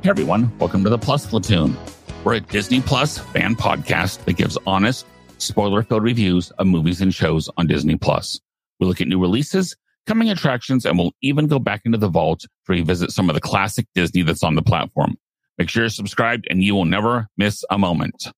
Hey 0.00 0.10
everyone, 0.10 0.56
welcome 0.60 0.84
to 0.84 0.90
the 0.90 0.96
Plus 0.96 1.26
Platoon. 1.26 1.76
We're 2.22 2.34
a 2.34 2.40
Disney 2.40 2.80
Plus 2.80 3.18
fan 3.18 3.56
podcast 3.56 4.24
that 4.26 4.36
gives 4.36 4.56
honest, 4.64 5.04
spoiler 5.38 5.82
filled 5.82 6.04
reviews 6.04 6.52
of 6.52 6.68
movies 6.68 7.00
and 7.00 7.12
shows 7.12 7.50
on 7.56 7.66
Disney 7.66 7.96
Plus. 7.96 8.40
We 8.78 8.86
look 8.86 9.00
at 9.00 9.08
new 9.08 9.20
releases, 9.20 9.76
coming 10.06 10.30
attractions, 10.30 10.86
and 10.86 10.96
we'll 10.96 11.10
even 11.20 11.48
go 11.48 11.58
back 11.58 11.82
into 11.84 11.98
the 11.98 12.08
vault 12.08 12.42
to 12.42 12.48
revisit 12.68 13.10
some 13.10 13.28
of 13.28 13.34
the 13.34 13.40
classic 13.40 13.88
Disney 13.96 14.22
that's 14.22 14.44
on 14.44 14.54
the 14.54 14.62
platform. 14.62 15.16
Make 15.58 15.68
sure 15.68 15.82
you're 15.82 15.90
subscribed 15.90 16.46
and 16.48 16.62
you 16.62 16.76
will 16.76 16.84
never 16.84 17.26
miss 17.36 17.64
a 17.68 17.76
moment. 17.76 18.28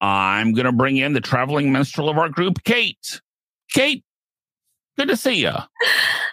I'm 0.00 0.52
going 0.52 0.66
to 0.66 0.72
bring 0.72 0.96
in 0.96 1.12
the 1.12 1.20
traveling 1.20 1.70
minstrel 1.70 2.08
of 2.08 2.18
our 2.18 2.28
group, 2.28 2.64
Kate. 2.64 3.20
Kate, 3.72 4.02
good 4.98 5.08
to 5.08 5.16
see 5.16 5.34
you. 5.34 5.52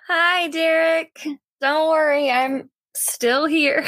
Hi, 0.08 0.47
Derek. 0.47 1.23
Don't 1.62 1.90
worry, 1.90 2.31
I'm 2.31 2.70
still 2.95 3.45
here. 3.45 3.86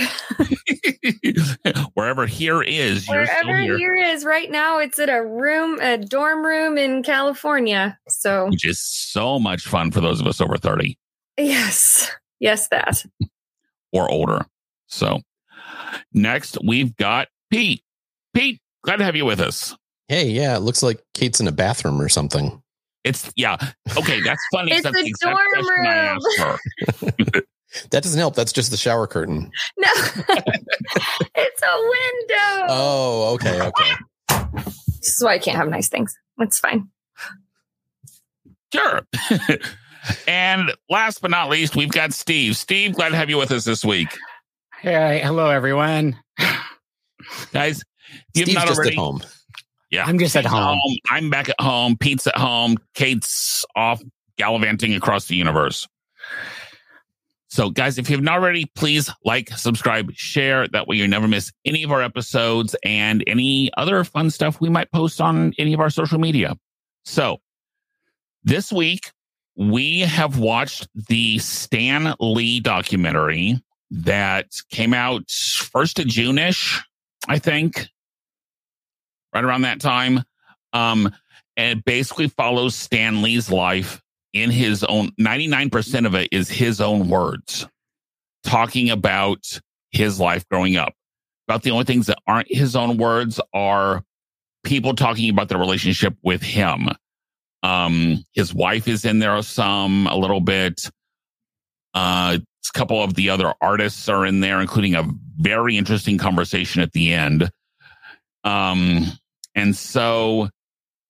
Wherever 1.94 2.26
here 2.26 2.62
is, 2.62 3.08
you're 3.08 3.24
Wherever 3.24 3.42
still 3.42 3.56
here, 3.56 3.78
here 3.78 3.96
is 3.96 4.26
right 4.26 4.50
now, 4.50 4.80
it's 4.80 5.00
in 5.00 5.10
a 5.10 5.26
room, 5.26 5.80
a 5.80 5.98
dorm 5.98 6.46
room 6.46 6.78
in 6.78 7.04
California. 7.04 7.98
So, 8.08 8.48
which 8.50 8.66
is 8.66 8.80
so 8.80 9.40
much 9.40 9.64
fun 9.64 9.92
for 9.92 10.02
those 10.02 10.22
of 10.22 10.28
us 10.28 10.42
over 10.42 10.58
30 10.58 10.98
yes, 11.38 12.12
yes, 12.40 12.68
that. 12.70 13.04
or 13.94 14.10
older. 14.10 14.46
So 14.88 15.22
next 16.14 16.58
we've 16.64 16.96
got 16.96 17.28
Pete. 17.50 17.82
Pete, 18.34 18.60
glad 18.84 18.98
to 18.98 19.04
have 19.04 19.16
you 19.16 19.26
with 19.26 19.40
us. 19.40 19.76
Hey, 20.08 20.28
yeah, 20.28 20.56
it 20.56 20.60
looks 20.60 20.84
like 20.84 21.02
Kate's 21.14 21.40
in 21.40 21.48
a 21.48 21.52
bathroom 21.52 22.02
or 22.02 22.10
something. 22.10 22.62
It's 23.04 23.32
yeah. 23.36 23.58
Okay, 23.98 24.22
that's 24.22 24.42
funny. 24.52 24.72
It's 24.76 24.86
a 24.86 25.26
dorm 25.26 25.38
room. 25.70 27.46
Asked 27.76 27.84
her. 27.84 27.90
That 27.90 28.04
doesn't 28.04 28.20
help. 28.20 28.36
That's 28.36 28.54
just 28.54 28.72
the 28.72 28.78
shower 28.78 29.08
curtain. 29.08 29.52
No, 29.78 29.90
it's 31.36 31.62
a 31.62 31.78
window. 31.78 32.66
Oh, 32.70 33.34
okay, 33.36 33.62
okay. 33.62 33.92
This 35.02 35.18
is 35.18 35.24
why 35.24 35.36
I 35.36 35.40
can't 35.40 35.58
have 35.58 35.70
nice 35.70 35.90
things. 35.90 36.16
It's 36.40 36.60
fine. 36.60 36.90
Sure. 38.74 39.02
and 40.28 40.72
last 40.90 41.22
but 41.22 41.32
not 41.32 41.50
least, 41.50 41.76
we've 41.76 41.92
got 41.92 42.14
Steve. 42.14 42.58
Steve, 42.58 42.96
glad 42.96 43.10
to 43.10 43.16
have 43.16 43.30
you 43.30 43.38
with 43.38 43.52
us 43.52 43.64
this 43.64 43.86
week. 43.86 44.10
Hey, 44.82 45.22
hello 45.24 45.50
everyone. 45.50 46.18
Guys, 47.54 47.82
if 47.82 47.86
you've 48.36 48.46
Steve's 48.48 48.54
not 48.56 48.68
just 48.68 48.80
already 48.80 48.96
at 48.96 49.00
home. 49.00 49.22
Yeah. 49.90 50.04
I'm 50.06 50.20
just 50.20 50.36
at 50.36 50.44
Kate's 50.44 50.54
home. 50.54 50.80
I'm 51.10 51.30
back 51.30 51.50
at 51.50 51.60
home. 51.60 51.96
Pete's 51.98 52.28
at 52.28 52.36
home. 52.36 52.78
Kate's 52.94 53.66
off 53.76 54.02
gallivanting 54.38 54.94
across 54.94 55.28
the 55.28 55.36
universe. 55.36 55.88
So, 57.56 57.70
guys, 57.70 57.98
if 57.98 58.10
you've 58.10 58.22
not 58.22 58.40
already, 58.40 58.66
please 58.76 59.10
like, 59.24 59.48
subscribe, 59.52 60.12
share. 60.12 60.68
That 60.68 60.90
way 60.90 60.98
you 60.98 61.08
never 61.08 61.26
miss 61.26 61.54
any 61.64 61.84
of 61.84 61.92
our 61.94 62.02
episodes 62.02 62.76
and 62.84 63.24
any 63.28 63.72
other 63.78 64.04
fun 64.04 64.30
stuff 64.30 64.60
we 64.60 64.68
might 64.68 64.92
post 64.92 65.22
on 65.22 65.54
any 65.58 65.72
of 65.72 65.80
our 65.80 65.90
social 65.90 66.20
media. 66.20 66.58
So, 67.06 67.38
this 68.44 68.74
week, 68.74 69.10
we 69.56 70.02
have 70.02 70.38
watched 70.38 70.90
the 71.08 71.38
Stan 71.38 72.14
Lee 72.20 72.60
documentary 72.60 73.64
that 73.90 74.48
came 74.70 74.94
out 74.94 75.32
first 75.32 75.98
of 76.00 76.08
June 76.08 76.38
ish, 76.38 76.84
I 77.30 77.40
think 77.40 77.88
right 79.34 79.46
around 79.46 79.62
that 79.62 79.80
time. 79.80 80.24
Um, 80.74 81.10
and 81.56 81.80
it 81.80 81.86
basically 81.86 82.28
follows 82.28 82.76
Stan 82.76 83.22
Lee's 83.22 83.50
life 83.50 84.02
in 84.36 84.52
his 84.52 84.84
own 84.84 85.12
99% 85.20 86.06
of 86.06 86.14
it 86.14 86.28
is 86.32 86.50
his 86.50 86.82
own 86.82 87.08
words 87.08 87.66
talking 88.44 88.92
about 88.92 89.60
his 89.92 90.20
life 90.20 90.48
growing 90.50 90.76
up. 90.76 90.94
About 91.48 91.64
the 91.64 91.72
only 91.72 91.86
things 91.86 92.08
that 92.08 92.20
aren't 92.28 92.54
his 92.54 92.76
own 92.76 92.98
words 92.98 93.40
are 93.54 94.04
people 94.64 94.94
talking 94.94 95.30
about 95.30 95.48
their 95.48 95.58
relationship 95.58 96.16
with 96.22 96.44
him. 96.44 96.90
Um, 97.64 98.26
his 98.34 98.54
wife 98.54 98.88
is 98.88 99.06
in 99.06 99.20
there 99.20 99.42
some 99.42 100.06
a 100.08 100.16
little 100.16 100.42
bit. 100.42 100.82
Uh, 101.94 102.38
a 102.40 102.78
couple 102.78 103.02
of 103.02 103.14
the 103.14 103.30
other 103.30 103.54
artists 103.62 104.10
are 104.10 104.26
in 104.26 104.42
there, 104.42 104.60
including 104.60 104.96
a 104.96 105.08
very 105.38 105.78
interesting 105.78 106.18
conversation 106.18 106.82
at 106.82 106.92
the 106.92 107.14
end. 107.14 107.50
Um, 108.44 109.06
and 109.56 109.76
so 109.76 110.50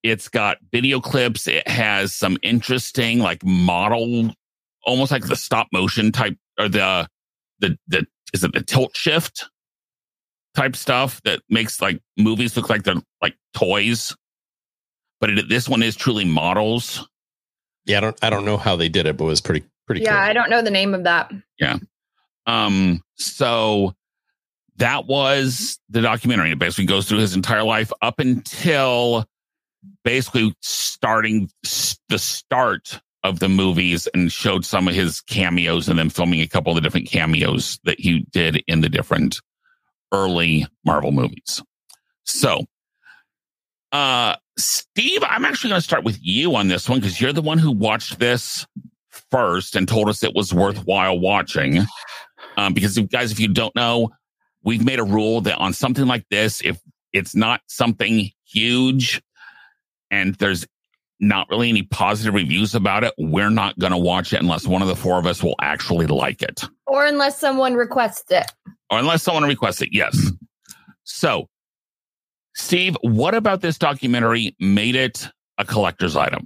it's 0.05 0.29
got 0.29 0.57
video 0.71 0.99
clips. 0.99 1.47
It 1.47 1.67
has 1.67 2.13
some 2.13 2.37
interesting, 2.43 3.19
like 3.19 3.43
model, 3.43 4.31
almost 4.85 5.11
like 5.11 5.25
the 5.25 5.35
stop 5.35 5.67
motion 5.73 6.11
type 6.11 6.37
or 6.59 6.69
the, 6.69 7.07
the, 7.59 7.77
the, 7.87 8.05
is 8.31 8.43
it 8.43 8.53
the 8.53 8.61
tilt 8.61 8.95
shift 8.95 9.49
type 10.53 10.75
stuff 10.75 11.21
that 11.23 11.41
makes 11.49 11.81
like 11.81 11.99
movies 12.17 12.55
look 12.55 12.69
like 12.69 12.83
they're 12.83 13.01
like 13.19 13.35
toys? 13.55 14.15
But 15.19 15.31
it, 15.31 15.49
this 15.49 15.67
one 15.67 15.81
is 15.81 15.95
truly 15.95 16.25
models. 16.25 17.09
Yeah, 17.85 17.97
I 17.97 18.01
don't 18.01 18.23
I 18.23 18.29
don't 18.29 18.45
know 18.45 18.57
how 18.57 18.75
they 18.75 18.89
did 18.89 19.07
it, 19.07 19.17
but 19.17 19.25
it 19.25 19.27
was 19.27 19.41
pretty 19.41 19.65
pretty 19.87 20.01
Yeah, 20.01 20.19
I 20.19 20.33
don't 20.33 20.51
know 20.51 20.61
the 20.61 20.71
name 20.71 20.93
of 20.93 21.03
that. 21.05 21.31
Yeah. 21.59 21.77
Um, 22.45 23.01
so 23.15 23.95
that 24.77 25.07
was 25.07 25.79
the 25.89 26.01
documentary. 26.01 26.51
It 26.51 26.59
basically 26.59 26.85
goes 26.85 27.07
through 27.07 27.19
his 27.19 27.35
entire 27.35 27.63
life 27.63 27.91
up 28.03 28.19
until 28.19 29.25
basically 30.03 30.53
starting 30.61 31.49
the 32.09 32.19
start 32.19 33.01
of 33.23 33.39
the 33.39 33.49
movies 33.49 34.07
and 34.13 34.31
showed 34.31 34.63
some 34.63 34.87
of 34.87 34.93
his 34.93 35.21
cameos 35.21 35.89
and 35.89 35.97
then 35.97 36.09
filming 36.09 36.41
a 36.41 36.47
couple 36.47 36.71
of 36.71 36.75
the 36.75 36.81
different 36.81 37.09
cameos 37.09 37.79
that 37.83 37.99
he 37.99 38.25
did 38.31 38.63
in 38.67 38.81
the 38.81 38.89
different 38.89 39.41
early 40.11 40.67
Marvel 40.85 41.11
movies. 41.11 41.61
So, 42.25 42.65
uh, 43.91 44.35
Steve, 44.57 45.23
I'm 45.23 45.43
actually 45.43 45.71
going 45.71 45.79
to 45.79 45.85
start 45.85 46.03
with 46.03 46.19
you 46.21 46.55
on 46.55 46.67
this 46.67 46.87
one 46.87 46.99
because 46.99 47.19
you're 47.19 47.33
the 47.33 47.41
one 47.41 47.57
who 47.57 47.71
watched 47.71 48.19
this 48.19 48.65
first 49.31 49.75
and 49.75 49.87
told 49.87 50.07
us 50.07 50.23
it 50.23 50.35
was 50.35 50.53
worthwhile 50.53 51.19
watching. 51.19 51.79
Um, 52.57 52.73
because 52.73 52.97
if, 52.97 53.09
guys, 53.09 53.31
if 53.31 53.39
you 53.39 53.47
don't 53.47 53.75
know, 53.75 54.09
we've 54.63 54.85
made 54.85 54.99
a 54.99 55.03
rule 55.03 55.41
that 55.41 55.57
on 55.57 55.73
something 55.73 56.05
like 56.05 56.25
this, 56.29 56.61
if 56.63 56.79
it's 57.11 57.35
not 57.35 57.61
something 57.67 58.29
huge 58.45 59.21
and 60.11 60.35
there's 60.35 60.65
not 61.19 61.47
really 61.49 61.69
any 61.69 61.83
positive 61.83 62.33
reviews 62.33 62.75
about 62.75 63.03
it, 63.03 63.13
we're 63.17 63.49
not 63.49 63.77
going 63.79 63.91
to 63.91 63.97
watch 63.97 64.33
it 64.33 64.41
unless 64.41 64.67
one 64.67 64.81
of 64.81 64.87
the 64.87 64.95
four 64.95 65.17
of 65.17 65.25
us 65.25 65.41
will 65.41 65.55
actually 65.61 66.07
like 66.07 66.41
it 66.41 66.63
Or 66.87 67.05
unless 67.05 67.39
someone 67.39 67.75
requests 67.75 68.29
it. 68.31 68.51
or 68.91 68.99
unless 68.99 69.23
someone 69.23 69.43
requests 69.43 69.81
it. 69.81 69.89
Yes. 69.93 70.31
So, 71.03 71.47
Steve, 72.55 72.97
what 73.01 73.33
about 73.35 73.61
this 73.61 73.77
documentary 73.77 74.55
made 74.59 74.95
it 74.95 75.27
a 75.57 75.65
collector's 75.65 76.15
item? 76.15 76.45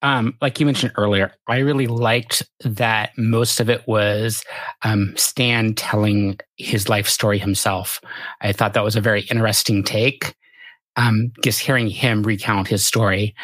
Um, 0.00 0.34
like 0.40 0.60
you 0.60 0.66
mentioned 0.66 0.92
earlier, 0.96 1.32
I 1.48 1.58
really 1.58 1.88
liked 1.88 2.44
that 2.60 3.10
most 3.18 3.58
of 3.58 3.68
it 3.68 3.82
was 3.88 4.44
um, 4.82 5.12
Stan 5.16 5.74
telling 5.74 6.38
his 6.56 6.88
life 6.88 7.08
story 7.08 7.38
himself. 7.38 8.00
I 8.40 8.52
thought 8.52 8.74
that 8.74 8.84
was 8.84 8.94
a 8.94 9.00
very 9.00 9.22
interesting 9.22 9.82
take. 9.82 10.36
Um, 10.98 11.32
just 11.42 11.60
hearing 11.60 11.88
him 11.88 12.22
recount 12.22 12.68
his 12.68 12.84
story. 12.84 13.34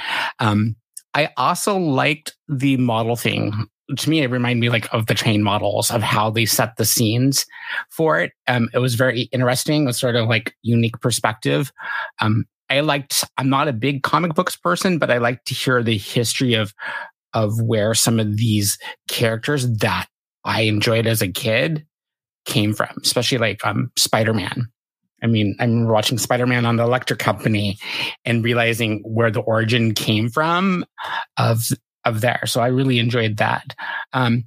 Um, 0.41 0.77
I 1.15 1.31
also 1.37 1.79
liked 1.79 2.37
the 2.49 2.77
model 2.77 3.17
thing. 3.17 3.67
To 3.97 4.11
me, 4.11 4.23
it 4.23 4.31
reminded 4.31 4.61
me 4.61 4.69
like 4.71 4.93
of 4.93 5.07
the 5.07 5.15
train 5.15 5.43
models 5.43 5.91
of 5.91 6.03
how 6.03 6.31
they 6.31 6.47
set 6.47 6.77
the 6.77 6.85
scenes 6.85 7.47
for 7.91 8.21
it. 8.21 8.33
Um, 8.49 8.69
it 8.75 8.79
was 8.79 8.97
very 8.97 9.23
interesting. 9.33 9.85
It 9.85 9.87
was 9.87 9.99
sort 9.99 10.17
of 10.17 10.29
like 10.29 10.55
unique 10.63 11.01
perspective. 11.01 11.73
Um, 12.21 12.45
I 12.71 12.81
liked. 12.81 13.25
I'm 13.39 13.49
not 13.49 13.69
a 13.69 13.73
big 13.73 14.03
comic 14.03 14.35
books 14.35 14.57
person, 14.57 14.99
but 14.99 15.11
I 15.11 15.19
like 15.19 15.45
to 15.45 15.55
hear 15.55 15.83
the 15.83 15.97
history 15.97 16.55
of 16.55 16.75
of 17.35 17.61
where 17.61 17.95
some 17.95 18.19
of 18.19 18.37
these 18.37 18.79
characters 19.09 19.71
that 19.79 20.07
I 20.45 20.63
enjoyed 20.63 21.07
as 21.07 21.23
a 21.23 21.29
kid 21.29 21.87
came 22.47 22.73
from, 22.75 22.97
especially 23.03 23.39
like 23.39 23.65
um, 23.67 23.91
Spider 23.97 24.35
Man. 24.35 24.69
I 25.25 25.27
mean, 25.27 25.57
I 25.59 25.65
remember 25.65 25.93
watching 25.93 26.19
Spider 26.19 26.47
Man 26.47 26.67
on 26.67 26.77
the 26.77 26.85
Electric 26.85 27.19
Company 27.19 27.79
and 28.27 28.45
realizing 28.45 29.01
where 29.05 29.31
the 29.31 29.41
origin 29.41 29.95
came 29.95 30.29
from 30.29 30.85
of 31.39 31.63
of 32.05 32.21
there. 32.21 32.43
So 32.45 32.61
I 32.61 32.67
really 32.67 32.99
enjoyed 32.99 33.39
that. 33.39 33.75
Um, 34.13 34.45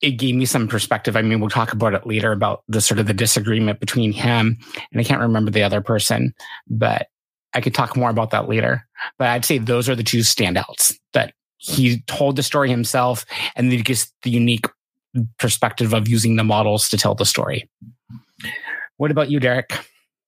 it 0.00 0.12
gave 0.12 0.34
me 0.34 0.46
some 0.46 0.66
perspective. 0.66 1.14
I 1.14 1.20
mean, 1.20 1.40
we'll 1.40 1.50
talk 1.50 1.74
about 1.74 1.92
it 1.92 2.06
later 2.06 2.32
about 2.32 2.62
the 2.68 2.80
sort 2.80 2.98
of 2.98 3.06
the 3.06 3.12
disagreement 3.12 3.78
between 3.78 4.12
him 4.12 4.56
and 4.90 5.00
I 5.00 5.04
can't 5.04 5.20
remember 5.20 5.50
the 5.50 5.62
other 5.62 5.82
person, 5.82 6.32
but 6.66 7.08
I 7.52 7.60
could 7.60 7.74
talk 7.74 7.94
more 7.94 8.08
about 8.08 8.30
that 8.30 8.48
later. 8.48 8.86
But 9.18 9.28
I'd 9.28 9.44
say 9.44 9.58
those 9.58 9.90
are 9.90 9.94
the 9.94 10.02
two 10.02 10.20
standouts 10.20 10.94
that 11.12 11.34
he 11.58 12.00
told 12.06 12.36
the 12.36 12.42
story 12.42 12.70
himself 12.70 13.26
and 13.54 13.70
then 13.70 13.80
gives 13.80 14.10
the 14.22 14.30
unique 14.30 14.66
perspective 15.38 15.92
of 15.92 16.08
using 16.08 16.36
the 16.36 16.44
models 16.44 16.88
to 16.88 16.96
tell 16.96 17.14
the 17.14 17.26
story. 17.26 17.68
What 19.00 19.10
about 19.10 19.30
you, 19.30 19.40
Derek? 19.40 19.72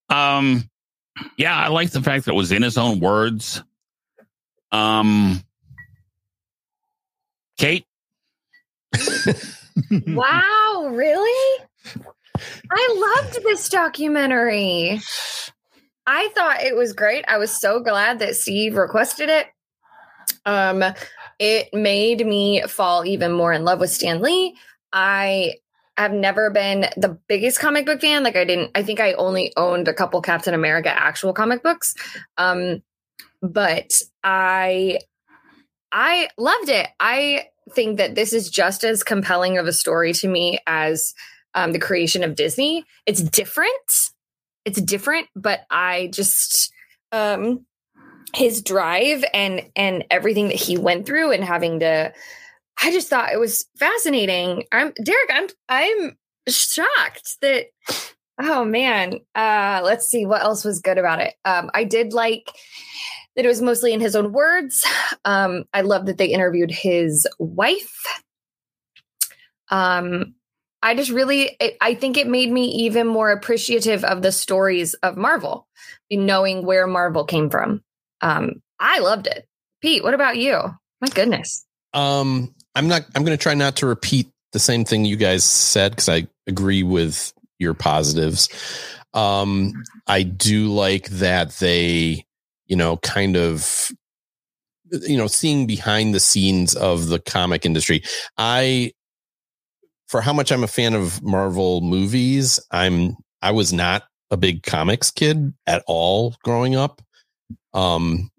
Um, 0.09 0.67
yeah, 1.37 1.55
I 1.55 1.67
like 1.67 1.91
the 1.91 2.01
fact 2.01 2.25
that 2.25 2.31
it 2.31 2.35
was 2.35 2.51
in 2.51 2.63
his 2.63 2.75
own 2.75 2.99
words. 2.99 3.61
Um, 4.71 5.43
Kate, 7.55 7.85
wow, 9.91 10.89
really? 10.91 11.65
I 12.71 13.21
loved 13.21 13.43
this 13.43 13.69
documentary. 13.69 14.99
I 16.07 16.29
thought 16.29 16.63
it 16.63 16.75
was 16.75 16.93
great. 16.93 17.25
I 17.27 17.37
was 17.37 17.51
so 17.51 17.79
glad 17.79 18.17
that 18.19 18.35
Steve 18.35 18.75
requested 18.75 19.29
it. 19.29 19.49
Um, 20.47 20.83
it 21.37 21.71
made 21.73 22.25
me 22.25 22.63
fall 22.63 23.05
even 23.05 23.33
more 23.33 23.53
in 23.53 23.65
love 23.65 23.79
with 23.79 23.91
Stan 23.91 24.19
Lee. 24.19 24.57
I 24.91 25.57
have 25.97 26.11
never 26.11 26.49
been 26.49 26.87
the 26.97 27.19
biggest 27.27 27.59
comic 27.59 27.85
book 27.85 28.01
fan. 28.01 28.23
Like 28.23 28.35
I 28.35 28.45
didn't, 28.45 28.71
I 28.75 28.83
think 28.83 28.99
I 28.99 29.13
only 29.13 29.53
owned 29.55 29.87
a 29.87 29.93
couple 29.93 30.21
Captain 30.21 30.53
America 30.53 30.89
actual 30.89 31.33
comic 31.33 31.63
books. 31.63 31.93
Um, 32.37 32.81
but 33.41 34.01
I, 34.23 34.99
I 35.91 36.29
loved 36.37 36.69
it. 36.69 36.87
I 36.99 37.47
think 37.71 37.97
that 37.97 38.15
this 38.15 38.33
is 38.33 38.49
just 38.49 38.83
as 38.83 39.03
compelling 39.03 39.57
of 39.57 39.67
a 39.67 39.73
story 39.73 40.13
to 40.13 40.27
me 40.27 40.59
as 40.65 41.13
um, 41.53 41.71
the 41.71 41.79
creation 41.79 42.23
of 42.23 42.35
Disney. 42.35 42.85
It's 43.05 43.21
different. 43.21 44.09
It's 44.65 44.81
different, 44.81 45.27
but 45.35 45.65
I 45.69 46.09
just 46.11 46.71
um, 47.11 47.65
his 48.33 48.61
drive 48.61 49.23
and 49.33 49.69
and 49.75 50.05
everything 50.09 50.47
that 50.47 50.59
he 50.59 50.77
went 50.77 51.05
through 51.05 51.31
and 51.31 51.43
having 51.43 51.79
to. 51.81 52.13
I 52.81 52.91
just 52.91 53.09
thought 53.09 53.31
it 53.31 53.39
was 53.39 53.65
fascinating. 53.77 54.65
I'm 54.71 54.93
Derek. 55.03 55.29
I'm 55.31 55.47
I'm 55.69 56.17
shocked 56.47 57.37
that. 57.41 57.67
Oh 58.41 58.65
man. 58.65 59.19
Uh, 59.35 59.81
let's 59.83 60.07
see 60.07 60.25
what 60.25 60.41
else 60.41 60.65
was 60.65 60.81
good 60.81 60.97
about 60.97 61.21
it. 61.21 61.35
Um, 61.45 61.69
I 61.73 61.83
did 61.83 62.13
like 62.13 62.51
that 63.35 63.45
it 63.45 63.47
was 63.47 63.61
mostly 63.61 63.93
in 63.93 64.01
his 64.01 64.15
own 64.15 64.31
words. 64.31 64.85
Um, 65.25 65.63
I 65.73 65.81
love 65.81 66.07
that 66.07 66.17
they 66.17 66.25
interviewed 66.25 66.69
his 66.69 67.25
wife. 67.39 67.95
Um, 69.69 70.35
I 70.81 70.95
just 70.95 71.11
really, 71.11 71.57
I 71.79 71.95
think 71.95 72.17
it 72.17 72.27
made 72.27 72.51
me 72.51 72.65
even 72.85 73.07
more 73.07 73.31
appreciative 73.31 74.03
of 74.03 74.21
the 74.21 74.33
stories 74.33 74.95
of 74.95 75.15
Marvel, 75.15 75.65
knowing 76.11 76.65
where 76.65 76.87
Marvel 76.87 77.23
came 77.23 77.49
from. 77.49 77.81
Um, 78.19 78.61
I 78.79 78.99
loved 78.99 79.27
it. 79.27 79.47
Pete, 79.81 80.03
what 80.03 80.13
about 80.13 80.35
you? 80.35 80.59
My 80.99 81.07
goodness. 81.07 81.65
Um, 81.93 82.53
I'm 82.75 82.87
not. 82.87 83.05
I'm 83.15 83.23
going 83.23 83.37
to 83.37 83.41
try 83.41 83.53
not 83.53 83.77
to 83.77 83.85
repeat 83.85 84.29
the 84.51 84.59
same 84.59 84.85
thing 84.85 85.05
you 85.05 85.15
guys 85.15 85.43
said 85.43 85.91
because 85.91 86.09
I 86.09 86.27
agree 86.47 86.83
with 86.83 87.33
your 87.59 87.73
positives. 87.73 88.49
Um, 89.13 89.83
I 90.07 90.23
do 90.23 90.73
like 90.73 91.07
that 91.09 91.51
they 91.57 92.25
you 92.73 92.75
know, 92.75 92.97
kind 92.97 93.35
of, 93.35 93.91
you 94.91 95.17
know, 95.17 95.27
seeing 95.27 95.67
behind 95.67 96.13
the 96.15 96.19
scenes 96.19 96.75
of 96.75 97.07
the 97.07 97.19
comic 97.19 97.65
industry. 97.65 98.03
I, 98.37 98.93
for 100.07 100.21
how 100.21 100.33
much 100.33 100.51
I'm 100.51 100.63
a 100.63 100.67
fan 100.67 100.93
of 100.93 101.21
Marvel 101.21 101.81
movies, 101.81 102.59
I'm, 102.71 103.15
I 103.41 103.51
was 103.51 103.73
not 103.73 104.03
a 104.31 104.37
big 104.37 104.63
comics 104.63 105.11
kid 105.11 105.53
at 105.67 105.83
all 105.87 106.35
growing 106.43 106.75
up. 106.75 107.01
Um, 107.73 108.31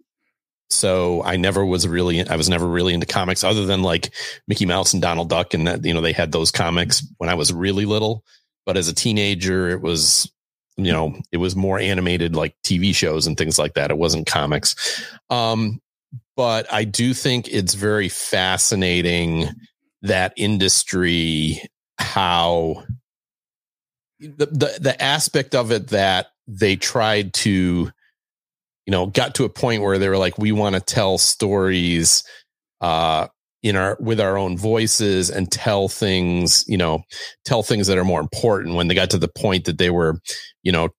so 0.75 1.23
I 1.23 1.37
never 1.37 1.65
was 1.65 1.87
really, 1.87 2.27
I 2.29 2.37
was 2.37 2.49
never 2.49 2.67
really 2.67 2.95
into 2.95 3.07
comics 3.07 3.45
other 3.45 3.65
than 3.67 3.83
like 3.83 4.13
Mickey 4.49 4.67
Mouse 4.67 4.93
and 4.93 5.03
Donald 5.03 5.29
Duck. 5.29 5.55
And 5.55 5.67
that, 5.67 5.85
you 5.85 5.95
know, 5.95 6.01
they 6.01 6.13
had 6.13 6.33
those 6.33 6.51
comics 6.51 7.07
when 7.19 7.31
I 7.31 7.35
was 7.35 7.53
really 7.53 7.87
little. 7.87 8.25
But 8.67 8.77
as 8.77 8.89
a 8.89 8.95
teenager, 8.95 9.69
it 9.69 9.81
was 9.81 10.31
you 10.77 10.93
know, 10.93 11.17
it 11.31 11.37
was 11.37 11.55
more 11.55 11.79
animated 11.79 12.35
like 12.35 12.57
TV 12.65 12.95
shows 12.95 13.27
and 13.27 13.37
things 13.37 13.59
like 13.59 13.75
that. 13.75 13.91
It 13.91 13.99
wasn't 13.99 14.27
comics. 14.27 15.05
Um, 15.31 15.81
but 16.37 16.73
I 16.73 16.85
do 16.85 17.15
think 17.15 17.49
it's 17.49 17.75
very 17.75 18.09
fascinating 18.09 19.49
that 20.03 20.33
industry, 20.37 21.63
how 21.99 22.85
the, 24.19 24.47
the, 24.47 24.79
the 24.81 25.03
aspect 25.03 25.55
of 25.55 25.71
it 25.71 25.89
that 25.89 26.29
they 26.49 26.77
tried 26.77 27.33
to, 27.35 27.91
you 28.87 28.91
know, 28.91 29.07
got 29.07 29.35
to 29.37 29.45
a 29.45 29.49
point 29.49 29.83
where 29.83 29.99
they 29.99 30.09
were 30.09 30.19
like, 30.19 30.39
we 30.39 30.53
want 30.53 30.75
to 30.75 30.81
tell 30.81 31.19
stories, 31.19 32.25
uh, 32.81 33.29
in 33.63 33.77
our 33.77 33.97
with 33.99 34.21
our 34.21 34.37
own 34.37 34.59
voices 34.59 35.31
and 35.31 35.51
tell 35.51 35.89
things 35.89 36.67
you 36.69 36.77
know 36.77 37.03
tell 37.47 37.63
things 37.63 37.87
that 37.87 37.97
are 37.97 38.05
more 38.05 38.21
important. 38.21 38.75
When 38.75 38.89
they 38.89 38.95
got 38.95 39.11
to 39.11 39.19
the 39.19 39.27
point 39.27 39.65
that 39.65 39.79
they 39.79 39.89
were 39.89 40.21
you 40.63 40.71
know 40.71 40.91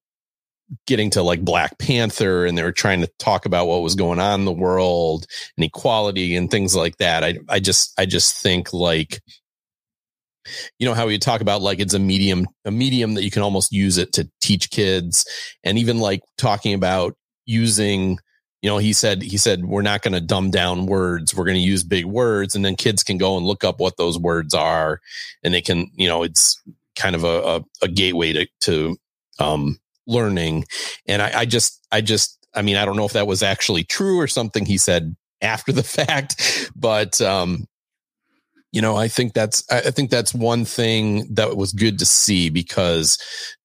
getting 0.87 1.09
to 1.11 1.21
like 1.21 1.45
black 1.45 1.77
panther 1.77 2.45
and 2.45 2.57
they 2.57 2.63
were 2.63 2.71
trying 2.71 3.01
to 3.01 3.11
talk 3.19 3.45
about 3.45 3.67
what 3.67 3.83
was 3.83 3.95
going 3.95 4.19
on 4.19 4.41
in 4.41 4.45
the 4.45 4.51
world 4.51 5.25
and 5.57 5.63
equality 5.63 6.35
and 6.35 6.49
things 6.49 6.75
like 6.75 6.97
that 6.97 7.23
i 7.23 7.37
i 7.49 7.59
just 7.59 7.93
i 7.99 8.05
just 8.05 8.41
think 8.41 8.73
like 8.73 9.21
you 10.79 10.87
know 10.87 10.93
how 10.93 11.07
we 11.07 11.17
talk 11.17 11.41
about 11.41 11.61
like 11.61 11.79
it's 11.79 11.93
a 11.93 11.99
medium 11.99 12.47
a 12.65 12.71
medium 12.71 13.13
that 13.13 13.23
you 13.23 13.31
can 13.31 13.43
almost 13.43 13.71
use 13.71 13.97
it 13.97 14.13
to 14.13 14.29
teach 14.41 14.69
kids 14.71 15.25
and 15.63 15.77
even 15.77 15.99
like 15.99 16.21
talking 16.37 16.73
about 16.73 17.15
using 17.45 18.19
you 18.65 18.71
know, 18.71 18.79
he 18.79 18.93
said, 18.93 19.21
he 19.21 19.37
said, 19.37 19.65
we're 19.65 19.83
not 19.83 20.01
going 20.01 20.15
to 20.15 20.19
dumb 20.19 20.49
down 20.49 20.87
words. 20.87 21.35
We're 21.35 21.45
going 21.45 21.53
to 21.53 21.61
use 21.61 21.83
big 21.83 22.05
words 22.05 22.55
and 22.55 22.65
then 22.65 22.75
kids 22.75 23.03
can 23.03 23.19
go 23.19 23.37
and 23.37 23.45
look 23.45 23.63
up 23.63 23.79
what 23.79 23.97
those 23.97 24.17
words 24.17 24.55
are 24.55 25.01
and 25.43 25.53
they 25.53 25.61
can, 25.61 25.91
you 25.93 26.07
know, 26.07 26.23
it's 26.23 26.59
kind 26.95 27.15
of 27.15 27.23
a, 27.23 27.27
a, 27.27 27.61
a 27.83 27.87
gateway 27.87 28.33
to, 28.33 28.47
to, 28.61 28.97
um, 29.37 29.77
learning. 30.07 30.65
And 31.05 31.21
I, 31.21 31.41
I 31.41 31.45
just, 31.45 31.85
I 31.91 32.01
just, 32.01 32.43
I 32.55 32.63
mean, 32.63 32.75
I 32.75 32.85
don't 32.85 32.97
know 32.97 33.05
if 33.05 33.13
that 33.13 33.27
was 33.27 33.43
actually 33.43 33.83
true 33.83 34.19
or 34.19 34.25
something 34.25 34.65
he 34.65 34.79
said 34.79 35.15
after 35.43 35.71
the 35.71 35.83
fact, 35.83 36.71
but, 36.75 37.21
um, 37.21 37.67
you 38.75 38.81
know, 38.81 38.97
I 38.97 39.07
think 39.07 39.33
that's 39.33 39.63
I 39.71 39.89
think 39.89 40.09
that's 40.09 40.33
one 40.33 40.65
thing 40.65 41.33
that 41.33 41.55
was 41.55 41.71
good 41.71 41.97
to 41.99 42.05
see 42.05 42.49
because 42.49 43.17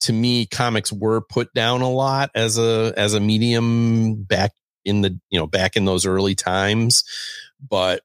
to 0.02 0.12
me, 0.12 0.47
comics 0.47 0.93
were 0.93 1.21
put 1.21 1.52
down 1.52 1.83
a 1.83 1.90
lot 1.90 2.31
as 2.35 2.57
a 2.57 2.95
as 2.97 3.12
a 3.14 3.21
medium 3.21 4.23
back 4.23 4.52
in 4.85 5.02
the 5.02 5.19
you 5.31 5.38
know 5.38 5.47
back 5.47 5.76
in 5.76 5.85
those 5.85 6.07
early 6.07 6.35
times 6.35 7.05
but 7.69 8.02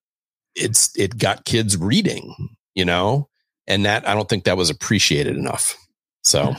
it's 0.55 0.97
it 0.97 1.17
got 1.17 1.45
kids 1.45 1.77
reading 1.77 2.33
you 2.73 2.85
know 2.85 3.29
and 3.67 3.85
that 3.85 4.07
i 4.07 4.13
don't 4.13 4.29
think 4.29 4.43
that 4.43 4.57
was 4.57 4.69
appreciated 4.69 5.37
enough. 5.37 5.75
So. 6.23 6.55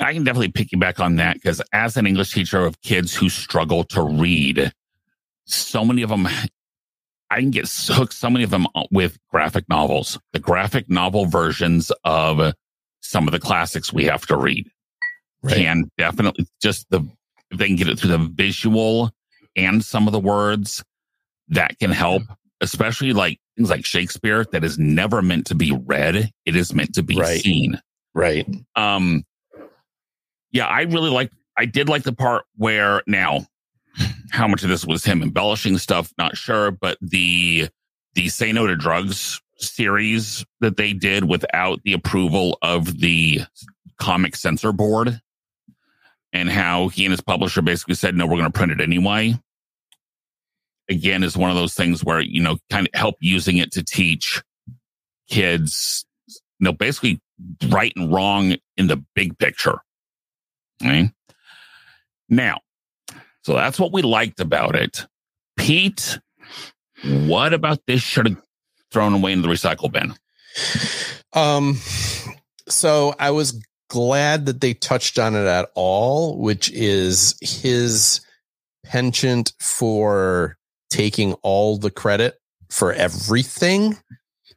I 0.00 0.12
can 0.12 0.24
definitely 0.24 0.50
piggyback 0.50 0.98
on 0.98 1.16
that 1.16 1.34
because 1.34 1.62
as 1.72 1.96
an 1.96 2.04
english 2.04 2.32
teacher 2.32 2.66
of 2.66 2.82
kids 2.82 3.14
who 3.14 3.28
struggle 3.28 3.84
to 3.84 4.02
read 4.02 4.72
so 5.44 5.84
many 5.84 6.02
of 6.02 6.10
them 6.10 6.26
i 7.34 7.40
can 7.40 7.50
get 7.50 7.68
hooked 7.68 8.14
so 8.14 8.30
many 8.30 8.44
of 8.44 8.50
them 8.50 8.66
with 8.90 9.18
graphic 9.30 9.68
novels 9.68 10.18
the 10.32 10.38
graphic 10.38 10.88
novel 10.88 11.26
versions 11.26 11.92
of 12.04 12.54
some 13.02 13.28
of 13.28 13.32
the 13.32 13.40
classics 13.40 13.92
we 13.92 14.04
have 14.04 14.26
to 14.26 14.36
read 14.36 14.66
right. 15.42 15.56
can 15.56 15.90
definitely 15.98 16.46
just 16.62 16.88
the 16.90 17.06
if 17.50 17.58
they 17.58 17.66
can 17.66 17.76
get 17.76 17.88
it 17.88 17.98
through 17.98 18.10
the 18.10 18.18
visual 18.18 19.10
and 19.56 19.84
some 19.84 20.06
of 20.06 20.12
the 20.12 20.20
words 20.20 20.82
that 21.48 21.78
can 21.78 21.90
help, 21.90 22.22
especially 22.60 23.12
like 23.12 23.38
things 23.56 23.70
like 23.70 23.84
Shakespeare 23.84 24.44
that 24.52 24.64
is 24.64 24.78
never 24.78 25.22
meant 25.22 25.46
to 25.46 25.54
be 25.54 25.72
read. 25.86 26.30
It 26.44 26.56
is 26.56 26.74
meant 26.74 26.94
to 26.94 27.02
be 27.02 27.16
right. 27.16 27.40
seen. 27.40 27.80
Right. 28.14 28.48
Um, 28.76 29.24
yeah, 30.50 30.66
I 30.66 30.82
really 30.82 31.10
like, 31.10 31.30
I 31.56 31.66
did 31.66 31.88
like 31.88 32.02
the 32.02 32.12
part 32.12 32.44
where 32.56 33.02
now, 33.06 33.46
how 34.30 34.48
much 34.48 34.62
of 34.62 34.68
this 34.68 34.86
was 34.86 35.04
him 35.04 35.22
embellishing 35.22 35.78
stuff, 35.78 36.12
not 36.18 36.36
sure, 36.36 36.70
but 36.70 36.98
the, 37.00 37.68
the 38.14 38.28
Say 38.28 38.52
No 38.52 38.66
to 38.66 38.76
Drugs 38.76 39.40
series 39.58 40.44
that 40.60 40.76
they 40.76 40.92
did 40.92 41.24
without 41.24 41.80
the 41.84 41.92
approval 41.92 42.58
of 42.62 43.00
the 43.00 43.40
comic 43.98 44.36
censor 44.36 44.72
board 44.72 45.20
and 46.32 46.50
how 46.50 46.88
he 46.88 47.04
and 47.04 47.12
his 47.12 47.20
publisher 47.20 47.62
basically 47.62 47.94
said, 47.94 48.14
no, 48.14 48.26
we're 48.26 48.32
going 48.32 48.44
to 48.44 48.50
print 48.50 48.72
it 48.72 48.80
anyway. 48.80 49.38
Again, 50.90 51.22
is 51.22 51.36
one 51.36 51.50
of 51.50 51.56
those 51.56 51.74
things 51.74 52.04
where, 52.04 52.20
you 52.20 52.42
know, 52.42 52.58
kind 52.70 52.88
of 52.92 52.98
help 52.98 53.16
using 53.20 53.56
it 53.56 53.72
to 53.72 53.82
teach 53.82 54.42
kids, 55.28 56.04
you 56.28 56.64
know, 56.64 56.72
basically 56.72 57.20
right 57.68 57.92
and 57.96 58.12
wrong 58.12 58.56
in 58.76 58.88
the 58.88 59.02
big 59.14 59.38
picture. 59.38 59.78
Okay. 60.82 61.10
Now, 62.28 62.58
so 63.44 63.54
that's 63.54 63.78
what 63.78 63.92
we 63.92 64.02
liked 64.02 64.40
about 64.40 64.74
it. 64.74 65.06
Pete, 65.56 66.18
what 67.02 67.52
about 67.52 67.80
this 67.86 68.00
should 68.00 68.26
have 68.28 68.40
thrown 68.90 69.12
away 69.12 69.32
in 69.32 69.42
the 69.42 69.48
recycle 69.48 69.92
bin? 69.92 70.14
Um, 71.34 71.78
so 72.68 73.14
I 73.18 73.30
was 73.30 73.62
glad 73.90 74.46
that 74.46 74.60
they 74.60 74.72
touched 74.72 75.18
on 75.18 75.34
it 75.34 75.46
at 75.46 75.68
all, 75.74 76.38
which 76.38 76.70
is 76.72 77.36
his 77.40 78.20
penchant 78.84 79.52
for 79.60 80.56
taking 80.90 81.34
all 81.42 81.76
the 81.76 81.90
credit 81.90 82.38
for 82.70 82.92
everything 82.92 83.98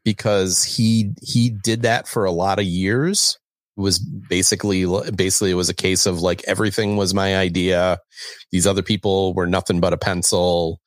because 0.06 0.64
he 0.64 1.12
he 1.22 1.50
did 1.50 1.82
that 1.82 2.08
for 2.08 2.24
a 2.24 2.32
lot 2.32 2.60
of 2.60 2.66
years 2.66 3.38
was 3.78 4.00
basically 4.00 4.86
basically 5.12 5.52
it 5.52 5.56
was 5.56 5.70
a 5.70 5.74
case 5.74 6.06
of 6.06 6.22
like 6.22 6.44
everything 6.48 6.98
was 6.98 7.14
my 7.14 7.38
idea 7.38 8.00
these 8.52 8.68
other 8.68 8.82
people 8.82 9.34
were 9.34 9.48
nothing 9.48 9.80
but 9.80 9.94
a 9.94 9.98
pencil 9.98 10.82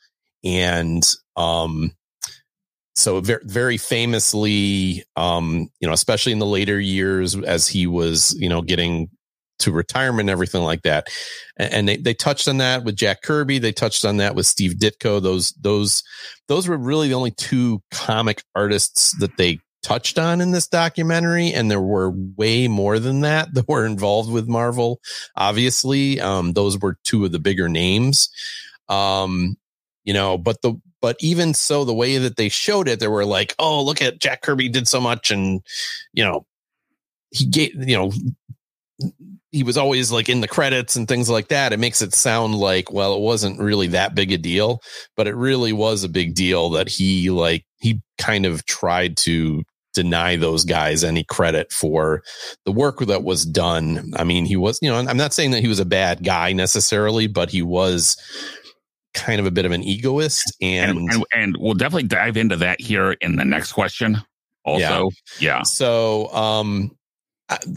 and 0.44 1.04
um 1.36 1.92
so 2.96 3.20
very, 3.20 3.42
very 3.44 3.76
famously 3.76 5.04
um 5.16 5.68
you 5.80 5.86
know 5.86 5.94
especially 5.94 6.32
in 6.32 6.40
the 6.40 6.46
later 6.46 6.80
years 6.80 7.36
as 7.36 7.68
he 7.68 7.86
was 7.86 8.34
you 8.38 8.48
know 8.48 8.60
getting 8.60 9.08
to 9.60 9.72
retirement 9.72 10.22
and 10.22 10.30
everything 10.30 10.62
like 10.62 10.82
that. 10.82 11.06
And 11.56 11.88
they, 11.88 11.96
they 11.98 12.14
touched 12.14 12.48
on 12.48 12.58
that 12.58 12.84
with 12.84 12.96
Jack 12.96 13.22
Kirby. 13.22 13.58
They 13.58 13.72
touched 13.72 14.04
on 14.04 14.16
that 14.16 14.34
with 14.34 14.46
Steve 14.46 14.72
Ditko. 14.72 15.22
Those, 15.22 15.50
those, 15.60 16.02
those 16.48 16.66
were 16.66 16.76
really 16.76 17.08
the 17.08 17.14
only 17.14 17.30
two 17.30 17.82
comic 17.92 18.42
artists 18.54 19.16
that 19.18 19.36
they 19.36 19.60
touched 19.82 20.18
on 20.18 20.40
in 20.40 20.50
this 20.50 20.66
documentary. 20.66 21.52
And 21.52 21.70
there 21.70 21.80
were 21.80 22.10
way 22.10 22.68
more 22.68 22.98
than 22.98 23.20
that 23.20 23.52
that 23.54 23.68
were 23.68 23.86
involved 23.86 24.30
with 24.30 24.48
Marvel. 24.48 25.00
Obviously, 25.36 26.20
um, 26.20 26.52
those 26.52 26.78
were 26.78 26.96
two 27.04 27.24
of 27.24 27.32
the 27.32 27.38
bigger 27.38 27.68
names. 27.68 28.28
Um, 28.88 29.56
you 30.04 30.12
know, 30.12 30.38
but 30.38 30.62
the, 30.62 30.74
but 31.00 31.16
even 31.20 31.54
so, 31.54 31.84
the 31.84 31.94
way 31.94 32.18
that 32.18 32.36
they 32.36 32.48
showed 32.48 32.88
it, 32.88 33.00
they 33.00 33.08
were 33.08 33.24
like, 33.24 33.54
oh, 33.58 33.82
look 33.82 34.02
at 34.02 34.20
Jack 34.20 34.42
Kirby 34.42 34.68
did 34.68 34.86
so 34.86 35.00
much. 35.00 35.30
And, 35.30 35.62
you 36.12 36.24
know, 36.24 36.46
he 37.30 37.46
gave, 37.46 37.88
you 37.88 37.96
know, 37.96 38.12
he 39.50 39.62
was 39.62 39.76
always 39.76 40.12
like 40.12 40.28
in 40.28 40.40
the 40.40 40.48
credits 40.48 40.96
and 40.96 41.08
things 41.08 41.28
like 41.28 41.48
that. 41.48 41.72
It 41.72 41.78
makes 41.78 42.02
it 42.02 42.14
sound 42.14 42.54
like, 42.54 42.92
well, 42.92 43.14
it 43.14 43.20
wasn't 43.20 43.60
really 43.60 43.88
that 43.88 44.14
big 44.14 44.30
a 44.32 44.38
deal, 44.38 44.80
but 45.16 45.26
it 45.26 45.34
really 45.34 45.72
was 45.72 46.04
a 46.04 46.08
big 46.08 46.34
deal 46.34 46.70
that 46.70 46.88
he 46.88 47.30
like, 47.30 47.64
he 47.80 48.02
kind 48.18 48.46
of 48.46 48.64
tried 48.66 49.16
to 49.18 49.62
deny 49.94 50.36
those 50.36 50.64
guys 50.64 51.04
any 51.04 51.24
credit 51.24 51.72
for 51.72 52.22
the 52.64 52.72
work 52.72 52.98
that 53.00 53.24
was 53.24 53.44
done. 53.44 54.12
I 54.16 54.24
mean, 54.24 54.44
he 54.44 54.56
was, 54.56 54.78
you 54.82 54.90
know, 54.90 54.96
I'm 54.96 55.16
not 55.16 55.32
saying 55.32 55.50
that 55.52 55.60
he 55.60 55.68
was 55.68 55.80
a 55.80 55.84
bad 55.84 56.24
guy 56.24 56.52
necessarily, 56.52 57.26
but 57.26 57.50
he 57.50 57.62
was 57.62 58.16
kind 59.14 59.40
of 59.40 59.46
a 59.46 59.50
bit 59.50 59.64
of 59.64 59.72
an 59.72 59.82
egoist 59.82 60.54
and 60.60 60.98
and, 60.98 61.10
and, 61.10 61.24
and 61.34 61.56
we'll 61.58 61.74
definitely 61.74 62.06
dive 62.06 62.36
into 62.36 62.56
that 62.56 62.80
here 62.80 63.12
in 63.12 63.36
the 63.36 63.44
next 63.44 63.72
question 63.72 64.18
also 64.64 65.10
yeah, 65.40 65.56
yeah. 65.56 65.62
so 65.62 66.32
um 66.32 66.90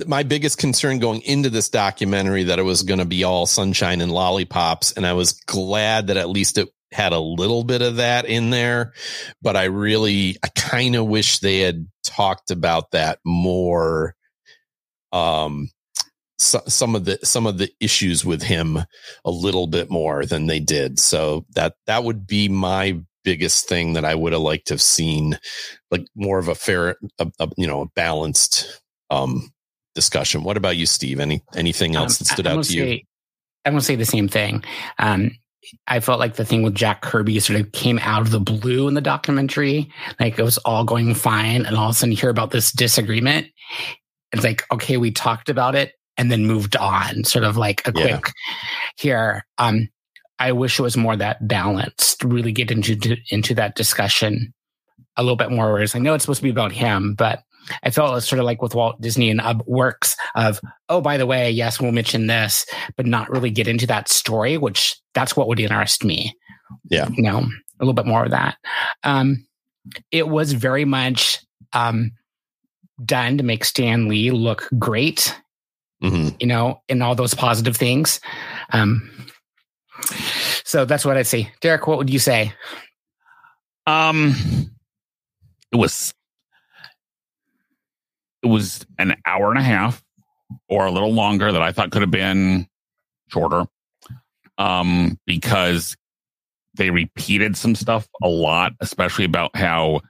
my 0.05 0.21
biggest 0.21 0.59
concern 0.59 0.99
going 0.99 1.21
into 1.21 1.49
this 1.49 1.69
documentary 1.69 2.43
that 2.43 2.59
it 2.59 2.63
was 2.63 2.83
going 2.83 2.99
to 2.99 3.05
be 3.05 3.23
all 3.23 3.47
sunshine 3.47 4.01
and 4.01 4.11
lollipops 4.11 4.91
and 4.91 5.07
i 5.07 5.13
was 5.13 5.31
glad 5.47 6.07
that 6.07 6.17
at 6.17 6.29
least 6.29 6.59
it 6.59 6.69
had 6.93 7.13
a 7.13 7.19
little 7.19 7.63
bit 7.63 7.81
of 7.81 7.97
that 7.97 8.25
in 8.25 8.49
there 8.49 8.93
but 9.41 9.55
i 9.55 9.65
really 9.65 10.37
i 10.43 10.47
kind 10.55 10.95
of 10.95 11.07
wish 11.07 11.39
they 11.39 11.59
had 11.59 11.87
talked 12.03 12.51
about 12.51 12.91
that 12.91 13.19
more 13.25 14.15
um 15.11 15.69
so, 16.39 16.61
some 16.67 16.95
of 16.95 17.05
the 17.05 17.19
some 17.23 17.45
of 17.45 17.57
the 17.57 17.69
issues 17.79 18.25
with 18.25 18.41
him 18.41 18.77
a 19.25 19.31
little 19.31 19.67
bit 19.67 19.89
more 19.89 20.25
than 20.25 20.47
they 20.47 20.59
did 20.59 20.99
so 20.99 21.45
that 21.55 21.75
that 21.85 22.03
would 22.03 22.27
be 22.27 22.49
my 22.49 22.99
biggest 23.23 23.69
thing 23.69 23.93
that 23.93 24.03
i 24.03 24.13
would 24.13 24.33
have 24.33 24.41
liked 24.41 24.67
to 24.67 24.73
have 24.73 24.81
seen 24.81 25.37
like 25.91 26.05
more 26.15 26.39
of 26.39 26.49
a 26.49 26.55
fair 26.55 26.97
a, 27.19 27.27
a, 27.39 27.49
you 27.55 27.67
know 27.67 27.81
a 27.81 27.89
balanced 27.95 28.81
um 29.09 29.53
discussion. 29.95 30.43
What 30.43 30.57
about 30.57 30.77
you, 30.77 30.85
Steve? 30.85 31.19
Any 31.19 31.41
anything 31.55 31.95
else 31.95 32.19
um, 32.19 32.23
that 32.23 32.33
stood 32.33 32.47
out 32.47 32.57
to 32.57 32.63
say, 32.63 32.93
you? 32.93 32.99
I'm 33.65 33.73
going 33.73 33.79
to 33.79 33.85
say 33.85 33.95
the 33.95 34.05
same 34.05 34.27
thing. 34.27 34.63
Um, 34.99 35.31
I 35.87 35.99
felt 35.99 36.19
like 36.19 36.35
the 36.35 36.45
thing 36.45 36.63
with 36.63 36.75
Jack 36.75 37.01
Kirby 37.01 37.39
sort 37.39 37.59
of 37.59 37.71
came 37.71 37.99
out 37.99 38.21
of 38.21 38.31
the 38.31 38.39
blue 38.39 38.87
in 38.87 38.93
the 38.93 39.01
documentary. 39.01 39.91
Like 40.19 40.37
it 40.37 40.43
was 40.43 40.57
all 40.59 40.83
going 40.83 41.13
fine, 41.15 41.65
and 41.65 41.75
all 41.75 41.89
of 41.89 41.91
a 41.91 41.93
sudden 41.93 42.11
you 42.11 42.17
hear 42.17 42.29
about 42.29 42.51
this 42.51 42.71
disagreement. 42.71 43.47
It's 44.31 44.43
like, 44.43 44.63
okay, 44.71 44.97
we 44.97 45.11
talked 45.11 45.49
about 45.49 45.75
it 45.75 45.93
and 46.17 46.31
then 46.31 46.45
moved 46.45 46.75
on. 46.75 47.23
Sort 47.23 47.45
of 47.45 47.57
like 47.57 47.87
a 47.87 47.91
quick 47.91 48.31
here. 48.97 49.45
Um, 49.57 49.89
I 50.39 50.51
wish 50.51 50.79
it 50.79 50.83
was 50.83 50.97
more 50.97 51.15
that 51.15 51.47
balanced. 51.47 52.21
To 52.21 52.27
really 52.27 52.51
get 52.51 52.71
into 52.71 53.17
into 53.29 53.53
that 53.55 53.75
discussion 53.75 54.53
a 55.15 55.23
little 55.23 55.35
bit 55.35 55.51
more. 55.51 55.71
Whereas 55.71 55.95
I 55.95 55.99
know 55.99 56.13
it's 56.13 56.23
supposed 56.23 56.39
to 56.39 56.43
be 56.43 56.49
about 56.49 56.71
him, 56.71 57.15
but 57.15 57.43
I 57.83 57.89
felt 57.89 58.11
it 58.11 58.15
was 58.15 58.27
sort 58.27 58.39
of 58.39 58.45
like 58.45 58.61
with 58.61 58.75
Walt 58.75 58.99
Disney 58.99 59.29
and 59.29 59.41
uh, 59.41 59.55
works 59.65 60.15
of, 60.35 60.59
oh, 60.89 61.01
by 61.01 61.17
the 61.17 61.25
way, 61.25 61.49
yes, 61.51 61.79
we'll 61.79 61.91
mention 61.91 62.27
this, 62.27 62.65
but 62.97 63.05
not 63.05 63.29
really 63.29 63.49
get 63.49 63.67
into 63.67 63.87
that 63.87 64.09
story, 64.09 64.57
which 64.57 64.95
that's 65.13 65.35
what 65.35 65.47
would 65.47 65.59
interest 65.59 66.03
me. 66.03 66.35
Yeah. 66.89 67.07
You 67.09 67.23
know, 67.23 67.39
a 67.39 67.79
little 67.79 67.93
bit 67.93 68.05
more 68.05 68.25
of 68.25 68.31
that. 68.31 68.57
Um, 69.03 69.45
it 70.11 70.27
was 70.27 70.53
very 70.53 70.85
much 70.85 71.39
um, 71.73 72.11
done 73.03 73.37
to 73.37 73.43
make 73.43 73.65
Stan 73.65 74.07
Lee 74.07 74.31
look 74.31 74.69
great, 74.79 75.37
mm-hmm. 76.01 76.35
you 76.39 76.47
know, 76.47 76.81
in 76.87 77.01
all 77.01 77.15
those 77.15 77.33
positive 77.33 77.75
things. 77.77 78.19
Um, 78.71 79.09
so 80.63 80.85
that's 80.85 81.05
what 81.05 81.17
I'd 81.17 81.27
say. 81.27 81.51
Derek, 81.61 81.87
what 81.87 81.97
would 81.97 82.09
you 82.09 82.19
say? 82.19 82.53
Um, 83.85 84.35
it 85.71 85.75
was 85.75 86.13
it 88.43 88.47
was 88.47 88.85
an 88.99 89.15
hour 89.25 89.49
and 89.49 89.59
a 89.59 89.63
half 89.63 90.03
or 90.69 90.85
a 90.85 90.91
little 90.91 91.13
longer 91.13 91.51
that 91.51 91.61
I 91.61 91.71
thought 91.71 91.91
could 91.91 92.01
have 92.01 92.11
been 92.11 92.67
shorter. 93.29 93.65
Um, 94.57 95.17
because 95.25 95.95
they 96.75 96.91
repeated 96.91 97.57
some 97.57 97.75
stuff 97.75 98.07
a 98.21 98.27
lot, 98.27 98.73
especially 98.81 99.25
about 99.25 99.55
how, 99.55 100.01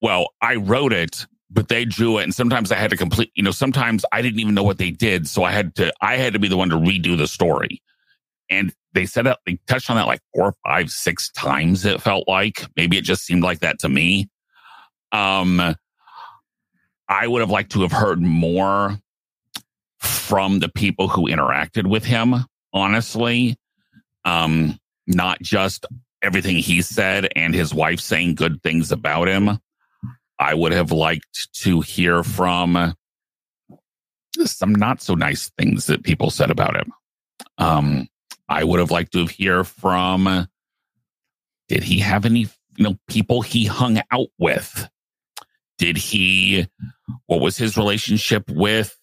well, 0.00 0.28
I 0.40 0.56
wrote 0.56 0.92
it, 0.92 1.26
but 1.50 1.68
they 1.68 1.84
drew 1.84 2.18
it. 2.18 2.24
And 2.24 2.34
sometimes 2.34 2.70
I 2.70 2.76
had 2.76 2.90
to 2.90 2.96
complete, 2.96 3.32
you 3.34 3.42
know, 3.42 3.50
sometimes 3.50 4.04
I 4.12 4.22
didn't 4.22 4.38
even 4.40 4.54
know 4.54 4.62
what 4.62 4.78
they 4.78 4.90
did. 4.90 5.26
So 5.26 5.42
I 5.42 5.50
had 5.50 5.74
to, 5.76 5.92
I 6.00 6.16
had 6.16 6.34
to 6.34 6.38
be 6.38 6.48
the 6.48 6.56
one 6.56 6.68
to 6.70 6.76
redo 6.76 7.16
the 7.16 7.26
story. 7.26 7.82
And 8.50 8.72
they 8.92 9.06
said 9.06 9.26
that 9.26 9.40
they 9.44 9.58
touched 9.66 9.90
on 9.90 9.96
that 9.96 10.06
like 10.06 10.20
four, 10.34 10.54
five, 10.64 10.90
six 10.90 11.30
times. 11.32 11.84
It 11.84 12.00
felt 12.00 12.28
like 12.28 12.64
maybe 12.76 12.96
it 12.96 13.04
just 13.04 13.24
seemed 13.24 13.42
like 13.42 13.60
that 13.60 13.80
to 13.80 13.88
me. 13.88 14.28
Um, 15.12 15.74
I 17.08 17.26
would 17.26 17.40
have 17.40 17.50
liked 17.50 17.72
to 17.72 17.82
have 17.82 17.92
heard 17.92 18.20
more 18.20 18.98
from 19.98 20.58
the 20.58 20.68
people 20.68 21.08
who 21.08 21.28
interacted 21.28 21.86
with 21.86 22.04
him, 22.04 22.34
honestly. 22.72 23.56
Um, 24.24 24.78
not 25.06 25.40
just 25.40 25.86
everything 26.22 26.56
he 26.56 26.82
said 26.82 27.28
and 27.34 27.54
his 27.54 27.72
wife 27.72 28.00
saying 28.00 28.34
good 28.34 28.62
things 28.62 28.92
about 28.92 29.28
him. 29.28 29.58
I 30.38 30.54
would 30.54 30.72
have 30.72 30.92
liked 30.92 31.52
to 31.62 31.80
hear 31.80 32.22
from 32.22 32.94
some 34.44 34.74
not 34.74 35.00
so 35.00 35.14
nice 35.14 35.50
things 35.58 35.86
that 35.86 36.04
people 36.04 36.30
said 36.30 36.50
about 36.50 36.76
him. 36.76 36.92
Um, 37.56 38.08
I 38.48 38.64
would 38.64 38.78
have 38.78 38.90
liked 38.90 39.12
to 39.12 39.20
have 39.20 39.30
hear 39.30 39.64
from 39.64 40.46
did 41.68 41.82
he 41.82 41.98
have 41.98 42.24
any 42.24 42.46
you 42.76 42.84
know 42.84 42.98
people 43.08 43.42
he 43.42 43.66
hung 43.66 44.00
out 44.10 44.28
with 44.38 44.88
did 45.78 45.96
he, 45.96 46.66
what 47.26 47.40
was 47.40 47.56
his 47.56 47.76
relationship 47.76 48.50
with, 48.50 48.96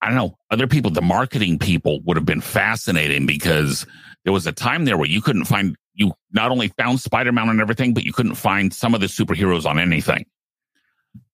I 0.00 0.08
don't 0.08 0.16
know, 0.16 0.38
other 0.50 0.66
people, 0.66 0.90
the 0.90 1.02
marketing 1.02 1.58
people 1.58 2.00
would 2.02 2.16
have 2.16 2.26
been 2.26 2.42
fascinating 2.42 3.26
because 3.26 3.86
there 4.24 4.32
was 4.32 4.46
a 4.46 4.52
time 4.52 4.84
there 4.84 4.98
where 4.98 5.08
you 5.08 5.22
couldn't 5.22 5.46
find, 5.46 5.76
you 5.94 6.12
not 6.32 6.50
only 6.50 6.68
found 6.68 7.00
Spider 7.00 7.32
Man 7.32 7.48
and 7.48 7.60
everything, 7.60 7.94
but 7.94 8.04
you 8.04 8.12
couldn't 8.12 8.34
find 8.34 8.72
some 8.72 8.94
of 8.94 9.00
the 9.00 9.06
superheroes 9.06 9.64
on 9.64 9.78
anything. 9.78 10.26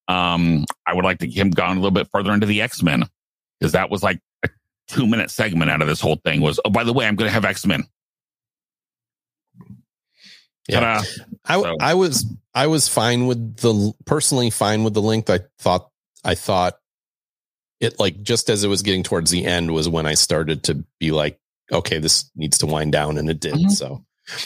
Um, 0.07 0.65
I 0.87 0.95
would 0.95 1.05
like 1.05 1.19
to 1.19 1.27
get 1.27 1.37
him 1.37 1.51
gone 1.51 1.77
a 1.77 1.81
little 1.81 1.91
bit 1.91 2.09
further 2.13 2.33
into 2.33 2.47
the 2.47 2.63
X 2.63 2.83
Men 2.83 3.05
because 3.59 3.73
that 3.73 3.91
was 3.91 4.03
like 4.03 4.21
a 4.45 4.49
two 4.89 5.07
minute 5.07 5.31
segment 5.31 5.71
out 5.71 5.83
of 5.83 5.89
this 5.89 6.01
whole 6.01 6.17
thing 6.17 6.41
was, 6.41 6.59
oh, 6.65 6.71
by 6.71 6.85
the 6.85 6.93
way, 6.93 7.07
I'm 7.07 7.17
going 7.17 7.29
to 7.29 7.33
have 7.33 7.45
X 7.45 7.65
Men. 7.65 7.85
Yeah. 10.69 11.03
I, 11.45 11.61
so. 11.61 11.77
I 11.81 11.95
was 11.95 12.25
I 12.55 12.67
was 12.67 12.89
fine 12.89 13.27
with 13.27 13.57
the 13.57 13.93
personally 14.05 14.51
fine 14.51 14.85
with 14.85 14.95
the 14.95 15.03
length. 15.03 15.31
I 15.31 15.41
thought 15.59 15.89
I 16.25 16.35
thought 16.35 16.79
it 17.81 17.99
like 17.99 18.23
just 18.23 18.51
as 18.51 18.65
it 18.65 18.69
was 18.69 18.83
getting 18.83 19.03
towards 19.03 19.31
the 19.31 19.45
end 19.45 19.73
was 19.73 19.89
when 19.89 20.07
I 20.07 20.15
started 20.15 20.65
to 20.65 20.85
be 20.99 21.13
like, 21.13 21.39
okay, 21.73 21.99
this 21.99 22.31
needs 22.35 22.59
to 22.59 22.67
wind 22.67 22.93
down, 22.93 23.19
and 23.19 23.31
it 23.31 23.41
did. 23.41 23.55
Mm-hmm. 23.55 23.69
So 23.69 24.05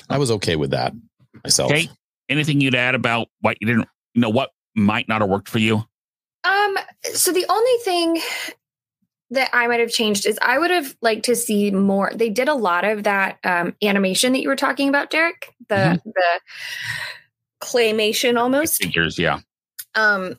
I 0.09 0.19
was 0.19 0.31
okay 0.33 0.57
with 0.57 0.71
that 0.71 0.93
myself. 1.43 1.71
Okay. 1.73 1.89
Anything 2.29 2.61
you'd 2.61 2.75
add 2.75 2.95
about 2.95 3.29
what 3.41 3.57
you 3.61 3.67
didn't 3.67 3.89
you 4.15 4.21
know 4.21 4.31
what 4.31 4.51
might 4.75 5.09
not 5.09 5.21
have 5.21 5.31
worked 5.31 5.49
for 5.49 5.59
you? 5.59 5.85
Um, 6.45 6.79
so 7.13 7.33
the 7.33 7.47
only 7.49 7.79
thing 7.85 8.21
that 9.31 9.51
I 9.53 9.67
might 9.67 9.81
have 9.81 9.91
changed 9.91 10.27
is 10.27 10.39
I 10.41 10.59
would 10.59 10.71
have 10.71 10.95
liked 11.01 11.25
to 11.27 11.37
see 11.37 11.71
more. 11.71 12.13
They 12.15 12.31
did 12.31 12.49
a 12.49 12.55
lot 12.55 12.85
of 12.85 13.05
that 13.05 13.39
um, 13.45 13.75
animation 13.83 14.33
that 14.33 14.43
you 14.43 14.49
were 14.49 14.57
talking 14.57 14.89
about, 14.89 15.11
Derek. 15.11 15.55
The 15.69 15.75
mm-hmm. 15.75 16.11
the 16.11 16.41
claymation 17.61 18.39
almost 18.39 18.83
figures, 18.83 19.19
yeah. 19.19 19.41
Um, 19.95 20.39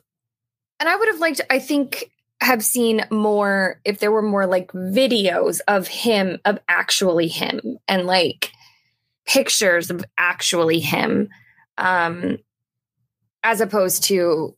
and 0.78 0.88
I 0.88 0.96
would 0.96 1.08
have 1.08 1.20
liked, 1.20 1.40
I 1.50 1.58
think, 1.58 2.10
have 2.40 2.62
seen 2.62 3.02
more 3.10 3.80
if 3.84 3.98
there 3.98 4.12
were 4.12 4.22
more 4.22 4.46
like 4.46 4.70
videos 4.72 5.60
of 5.68 5.88
him, 5.88 6.38
of 6.44 6.58
actually 6.68 7.28
him, 7.28 7.78
and 7.88 8.06
like 8.06 8.52
pictures 9.26 9.90
of 9.90 10.04
actually 10.18 10.80
him, 10.80 11.28
um, 11.78 12.38
as 13.42 13.60
opposed 13.60 14.04
to 14.04 14.56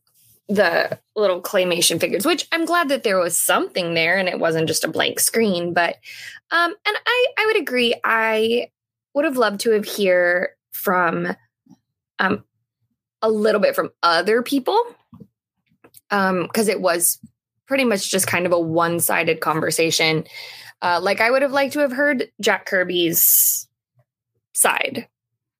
the 0.49 0.99
little 1.15 1.41
claymation 1.41 2.01
figures, 2.01 2.25
which 2.25 2.47
I'm 2.51 2.65
glad 2.65 2.89
that 2.89 3.03
there 3.03 3.19
was 3.19 3.39
something 3.39 3.93
there 3.93 4.17
and 4.17 4.27
it 4.27 4.39
wasn't 4.39 4.67
just 4.67 4.83
a 4.83 4.87
blank 4.87 5.19
screen. 5.19 5.73
But 5.73 5.97
um, 6.51 6.73
and 6.85 6.97
I 7.05 7.27
I 7.37 7.45
would 7.45 7.61
agree. 7.61 7.93
I 8.03 8.69
would 9.13 9.25
have 9.25 9.37
loved 9.37 9.61
to 9.61 9.71
have 9.71 9.85
hear 9.85 10.55
from 10.71 11.35
um 12.17 12.43
a 13.21 13.29
little 13.29 13.61
bit 13.61 13.75
from 13.75 13.89
other 14.03 14.41
people 14.41 14.81
um 16.11 16.43
because 16.43 16.67
it 16.67 16.81
was 16.81 17.19
pretty 17.67 17.83
much 17.83 18.09
just 18.09 18.27
kind 18.27 18.45
of 18.45 18.51
a 18.51 18.59
one-sided 18.59 19.41
conversation 19.41 20.23
uh 20.81 20.99
like 21.01 21.21
i 21.21 21.29
would 21.29 21.41
have 21.41 21.51
liked 21.51 21.73
to 21.73 21.79
have 21.79 21.91
heard 21.91 22.31
jack 22.41 22.65
kirby's 22.65 23.67
side 24.53 25.07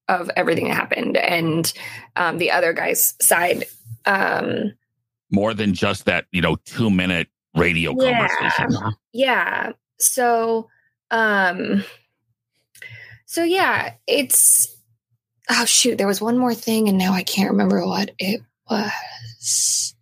of 0.07 0.29
everything 0.35 0.67
that 0.67 0.73
happened 0.75 1.17
and 1.17 1.73
um 2.15 2.37
the 2.37 2.49
other 2.51 2.73
guy's 2.73 3.13
side 3.21 3.65
um 4.05 4.73
More 5.31 5.53
than 5.53 5.73
just 5.75 6.05
that, 6.05 6.25
you 6.31 6.41
know, 6.41 6.55
two 6.65 6.89
minute 6.89 7.27
radio 7.55 7.93
Yeah. 7.99 8.27
conversation. 8.27 8.91
yeah 9.13 9.71
so 9.99 10.67
um 11.11 11.83
so 13.25 13.43
yeah 13.43 13.93
it's 14.07 14.75
oh 15.49 15.65
shoot 15.65 15.97
there 15.97 16.07
was 16.07 16.21
one 16.21 16.37
more 16.37 16.53
thing 16.53 16.87
and 16.87 16.97
now 16.97 17.13
i 17.13 17.23
can't 17.23 17.51
remember 17.51 17.85
what 17.85 18.11
it 18.19 18.41
was. 18.69 19.95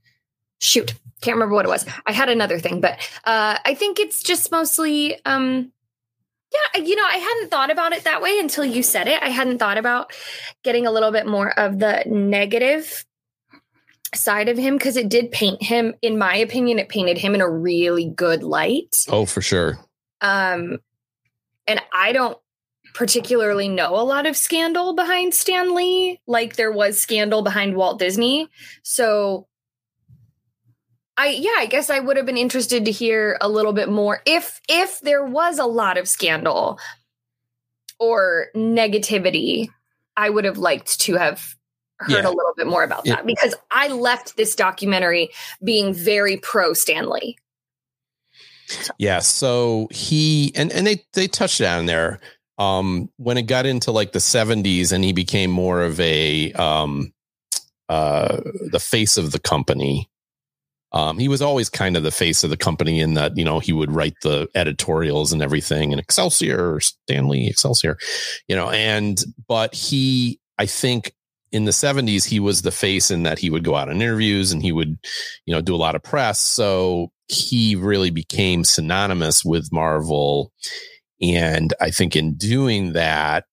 Shoot 0.59 0.93
can't 1.21 1.35
remember 1.35 1.55
what 1.55 1.65
it 1.65 1.69
was. 1.69 1.85
I 2.05 2.11
had 2.11 2.29
another 2.29 2.59
thing 2.59 2.81
but 2.81 2.93
uh 3.23 3.57
i 3.65 3.73
think 3.73 3.99
it's 3.99 4.21
just 4.23 4.51
mostly 4.51 5.23
um 5.25 5.71
yeah 6.53 6.81
you 6.81 6.95
know 6.95 7.05
i 7.05 7.17
hadn't 7.17 7.49
thought 7.49 7.71
about 7.71 7.93
it 7.93 8.03
that 8.03 8.21
way 8.21 8.37
until 8.39 8.65
you 8.65 8.83
said 8.83 9.07
it. 9.07 9.21
I 9.21 9.29
hadn't 9.29 9.57
thought 9.59 9.77
about 9.77 10.11
getting 10.63 10.85
a 10.85 10.91
little 10.91 11.11
bit 11.11 11.25
more 11.25 11.57
of 11.57 11.79
the 11.79 12.03
negative 12.05 13.05
side 14.15 14.47
of 14.47 14.57
him 14.57 14.77
because 14.77 14.95
it 14.95 15.09
did 15.09 15.31
paint 15.31 15.61
him 15.61 15.93
in 16.01 16.17
my 16.17 16.35
opinion 16.35 16.79
it 16.79 16.87
painted 16.89 17.17
him 17.17 17.35
in 17.35 17.41
a 17.41 17.49
really 17.49 18.05
good 18.05 18.43
light. 18.43 18.95
Oh, 19.09 19.25
for 19.25 19.41
sure. 19.41 19.79
um 20.21 20.79
and 21.67 21.81
i 21.93 22.11
don't 22.11 22.37
particularly 22.97 23.69
know 23.69 23.95
a 23.95 24.01
lot 24.01 24.25
of 24.25 24.35
scandal 24.35 24.95
behind 24.95 25.31
stan 25.31 25.75
lee 25.75 26.19
like 26.25 26.55
there 26.55 26.71
was 26.71 26.99
scandal 26.99 27.43
behind 27.43 27.75
walt 27.75 27.99
disney 27.99 28.49
so 28.81 29.47
i 31.15 31.27
yeah 31.27 31.51
i 31.59 31.67
guess 31.67 31.91
i 31.91 31.99
would 31.99 32.17
have 32.17 32.25
been 32.25 32.37
interested 32.37 32.85
to 32.85 32.91
hear 32.91 33.37
a 33.39 33.47
little 33.47 33.71
bit 33.71 33.87
more 33.87 34.19
if 34.25 34.59
if 34.67 34.99
there 35.01 35.23
was 35.23 35.59
a 35.59 35.65
lot 35.65 35.99
of 35.99 36.07
scandal 36.07 36.79
or 37.99 38.47
negativity 38.55 39.67
i 40.15 40.27
would 40.27 40.43
have 40.45 40.57
liked 40.57 40.99
to 40.99 41.13
have 41.13 41.53
heard 41.99 42.09
Yeah. 42.23 42.27
a 42.27 42.33
little 42.33 42.53
bit 42.57 42.65
more 42.65 42.83
about 42.83 43.05
Yeah. 43.05 43.17
that 43.17 43.27
because 43.27 43.53
i 43.69 43.89
left 43.89 44.37
this 44.37 44.55
documentary 44.55 45.29
being 45.63 45.93
very 45.93 46.37
pro 46.37 46.73
stan 46.73 47.07
lee 47.11 47.37
Yeah. 48.97 49.19
So 49.19 49.87
he 49.91 50.51
and 50.55 50.73
and 50.73 50.85
they 50.85 51.05
they 51.13 51.29
touched 51.29 51.61
on 51.61 51.85
there. 51.85 52.19
Um, 52.57 53.09
when 53.17 53.37
it 53.37 53.43
got 53.43 53.65
into 53.65 53.91
like 53.91 54.11
the 54.13 54.19
70s 54.19 54.91
and 54.91 55.03
he 55.03 55.13
became 55.13 55.51
more 55.51 55.81
of 55.81 55.99
a 55.99 56.51
um 56.53 57.13
uh 57.89 58.41
the 58.71 58.79
face 58.79 59.17
of 59.17 59.31
the 59.31 59.39
company. 59.39 60.09
Um, 60.93 61.19
he 61.19 61.27
was 61.27 61.41
always 61.41 61.69
kind 61.69 61.97
of 61.97 62.03
the 62.03 62.11
face 62.11 62.45
of 62.45 62.49
the 62.49 62.57
company 62.57 63.01
in 63.01 63.15
that, 63.15 63.35
you 63.35 63.43
know, 63.43 63.59
he 63.59 63.73
would 63.73 63.91
write 63.91 64.15
the 64.21 64.49
editorials 64.55 65.33
and 65.33 65.41
everything 65.41 65.91
and 65.91 65.99
Excelsior, 65.99 66.79
Stan 66.79 67.27
Lee, 67.27 67.49
Excelsior, 67.49 67.97
you 68.47 68.55
know, 68.55 68.69
and 68.69 69.21
but 69.47 69.75
he 69.75 70.39
I 70.57 70.65
think 70.65 71.13
in 71.51 71.65
the 71.65 71.71
70s 71.71 72.25
he 72.25 72.39
was 72.39 72.61
the 72.61 72.71
face 72.71 73.09
in 73.11 73.23
that 73.23 73.39
he 73.39 73.49
would 73.49 73.63
go 73.63 73.75
out 73.75 73.89
on 73.89 74.01
interviews 74.01 74.51
and 74.51 74.61
he 74.61 74.71
would 74.71 74.97
you 75.45 75.53
know 75.53 75.61
do 75.61 75.75
a 75.75 75.77
lot 75.77 75.95
of 75.95 76.03
press 76.03 76.39
so 76.39 77.11
he 77.27 77.75
really 77.75 78.09
became 78.09 78.63
synonymous 78.63 79.45
with 79.45 79.71
marvel 79.71 80.51
and 81.21 81.73
i 81.81 81.89
think 81.89 82.15
in 82.15 82.35
doing 82.35 82.93
that 82.93 83.45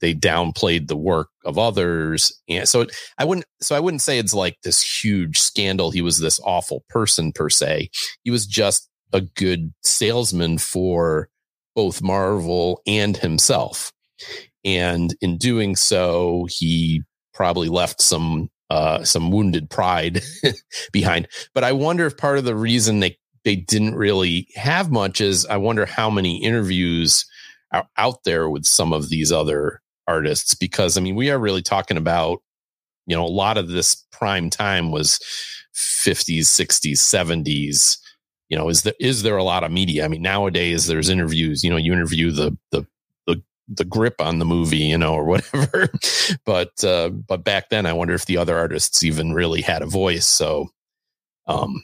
they 0.00 0.14
downplayed 0.14 0.88
the 0.88 0.96
work 0.96 1.28
of 1.44 1.58
others. 1.58 2.32
And 2.48 2.68
so 2.68 2.86
i 3.18 3.24
wouldn't 3.24 3.46
so 3.60 3.74
i 3.74 3.80
wouldn't 3.80 4.02
say 4.02 4.18
it's 4.18 4.34
like 4.34 4.58
this 4.62 4.82
huge 4.82 5.38
scandal. 5.38 5.90
He 5.90 6.02
was 6.02 6.18
this 6.18 6.40
awful 6.44 6.84
person 6.88 7.32
per 7.32 7.48
se. 7.48 7.90
He 8.24 8.30
was 8.30 8.46
just 8.46 8.88
a 9.12 9.20
good 9.20 9.72
salesman 9.82 10.58
for 10.58 11.28
both 11.74 12.02
marvel 12.02 12.80
and 12.86 13.16
himself. 13.16 13.92
And 14.64 15.14
in 15.20 15.38
doing 15.38 15.76
so 15.76 16.46
he 16.50 17.02
probably 17.32 17.68
left 17.68 18.00
some 18.00 18.48
uh 18.70 19.04
some 19.04 19.30
wounded 19.30 19.70
pride 19.70 20.22
behind. 20.92 21.28
But 21.54 21.64
i 21.64 21.72
wonder 21.72 22.06
if 22.06 22.16
part 22.16 22.38
of 22.38 22.44
the 22.44 22.56
reason 22.56 23.00
they 23.00 23.16
they 23.46 23.56
didn't 23.56 23.94
really 23.94 24.48
have 24.54 24.90
much 24.90 25.20
is 25.22 25.46
i 25.46 25.56
wonder 25.56 25.86
how 25.86 26.10
many 26.10 26.42
interviews 26.42 27.24
are 27.72 27.88
out 27.96 28.24
there 28.24 28.50
with 28.50 28.66
some 28.66 28.92
of 28.92 29.08
these 29.08 29.32
other 29.32 29.80
artists 30.06 30.54
because 30.54 30.98
i 30.98 31.00
mean 31.00 31.14
we 31.14 31.30
are 31.30 31.38
really 31.38 31.62
talking 31.62 31.96
about 31.96 32.42
you 33.06 33.16
know 33.16 33.24
a 33.24 33.28
lot 33.28 33.56
of 33.56 33.68
this 33.68 34.04
prime 34.12 34.50
time 34.50 34.90
was 34.90 35.18
50s 35.74 36.40
60s 36.40 36.98
70s 36.98 37.98
you 38.48 38.56
know 38.56 38.68
is 38.68 38.82
there 38.82 38.94
is 39.00 39.22
there 39.22 39.36
a 39.36 39.44
lot 39.44 39.64
of 39.64 39.72
media? 39.72 40.04
I 40.04 40.08
mean 40.08 40.22
nowadays 40.22 40.86
there's 40.86 41.08
interviews 41.08 41.64
you 41.64 41.70
know 41.70 41.76
you 41.76 41.92
interview 41.92 42.30
the 42.30 42.56
the 42.70 42.86
the, 43.26 43.42
the 43.68 43.84
grip 43.84 44.20
on 44.20 44.38
the 44.38 44.44
movie 44.44 44.78
you 44.78 44.98
know 44.98 45.14
or 45.14 45.24
whatever. 45.24 45.88
But 46.44 46.82
uh 46.84 47.10
but 47.10 47.44
back 47.44 47.70
then 47.70 47.86
i 47.86 47.92
wonder 47.92 48.14
if 48.14 48.26
the 48.26 48.36
other 48.36 48.56
artists 48.56 49.02
even 49.02 49.32
really 49.32 49.62
had 49.62 49.82
a 49.82 49.86
voice. 49.86 50.26
So 50.26 50.70
um 51.46 51.82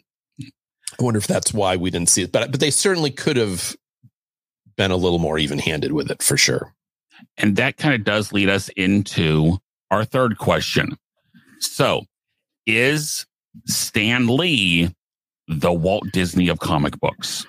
i 0.99 1.03
wonder 1.03 1.19
if 1.19 1.27
that's 1.27 1.53
why 1.55 1.77
we 1.77 1.91
didn't 1.91 2.09
see 2.09 2.23
it 2.23 2.33
but 2.33 2.51
but 2.51 2.61
they 2.61 2.71
certainly 2.71 3.11
could 3.11 3.37
have 3.37 3.77
been 4.77 4.91
a 4.91 4.97
little 4.97 5.19
more 5.19 5.39
even-handed 5.39 5.93
with 5.93 6.11
it 6.11 6.23
for 6.23 6.37
sure 6.37 6.75
And 7.37 7.57
that 7.57 7.77
kind 7.77 7.95
of 7.95 8.05
does 8.05 8.33
lead 8.33 8.49
us 8.49 8.69
into 8.71 9.59
our 9.91 10.05
third 10.05 10.39
question. 10.39 10.97
So, 11.61 12.05
is 12.67 13.27
Stan 13.67 14.27
Lee 14.27 14.95
the 15.49 15.73
Walt 15.73 16.05
Disney 16.13 16.49
of 16.49 16.59
comic 16.59 16.99
books? 17.01 17.47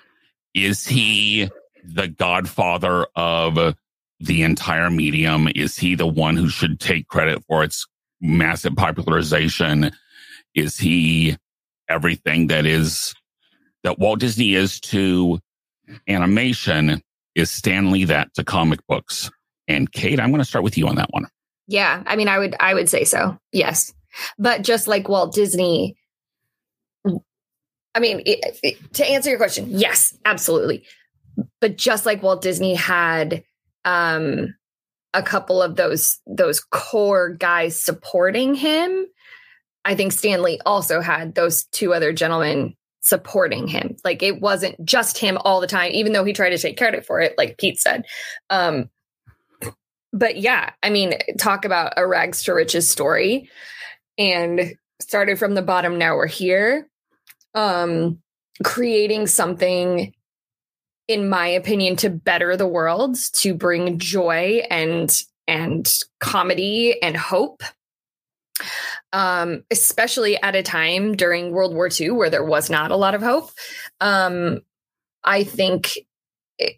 Is 0.54 0.86
he 0.86 1.50
the 1.84 2.08
godfather 2.08 3.08
of 3.16 3.76
the 4.20 4.44
entire 4.44 4.90
medium? 4.90 5.48
Is 5.56 5.78
he 5.78 5.96
the 5.96 6.08
one 6.08 6.36
who 6.36 6.50
should 6.50 6.80
take 6.80 7.08
credit 7.08 7.44
for 7.48 7.64
its 7.64 7.88
massive 8.22 8.76
popularization? 8.76 9.92
Is 10.56 10.78
he 10.78 11.38
everything 11.90 12.48
that 12.48 12.66
is 12.66 13.14
that 13.84 14.00
Walt 14.00 14.20
Disney 14.20 14.54
is 14.56 14.80
to 14.82 15.40
animation? 16.08 17.02
Is 17.36 17.52
Stan 17.52 17.92
Lee 17.92 18.06
that 18.06 18.34
to 18.36 18.44
comic 18.44 18.86
books? 18.88 19.30
And 19.68 19.92
Kate, 19.92 20.20
I'm 20.20 20.30
going 20.30 20.42
to 20.42 20.46
start 20.46 20.64
with 20.64 20.78
you 20.78 20.88
on 20.88 20.96
that 20.96 21.10
one. 21.12 21.28
Yeah, 21.68 22.04
I 22.06 22.16
mean, 22.16 22.28
I 22.28 22.38
would, 22.38 22.56
I 22.60 22.74
would 22.74 22.90
say 22.90 23.06
so. 23.06 23.38
Yes, 23.52 23.94
but 24.38 24.62
just 24.62 24.88
like 24.88 25.08
Walt 25.08 25.34
Disney, 25.34 25.96
I 27.06 28.00
mean, 28.00 28.22
it, 28.26 28.60
it- 28.62 28.94
to 28.96 29.06
answer 29.06 29.30
your 29.30 29.40
question, 29.40 29.68
yes, 29.70 30.18
absolutely. 30.26 30.84
But 31.62 31.78
just 31.78 32.06
like 32.06 32.22
Walt 32.22 32.42
Disney 32.42 32.76
had 32.76 33.44
um, 33.86 34.54
a 35.14 35.24
couple 35.24 35.62
of 35.62 35.76
those 35.76 36.20
those 36.28 36.60
core 36.60 37.30
guys 37.30 37.82
supporting 37.82 38.54
him, 38.54 39.06
I 39.86 39.96
think 39.96 40.12
Stan 40.12 40.44
Lee 40.44 40.60
also 40.66 41.02
had 41.02 41.34
those 41.34 41.64
two 41.66 41.94
other 41.94 42.14
gentlemen 42.14 42.76
supporting 43.04 43.68
him. 43.68 43.98
Like 44.04 44.24
it 44.24 44.42
wasn't 44.42 44.84
just 44.84 45.18
him 45.18 45.38
all 45.42 45.60
the 45.62 45.68
time, 45.68 45.92
even 45.92 46.14
though 46.14 46.24
he 46.24 46.34
tried 46.34 46.50
to 46.50 46.58
take 46.58 46.78
credit 46.78 47.06
for 47.06 47.20
it, 47.20 47.36
like 47.38 47.58
Pete 47.58 47.80
said. 47.80 48.06
Um, 48.50 48.90
but 50.14 50.38
yeah, 50.38 50.72
I 50.82 50.90
mean, 50.90 51.16
talk 51.38 51.66
about 51.66 51.94
a 51.98 52.08
rags 52.08 52.44
to 52.44 52.54
riches 52.54 52.90
story 52.90 53.50
and 54.18 54.76
started 55.02 55.38
from 55.38 55.54
the 55.54 55.62
bottom. 55.62 55.98
Now 55.98 56.16
we're 56.16 56.28
here. 56.28 56.88
Um, 57.56 58.20
creating 58.64 59.28
something, 59.28 60.14
in 61.08 61.30
my 61.30 61.48
opinion, 61.48 61.98
to 61.98 62.10
better 62.10 62.56
the 62.56 62.68
world, 62.68 63.18
to 63.34 63.54
bring 63.54 64.00
joy 64.00 64.64
and 64.70 65.22
and 65.46 65.92
comedy 66.20 67.02
and 67.02 67.18
hope. 67.18 67.64
Um, 69.12 69.64
especially 69.72 70.42
at 70.42 70.56
a 70.56 70.64
time 70.64 71.16
during 71.16 71.52
World 71.52 71.74
War 71.74 71.90
II 71.90 72.12
where 72.12 72.30
there 72.30 72.44
was 72.44 72.70
not 72.70 72.92
a 72.92 72.96
lot 72.96 73.16
of 73.16 73.22
hope. 73.22 73.52
Um, 74.00 74.62
I 75.24 75.44
think 75.44 75.98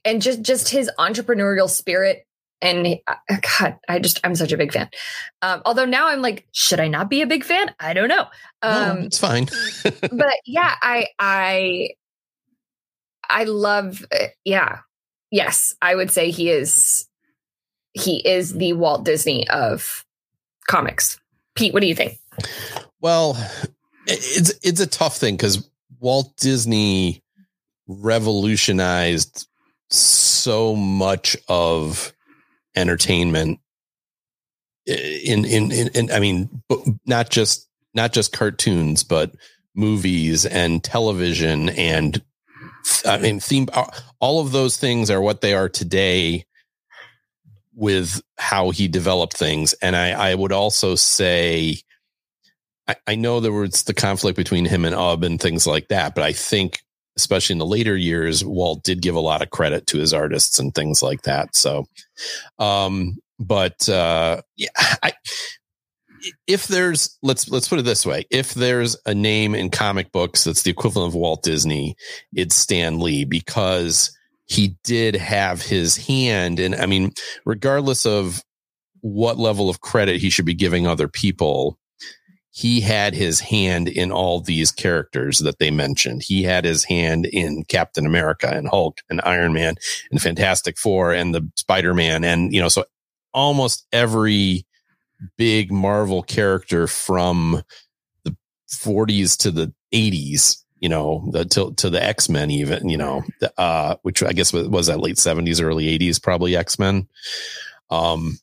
and 0.04 0.22
just 0.22 0.42
just 0.42 0.70
his 0.70 0.90
entrepreneurial 0.98 1.70
spirit 1.70 2.26
and 2.62 3.00
uh, 3.08 3.16
God, 3.60 3.78
I 3.88 4.00
just 4.00 4.20
I'm 4.24 4.36
such 4.36 4.52
a 4.52 4.58
big 4.58 4.72
fan. 4.72 4.90
Um, 5.42 5.62
although 5.66 5.86
now 5.86 6.08
I'm 6.08 6.22
like, 6.22 6.48
should 6.52 6.80
I 6.80 6.88
not 6.88 7.10
be 7.10 7.22
a 7.22 7.28
big 7.28 7.44
fan? 7.44 7.74
I 7.80 7.94
don't 7.94 8.10
know. 8.10 8.26
Um, 8.62 9.00
no, 9.00 9.06
it's 9.06 9.20
fine. 9.20 9.48
but 9.84 10.40
yeah, 10.46 10.76
I 10.82 11.08
I 11.20 11.90
I 13.30 13.44
love. 13.46 14.06
Uh, 14.12 14.28
yeah, 14.44 14.80
yes, 15.32 15.76
I 15.82 15.96
would 15.96 16.12
say 16.12 16.32
he 16.32 16.50
is 16.50 17.08
he 17.94 18.18
is 18.28 18.54
the 18.54 18.74
Walt 18.74 19.06
Disney 19.06 19.48
of 19.50 20.06
comics. 20.68 21.20
Pete, 21.56 21.74
what 21.74 21.82
do 21.82 21.88
you 21.88 21.96
think? 21.96 22.20
Well, 23.02 23.38
it's 24.08 24.54
it's 24.64 24.82
a 24.82 24.88
tough 24.88 25.18
thing 25.18 25.36
because 25.36 25.68
Walt 26.00 26.36
Disney 26.38 27.24
revolutionized 27.88 29.48
so 29.90 30.76
much 30.76 31.38
of 31.48 32.14
entertainment 32.76 33.60
in, 34.86 35.46
in 35.46 35.72
in 35.72 35.88
in, 35.90 36.12
I 36.12 36.20
mean 36.20 36.62
not 37.06 37.30
just 37.30 37.68
not 37.94 38.14
just 38.14 38.34
cartoons 38.34 39.04
but 39.04 39.32
movies 39.76 40.46
and 40.46 40.84
television 40.84 41.70
and 41.70 42.22
I 43.06 43.18
mean 43.18 43.40
theme 43.40 43.68
all 44.20 44.40
of 44.42 44.52
those 44.52 44.78
things 44.78 45.10
are 45.10 45.22
what 45.22 45.42
they 45.42 45.54
are 45.54 45.70
today 45.70 46.46
with 47.76 48.22
how 48.38 48.70
he 48.70 48.88
developed 48.88 49.36
things 49.36 49.74
and 49.82 49.96
I 49.96 50.32
I 50.32 50.36
would 50.36 50.52
also 50.52 50.96
say 50.96 51.78
I, 52.88 52.96
I 53.08 53.16
know 53.16 53.40
there 53.40 53.52
was 53.52 53.84
the 53.84 53.94
conflict 53.94 54.38
between 54.38 54.66
him 54.66 54.86
and 54.86 54.96
Ub 54.96 55.24
and 55.24 55.40
things 55.40 55.68
like 55.68 55.90
that 55.90 56.16
but 56.16 56.24
I 56.24 56.32
think 56.32 56.80
especially 57.18 57.54
in 57.54 57.60
the 57.60 57.66
later 57.66 57.96
years, 57.96 58.44
Walt 58.44 58.84
did 58.84 59.02
give 59.02 59.16
a 59.16 59.22
lot 59.22 59.42
of 59.42 59.50
credit 59.50 59.88
to 59.88 59.98
his 59.98 60.14
artists 60.14 60.60
and 60.60 60.74
things 60.74 61.02
like 61.02 61.22
that. 61.24 61.56
So, 61.56 61.86
um, 62.60 63.18
but 63.40 63.88
uh, 63.90 64.42
yeah, 64.58 64.70
I, 65.04 65.14
if 66.48 66.68
there's 66.68 67.18
let's 67.22 67.50
let's 67.50 67.68
put 67.68 67.80
it 67.80 67.86
this 67.86 68.06
way, 68.06 68.26
if 68.32 68.54
there's 68.54 68.98
a 69.06 69.14
name 69.14 69.54
in 69.56 69.70
comic 69.70 70.12
books 70.12 70.44
that's 70.44 70.64
the 70.64 70.72
equivalent 70.72 71.12
of 71.12 71.16
Walt 71.16 71.44
Disney, 71.44 71.96
it's 72.34 72.56
Stan 72.56 73.00
Lee 73.00 73.26
because 73.26 74.16
he 74.46 74.78
did 74.84 75.16
have 75.16 75.62
his 75.62 75.98
hand, 75.98 76.60
and 76.60 76.76
I 76.76 76.86
mean, 76.86 77.12
regardless 77.46 78.06
of 78.06 78.44
what 79.02 79.38
level 79.38 79.70
of 79.70 79.82
credit 79.82 80.20
he 80.20 80.30
should 80.30 80.46
be 80.46 80.54
giving 80.56 80.88
other 80.88 81.08
people 81.08 81.78
he 82.56 82.80
had 82.80 83.14
his 83.14 83.42
hand 83.42 83.90
in 83.90 84.14
all 84.14 84.40
these 84.40 84.72
characters 84.72 85.40
that 85.40 85.60
they 85.60 85.70
mentioned. 85.70 86.24
He 86.24 86.42
had 86.42 86.64
his 86.64 86.86
hand 86.86 87.26
in 87.26 87.66
Captain 87.66 88.06
America 88.06 88.48
and 88.48 88.70
Hulk 88.70 89.00
and 89.10 89.20
Iron 89.26 89.52
Man 89.52 89.76
and 90.10 90.22
Fantastic 90.22 90.78
Four 90.78 91.12
and 91.12 91.36
the 91.36 91.46
Spider 91.58 91.94
Man. 91.94 92.24
And, 92.24 92.54
you 92.54 92.62
know, 92.62 92.70
so 92.70 92.86
almost 93.34 93.86
every 93.92 94.66
big 95.38 95.70
Marvel 95.70 96.24
character 96.24 96.88
from 96.88 97.62
the 98.24 98.38
40s 98.72 99.38
to 99.40 99.52
the 99.52 99.74
80s, 99.94 100.64
you 100.86 100.90
know, 100.90 101.28
the, 101.32 101.46
to, 101.46 101.74
to 101.78 101.90
the 101.90 102.04
X 102.04 102.30
Men, 102.30 102.52
even, 102.52 102.90
you 102.90 102.98
know, 102.98 103.24
uh, 103.58 103.96
which 104.04 104.22
I 104.22 104.34
guess 104.34 104.54
was, 104.54 104.68
was 104.68 104.86
that 104.86 105.00
late 105.00 105.16
70s, 105.16 105.60
early 105.60 105.98
80s, 105.98 106.22
probably 106.22 106.56
X 106.56 106.78
Men. 106.78 107.08
Um, 107.90 108.38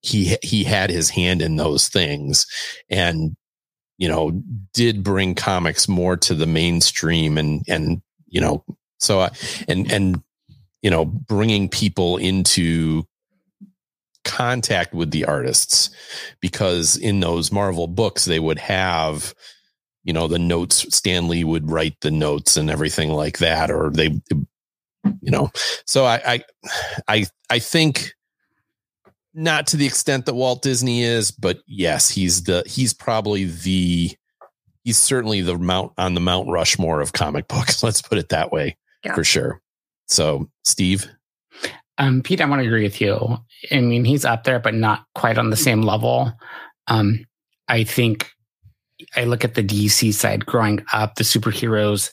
he 0.00 0.38
he 0.42 0.64
had 0.64 0.88
his 0.88 1.10
hand 1.10 1.42
in 1.42 1.56
those 1.56 1.88
things 1.88 2.46
and 2.88 3.36
you 3.98 4.08
know 4.08 4.42
did 4.72 5.02
bring 5.02 5.34
comics 5.34 5.86
more 5.86 6.16
to 6.16 6.34
the 6.34 6.46
mainstream 6.46 7.36
and 7.36 7.62
and 7.68 8.00
you 8.26 8.40
know 8.40 8.64
so 8.98 9.20
I, 9.20 9.30
and 9.68 9.90
and 9.92 10.22
you 10.80 10.90
know 10.90 11.04
bringing 11.04 11.68
people 11.68 12.16
into 12.16 13.06
contact 14.24 14.94
with 14.94 15.10
the 15.10 15.26
artists 15.26 15.90
because 16.40 16.96
in 16.96 17.20
those 17.20 17.52
Marvel 17.52 17.86
books 17.86 18.24
they 18.24 18.40
would 18.40 18.58
have 18.58 19.34
you 20.06 20.12
know 20.12 20.26
the 20.26 20.38
notes 20.38 20.86
stan 20.94 21.28
lee 21.28 21.44
would 21.44 21.70
write 21.70 22.00
the 22.00 22.10
notes 22.10 22.56
and 22.56 22.70
everything 22.70 23.10
like 23.10 23.38
that 23.38 23.70
or 23.70 23.90
they 23.90 24.18
you 25.20 25.30
know 25.30 25.50
so 25.84 26.06
I 26.06 26.20
I 26.26 26.44
I, 27.08 27.26
I 27.50 27.58
think 27.58 28.14
not 29.36 29.66
to 29.68 29.76
the 29.76 29.86
extent 29.86 30.24
that 30.26 30.34
Walt 30.34 30.62
Disney 30.62 31.02
is, 31.02 31.30
but 31.30 31.60
yes, 31.66 32.08
he's 32.08 32.44
the 32.44 32.64
he's 32.66 32.94
probably 32.94 33.44
the 33.44 34.10
he's 34.82 34.98
certainly 34.98 35.42
the 35.42 35.58
mount 35.58 35.92
on 35.98 36.14
the 36.14 36.20
Mount 36.20 36.48
Rushmore 36.48 37.02
of 37.02 37.12
comic 37.12 37.46
books. 37.46 37.82
Let's 37.82 38.00
put 38.02 38.18
it 38.18 38.30
that 38.30 38.50
way 38.50 38.76
yeah. 39.04 39.14
for 39.14 39.22
sure. 39.22 39.60
So, 40.08 40.48
Steve, 40.64 41.06
um, 41.98 42.22
Pete, 42.22 42.40
I 42.40 42.46
want 42.46 42.62
to 42.62 42.66
agree 42.66 42.82
with 42.82 43.00
you. 43.00 43.38
I 43.70 43.80
mean, 43.80 44.04
he's 44.04 44.24
up 44.24 44.44
there, 44.44 44.58
but 44.58 44.74
not 44.74 45.04
quite 45.14 45.36
on 45.36 45.50
the 45.50 45.56
same 45.56 45.82
level. 45.82 46.32
Um, 46.86 47.26
I 47.68 47.84
think 47.84 48.30
I 49.16 49.24
look 49.24 49.44
at 49.44 49.54
the 49.54 49.62
DC 49.62 50.12
side 50.14 50.46
growing 50.46 50.84
up, 50.92 51.14
the 51.14 51.24
superheroes 51.24 52.12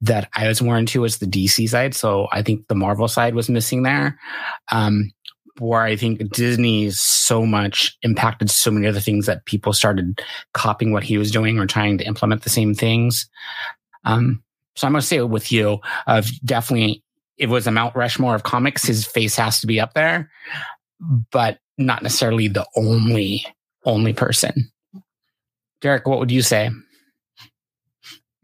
that 0.00 0.28
I 0.34 0.48
was 0.48 0.62
more 0.62 0.78
into 0.78 1.02
was 1.02 1.18
the 1.18 1.26
DC 1.26 1.68
side. 1.68 1.94
So 1.94 2.28
I 2.32 2.42
think 2.42 2.68
the 2.68 2.74
Marvel 2.74 3.08
side 3.08 3.34
was 3.34 3.50
missing 3.50 3.82
there. 3.82 4.18
Um, 4.72 5.12
where 5.58 5.82
I 5.82 5.94
think 5.94 6.32
Disney 6.32 6.90
so 6.90 7.44
much 7.44 7.96
impacted 8.02 8.48
so 8.48 8.70
many 8.70 8.86
other 8.86 9.00
things 9.00 9.26
that 9.26 9.44
people 9.44 9.74
started 9.74 10.22
copying 10.54 10.92
what 10.92 11.02
he 11.02 11.18
was 11.18 11.30
doing 11.30 11.58
or 11.58 11.66
trying 11.66 11.98
to 11.98 12.06
implement 12.06 12.44
the 12.44 12.50
same 12.50 12.74
things. 12.74 13.28
Um, 14.04 14.42
so 14.74 14.86
I'm 14.86 14.94
going 14.94 15.02
to 15.02 15.06
say 15.06 15.20
with 15.20 15.52
you 15.52 15.80
of 16.06 16.30
definitely 16.44 17.02
it 17.36 17.50
was 17.50 17.66
a 17.66 17.70
Mount 17.70 17.94
Rushmore 17.94 18.34
of 18.34 18.42
comics. 18.42 18.84
His 18.84 19.04
face 19.04 19.36
has 19.36 19.60
to 19.60 19.66
be 19.66 19.78
up 19.78 19.92
there, 19.92 20.30
but 21.30 21.58
not 21.76 22.02
necessarily 22.02 22.48
the 22.48 22.66
only 22.74 23.44
only 23.84 24.12
person. 24.12 24.70
Derek, 25.80 26.06
what 26.06 26.18
would 26.18 26.30
you 26.30 26.42
say? 26.42 26.70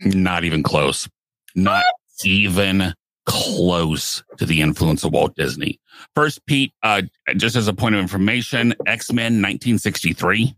Not 0.00 0.44
even 0.44 0.62
close. 0.62 1.08
Not 1.54 1.84
what? 1.84 2.26
even 2.26 2.94
close 3.26 4.22
to 4.38 4.46
the 4.46 4.62
influence 4.62 5.04
of 5.04 5.12
Walt 5.12 5.34
Disney. 5.36 5.80
First, 6.14 6.44
Pete, 6.46 6.72
uh, 6.82 7.02
just 7.36 7.56
as 7.56 7.68
a 7.68 7.74
point 7.74 7.94
of 7.94 8.00
information, 8.00 8.74
X 8.86 9.12
Men 9.12 9.34
1963. 9.42 10.56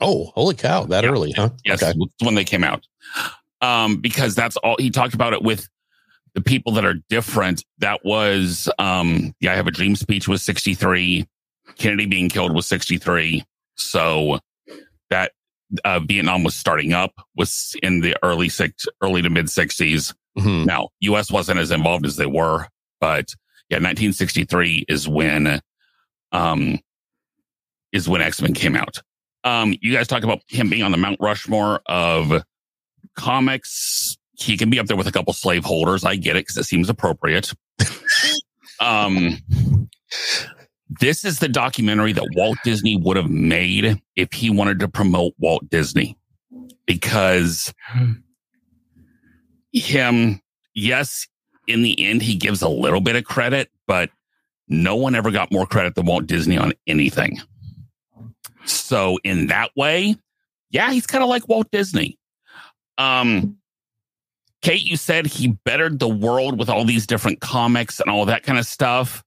Oh, 0.00 0.32
holy 0.34 0.54
cow! 0.54 0.84
That 0.84 1.04
yeah. 1.04 1.10
early, 1.10 1.32
huh? 1.32 1.50
Yes, 1.64 1.82
okay. 1.82 1.98
when 2.20 2.34
they 2.34 2.44
came 2.44 2.64
out. 2.64 2.86
Um, 3.60 3.98
because 3.98 4.34
that's 4.34 4.56
all 4.58 4.76
he 4.78 4.90
talked 4.90 5.14
about 5.14 5.32
it 5.32 5.42
with 5.42 5.68
the 6.34 6.40
people 6.40 6.72
that 6.72 6.84
are 6.84 6.96
different. 7.08 7.64
That 7.78 8.04
was, 8.04 8.68
um, 8.78 9.34
yeah, 9.40 9.52
I 9.52 9.56
have 9.56 9.68
a 9.68 9.72
dream 9.72 9.94
speech 9.96 10.26
was 10.26 10.42
63. 10.42 11.28
Kennedy 11.76 12.06
being 12.06 12.28
killed 12.28 12.54
was 12.54 12.66
63. 12.66 13.44
So 13.76 14.40
that 15.10 15.32
uh, 15.84 16.00
Vietnam 16.00 16.44
was 16.44 16.54
starting 16.54 16.92
up 16.92 17.12
was 17.36 17.74
in 17.82 18.00
the 18.00 18.16
early 18.22 18.48
six, 18.48 18.86
early 19.02 19.22
to 19.22 19.30
mid 19.30 19.46
60s. 19.46 20.14
Mm-hmm. 20.38 20.64
Now, 20.64 20.88
US 21.00 21.30
wasn't 21.30 21.60
as 21.60 21.70
involved 21.70 22.06
as 22.06 22.16
they 22.16 22.26
were, 22.26 22.66
but 23.00 23.28
yeah, 23.68 23.76
1963 23.76 24.86
is 24.88 25.08
when, 25.08 25.60
um, 26.32 26.78
is 27.92 28.08
when 28.08 28.22
X 28.22 28.40
Men 28.40 28.54
came 28.54 28.76
out. 28.76 29.02
Um, 29.44 29.74
you 29.80 29.92
guys 29.92 30.08
talk 30.08 30.22
about 30.22 30.42
him 30.48 30.70
being 30.70 30.82
on 30.82 30.92
the 30.92 30.98
Mount 30.98 31.18
Rushmore 31.20 31.80
of 31.86 32.42
comics. 33.16 34.16
He 34.34 34.56
can 34.56 34.70
be 34.70 34.78
up 34.78 34.86
there 34.86 34.96
with 34.96 35.06
a 35.06 35.12
couple 35.12 35.32
slaveholders. 35.32 36.04
I 36.04 36.16
get 36.16 36.36
it 36.36 36.40
because 36.40 36.56
it 36.56 36.64
seems 36.64 36.88
appropriate. 36.88 37.52
um, 38.80 39.38
this 41.00 41.24
is 41.24 41.38
the 41.38 41.48
documentary 41.48 42.12
that 42.12 42.28
Walt 42.34 42.58
Disney 42.64 42.96
would 42.96 43.16
have 43.16 43.30
made 43.30 44.00
if 44.16 44.32
he 44.32 44.50
wanted 44.50 44.80
to 44.80 44.88
promote 44.88 45.34
Walt 45.38 45.68
Disney 45.68 46.16
because 46.86 47.72
him, 49.72 50.40
yes, 50.74 51.26
in 51.66 51.82
the 51.82 52.04
end, 52.04 52.22
he 52.22 52.36
gives 52.36 52.62
a 52.62 52.68
little 52.68 53.00
bit 53.00 53.16
of 53.16 53.24
credit, 53.24 53.70
but 53.86 54.10
no 54.68 54.96
one 54.96 55.14
ever 55.14 55.30
got 55.30 55.52
more 55.52 55.66
credit 55.66 55.94
than 55.94 56.06
Walt 56.06 56.26
Disney 56.26 56.58
on 56.58 56.72
anything. 56.86 57.40
So 58.64 59.18
in 59.24 59.48
that 59.48 59.70
way, 59.76 60.16
yeah, 60.70 60.92
he's 60.92 61.06
kind 61.06 61.22
of 61.22 61.30
like 61.30 61.48
Walt 61.48 61.70
Disney. 61.70 62.18
Um, 62.98 63.58
Kate, 64.62 64.82
you 64.82 64.96
said 64.96 65.26
he 65.26 65.48
bettered 65.64 65.98
the 65.98 66.08
world 66.08 66.58
with 66.58 66.68
all 66.68 66.84
these 66.84 67.06
different 67.06 67.40
comics 67.40 68.00
and 68.00 68.08
all 68.08 68.24
that 68.26 68.44
kind 68.44 68.58
of 68.58 68.66
stuff. 68.66 69.24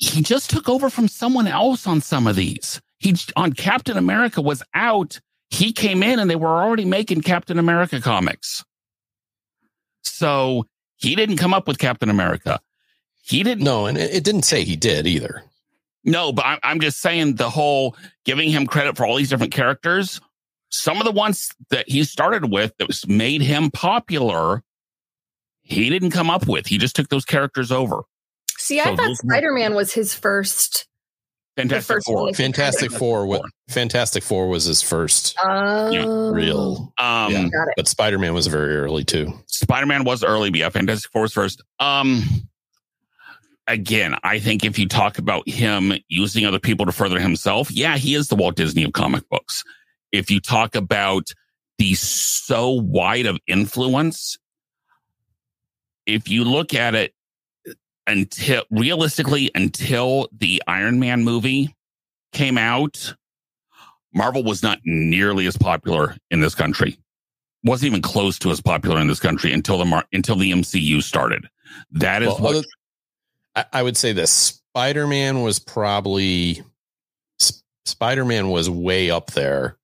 He 0.00 0.22
just 0.22 0.50
took 0.50 0.68
over 0.68 0.90
from 0.90 1.06
someone 1.06 1.46
else 1.46 1.86
on 1.86 2.00
some 2.00 2.26
of 2.26 2.34
these. 2.34 2.80
He 2.98 3.14
on 3.36 3.52
Captain 3.52 3.96
America 3.96 4.42
was 4.42 4.62
out 4.74 5.20
he 5.50 5.72
came 5.72 6.02
in 6.02 6.18
and 6.18 6.30
they 6.30 6.36
were 6.36 6.62
already 6.62 6.84
making 6.84 7.22
Captain 7.22 7.58
America 7.58 8.00
comics. 8.00 8.64
So 10.02 10.64
he 10.96 11.16
didn't 11.16 11.36
come 11.36 11.52
up 11.52 11.66
with 11.66 11.78
Captain 11.78 12.08
America. 12.08 12.60
He 13.22 13.42
didn't. 13.42 13.64
No, 13.64 13.86
and 13.86 13.98
it 13.98 14.24
didn't 14.24 14.44
say 14.44 14.64
he 14.64 14.76
did 14.76 15.06
either. 15.06 15.42
No, 16.04 16.32
but 16.32 16.60
I'm 16.62 16.80
just 16.80 17.00
saying 17.00 17.34
the 17.34 17.50
whole 17.50 17.96
giving 18.24 18.48
him 18.48 18.66
credit 18.66 18.96
for 18.96 19.04
all 19.04 19.16
these 19.16 19.28
different 19.28 19.52
characters. 19.52 20.20
Some 20.70 20.98
of 20.98 21.04
the 21.04 21.12
ones 21.12 21.52
that 21.70 21.88
he 21.88 22.04
started 22.04 22.50
with 22.50 22.72
that 22.78 22.86
was 22.86 23.06
made 23.06 23.42
him 23.42 23.70
popular, 23.70 24.62
he 25.62 25.90
didn't 25.90 26.12
come 26.12 26.30
up 26.30 26.46
with. 26.46 26.66
He 26.66 26.78
just 26.78 26.96
took 26.96 27.08
those 27.08 27.24
characters 27.24 27.72
over. 27.72 28.02
See, 28.60 28.78
I 28.78 28.84
So 28.84 28.96
thought 28.96 29.16
Spider 29.16 29.52
Man 29.52 29.74
was 29.74 29.92
his 29.92 30.14
first. 30.14 30.86
Fantastic 31.56 31.94
first 31.94 32.06
Four. 32.06 32.32
Fantastic 32.34 32.90
Four. 32.92 33.26
What 33.26 33.42
Fantastic 33.70 34.22
Four 34.22 34.48
was 34.48 34.64
his 34.64 34.82
first 34.82 35.34
Oh, 35.42 36.30
real, 36.30 36.92
Um, 36.98 37.32
Yeah. 37.32 37.48
But 37.76 37.88
Spider 37.88 38.18
Man 38.18 38.34
was 38.34 38.46
very 38.46 38.76
early 38.76 39.02
too. 39.02 39.32
Spider 39.46 39.86
Man 39.86 40.04
was 40.04 40.22
early, 40.22 40.50
but 40.50 40.60
yeah, 40.60 40.68
Fantastic 40.68 41.10
Four 41.10 41.22
was 41.22 41.32
first. 41.32 41.62
Um, 41.80 42.22
again, 43.66 44.14
I 44.24 44.38
think 44.38 44.64
if 44.64 44.78
you 44.78 44.86
talk 44.86 45.16
about 45.18 45.48
him 45.48 45.94
using 46.08 46.44
other 46.44 46.60
people 46.60 46.84
to 46.86 46.92
further 46.92 47.18
himself, 47.18 47.70
yeah, 47.70 47.96
he 47.96 48.14
is 48.14 48.28
the 48.28 48.36
Walt 48.36 48.56
Disney 48.56 48.84
of 48.84 48.92
comic 48.92 49.26
books. 49.30 49.64
If 50.12 50.30
you 50.30 50.38
talk 50.38 50.74
about 50.74 51.28
the 51.78 51.94
so 51.94 52.70
wide 52.70 53.26
of 53.26 53.38
influence, 53.46 54.38
if 56.06 56.28
you 56.28 56.44
look 56.44 56.74
at 56.74 56.94
it 56.94 57.14
until 58.06 58.64
realistically, 58.70 59.50
until 59.54 60.28
the 60.32 60.62
Iron 60.66 60.98
Man 61.00 61.24
movie 61.24 61.74
came 62.32 62.58
out, 62.58 63.14
Marvel 64.14 64.42
was 64.42 64.62
not 64.62 64.78
nearly 64.84 65.46
as 65.46 65.56
popular 65.56 66.16
in 66.30 66.40
this 66.40 66.54
country 66.54 66.98
wasn't 67.64 67.86
even 67.88 68.02
close 68.02 68.38
to 68.38 68.50
as 68.50 68.60
popular 68.60 69.00
in 69.00 69.06
this 69.06 69.20
country 69.20 69.52
until 69.52 69.78
the 69.78 69.84
Mar- 69.84 70.06
until 70.12 70.36
the 70.36 70.50
MCU 70.52 71.02
started. 71.02 71.48
That 71.92 72.22
is 72.22 72.28
Well, 72.28 72.38
what 72.38 72.56
other- 72.56 73.66
I, 73.72 73.82
would 73.82 73.96
say 73.96 74.12
this 74.12 74.30
Spider 74.30 75.06
Man 75.06 75.42
was 75.42 75.58
probably 75.58 76.62
Spider 77.84 78.24
Man 78.24 78.48
was 78.48 78.70
way 78.70 79.10
up 79.10 79.32
there, 79.32 79.76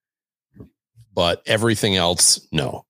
but 1.13 1.43
everything 1.47 1.97
else, 1.97 2.47
no. 2.53 2.87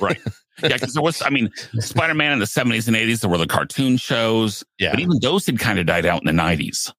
right. 0.00 0.20
Yeah, 0.62 0.68
because 0.70 0.94
there 0.94 1.02
was, 1.02 1.22
I 1.22 1.30
mean, 1.30 1.50
Spider 1.80 2.14
Man 2.14 2.32
in 2.32 2.38
the 2.38 2.46
seventies 2.46 2.88
and 2.88 2.96
eighties, 2.96 3.20
there 3.20 3.30
were 3.30 3.38
the 3.38 3.46
cartoon 3.46 3.96
shows, 3.96 4.64
Yeah, 4.78 4.90
but 4.92 5.00
even 5.00 5.18
those 5.20 5.46
had 5.46 5.58
kind 5.58 5.78
of 5.78 5.86
died 5.86 6.06
out 6.06 6.20
in 6.20 6.26
the 6.26 6.32
nineties. 6.32 6.92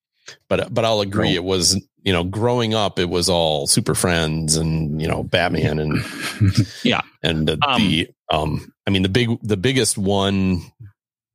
but 0.48 0.74
but 0.74 0.86
I'll 0.86 1.02
agree. 1.02 1.36
It 1.36 1.44
was 1.44 1.76
you 2.04 2.14
know 2.14 2.24
growing 2.24 2.74
up, 2.74 3.00
it 3.00 3.10
was 3.10 3.28
all 3.30 3.68
Super 3.68 3.96
Friends 3.96 4.56
and 4.56 5.02
you 5.02 5.08
know 5.08 5.24
Batman 5.24 5.80
and 5.80 6.04
Yeah. 6.84 7.02
and 7.24 7.48
the, 7.48 7.58
Um, 7.68 7.82
the 7.82 8.10
um 8.32 8.72
I 8.88 8.92
mean 8.92 9.02
the 9.04 9.10
big 9.10 9.30
the 9.42 9.58
biggest 9.58 9.98
one 9.98 10.62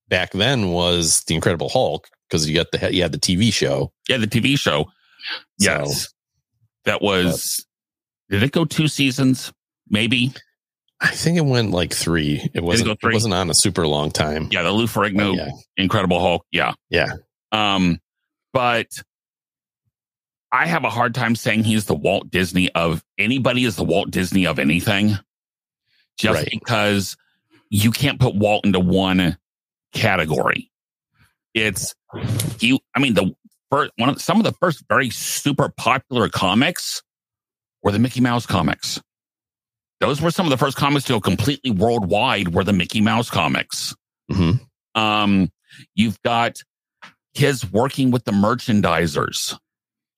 back 0.08 0.32
then 0.32 0.70
was 0.70 1.22
the 1.24 1.34
Incredible 1.34 1.68
Hulk 1.68 2.08
because 2.28 2.48
you 2.48 2.54
got 2.54 2.70
the 2.72 2.94
you 2.94 3.02
had 3.02 3.12
the 3.12 3.18
TV 3.18 3.52
show. 3.52 3.92
Yeah, 4.08 4.16
the 4.18 4.26
TV 4.26 4.58
show. 4.58 4.87
Yes, 5.58 6.02
So, 6.04 6.08
that 6.84 7.00
was. 7.02 7.64
Did 8.30 8.42
it 8.42 8.52
go 8.52 8.64
two 8.64 8.88
seasons? 8.88 9.52
Maybe. 9.88 10.32
I 11.04 11.10
think 11.10 11.36
it 11.36 11.44
went 11.44 11.70
like 11.70 11.92
three. 11.92 12.48
It 12.54 12.62
wasn't. 12.64 12.88
It 12.90 12.98
three? 13.00 13.12
wasn't 13.12 13.34
on 13.34 13.50
a 13.50 13.54
super 13.54 13.86
long 13.86 14.10
time. 14.10 14.48
Yeah, 14.50 14.62
the 14.62 14.72
Lou 14.72 14.86
Ferrigno 14.86 15.36
yeah. 15.36 15.50
Incredible 15.76 16.18
Hulk. 16.18 16.46
Yeah. 16.50 16.72
Yeah. 16.88 17.12
Um, 17.52 18.00
but 18.54 18.86
I 20.50 20.66
have 20.66 20.84
a 20.84 20.90
hard 20.90 21.14
time 21.14 21.36
saying 21.36 21.64
he's 21.64 21.84
the 21.84 21.94
Walt 21.94 22.30
Disney 22.30 22.70
of 22.72 23.04
anybody 23.18 23.64
is 23.64 23.76
the 23.76 23.84
Walt 23.84 24.10
Disney 24.10 24.46
of 24.46 24.58
anything. 24.58 25.18
Just 26.16 26.34
Right. 26.36 26.48
because 26.50 27.18
you 27.68 27.90
can't 27.90 28.18
put 28.18 28.34
Walt 28.34 28.64
into 28.64 28.80
one 28.80 29.36
category. 29.92 30.70
It's 31.52 31.94
you 32.60 32.78
I 32.94 33.00
mean 33.00 33.12
the 33.12 33.34
first 33.70 33.92
one 33.96 34.08
of 34.08 34.22
some 34.22 34.38
of 34.38 34.44
the 34.44 34.52
first 34.52 34.84
very 34.88 35.10
super 35.10 35.68
popular 35.68 36.30
comics 36.30 37.02
were 37.82 37.92
the 37.92 37.98
Mickey 37.98 38.22
Mouse 38.22 38.46
comics. 38.46 39.02
Those 40.06 40.20
were 40.20 40.30
some 40.30 40.46
of 40.46 40.50
the 40.50 40.58
first 40.58 40.76
comics 40.76 41.06
to 41.06 41.14
go 41.14 41.20
completely 41.20 41.70
worldwide 41.70 42.54
were 42.54 42.64
the 42.64 42.72
Mickey 42.72 43.00
Mouse 43.00 43.30
comics. 43.30 43.94
Mhm. 44.30 44.60
Um, 44.94 45.50
you've 45.94 46.20
got 46.22 46.62
his 47.32 47.70
working 47.72 48.10
with 48.10 48.24
the 48.24 48.32
merchandisers, 48.32 49.58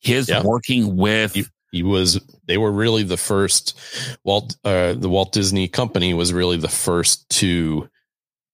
his 0.00 0.28
Yeah. 0.28 0.42
working 0.42 0.96
with 0.96 1.36
You- 1.36 1.46
He 1.72 1.82
was. 1.82 2.20
They 2.46 2.56
were 2.58 2.72
really 2.72 3.02
the 3.02 3.16
first. 3.16 3.78
Walt. 4.24 4.56
Uh, 4.64 4.94
the 4.94 5.08
Walt 5.08 5.32
Disney 5.32 5.68
Company 5.68 6.14
was 6.14 6.32
really 6.32 6.56
the 6.56 6.68
first 6.68 7.28
to 7.30 7.88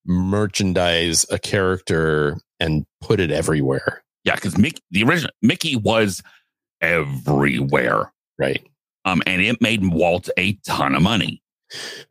merchandise 0.05 1.25
a 1.31 1.39
character 1.39 2.37
and 2.59 2.85
put 3.01 3.19
it 3.19 3.31
everywhere. 3.31 4.03
yeah, 4.25 4.35
because 4.35 4.57
Mickey 4.57 4.81
the 4.91 5.03
original 5.03 5.31
Mickey 5.41 5.75
was 5.75 6.21
everywhere. 6.81 8.11
Right. 8.37 8.65
Um, 9.05 9.21
and 9.25 9.41
it 9.41 9.61
made 9.61 9.85
Walt 9.85 10.29
a 10.37 10.53
ton 10.65 10.95
of 10.95 11.01
money. 11.01 11.41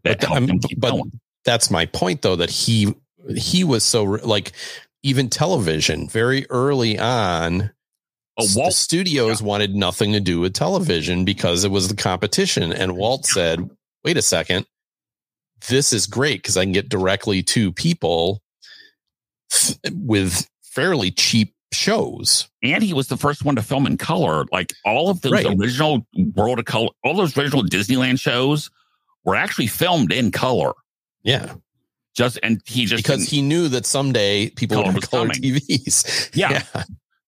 That 0.04 0.18
But 0.18 0.20
the- 0.20 0.26
helped 0.28 0.50
him 0.50 0.58
keep 0.60 0.80
but 0.80 0.90
going. 0.92 1.20
that's 1.44 1.70
my 1.70 1.86
point 1.86 2.22
though 2.22 2.36
that 2.36 2.50
he 2.50 2.94
he 3.36 3.62
was 3.64 3.84
so 3.84 4.02
like 4.04 4.52
even 5.04 5.28
television 5.28 6.08
very 6.08 6.46
early 6.50 6.98
on 6.98 7.70
Oh, 8.38 8.46
Walt, 8.56 8.72
studios 8.72 9.42
wanted 9.42 9.74
nothing 9.74 10.12
to 10.12 10.20
do 10.20 10.40
with 10.40 10.54
television 10.54 11.24
because 11.24 11.64
it 11.64 11.70
was 11.70 11.88
the 11.88 11.94
competition 11.94 12.72
and 12.72 12.96
walt 12.96 13.26
said 13.26 13.68
wait 14.04 14.16
a 14.16 14.22
second 14.22 14.66
this 15.68 15.92
is 15.92 16.06
great 16.06 16.38
because 16.42 16.56
i 16.56 16.64
can 16.64 16.72
get 16.72 16.88
directly 16.88 17.42
to 17.42 17.72
people 17.72 18.40
with 19.92 20.48
fairly 20.62 21.10
cheap 21.10 21.54
shows 21.72 22.48
and 22.62 22.82
he 22.82 22.92
was 22.92 23.08
the 23.08 23.16
first 23.16 23.44
one 23.44 23.56
to 23.56 23.62
film 23.62 23.86
in 23.86 23.96
color. 23.96 24.44
Like 24.52 24.72
all 24.84 25.08
of 25.10 25.20
those 25.22 25.32
Right. 25.32 25.46
original 25.46 26.06
World 26.34 26.58
of 26.58 26.64
Color, 26.66 26.88
all 27.04 27.14
those 27.14 27.36
original 27.36 27.62
Disneyland 27.62 28.20
shows 28.20 28.70
were 29.24 29.34
actually 29.36 29.66
filmed 29.68 30.12
in 30.12 30.30
color. 30.30 30.72
yeah 31.22 31.54
Just 32.14 32.38
and 32.42 32.60
he 32.66 32.84
just 32.86 33.02
because 33.04 33.24
he 33.28 33.40
knew 33.42 33.68
that 33.68 33.86
someday 33.86 34.50
people 34.50 34.76
Color 34.78 34.86
would 34.94 35.02
have 35.02 35.10
color 35.10 35.28
coming. 35.28 35.40
tvs 35.42 36.30
Yeah. 36.34 36.62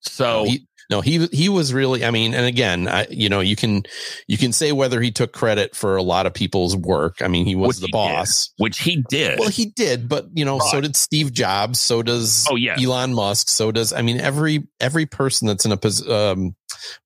so 0.01 0.45
he, 0.45 0.67
no, 0.91 1.01
he 1.01 1.27
he 1.27 1.49
was 1.49 1.73
really. 1.73 2.05
I 2.05 2.11
mean, 2.11 2.35
and 2.35 2.47
again, 2.47 2.89
I 2.89 3.07
you 3.11 3.29
know 3.29 3.41
you 3.41 3.57
can 3.57 3.85
you 4.29 4.37
can 4.37 4.53
say 4.53 4.73
whether 4.73 5.01
he 5.01 5.11
took 5.11 5.33
credit 5.33 5.75
for 5.75 5.97
a 5.97 6.03
lot 6.03 6.27
of 6.27 6.35
people's 6.35 6.77
work. 6.77 7.23
I 7.23 7.29
mean, 7.29 7.47
he 7.47 7.55
was 7.55 7.69
Which 7.69 7.79
the 7.81 7.87
he 7.87 7.93
boss. 7.93 8.53
which 8.59 8.79
he 8.79 9.05
did. 9.09 9.39
Well, 9.39 9.49
he 9.49 9.67
did, 9.67 10.09
but 10.09 10.27
you 10.35 10.45
know, 10.45 10.59
so 10.59 10.81
did 10.81 10.97
Steve 10.97 11.33
Jobs. 11.33 11.81
So 11.81 12.03
does 12.03 12.47
Oh, 12.51 12.57
yeah 12.57 12.77
Elon 12.79 13.15
Musk. 13.15 13.49
So 13.49 13.73
does 13.73 13.93
I 13.93 14.03
mean 14.03 14.21
every 14.21 14.67
every 14.81 15.07
person 15.07 15.49
that's 15.49 15.65
in 15.65 15.73
a 15.73 15.79
um 16.13 16.55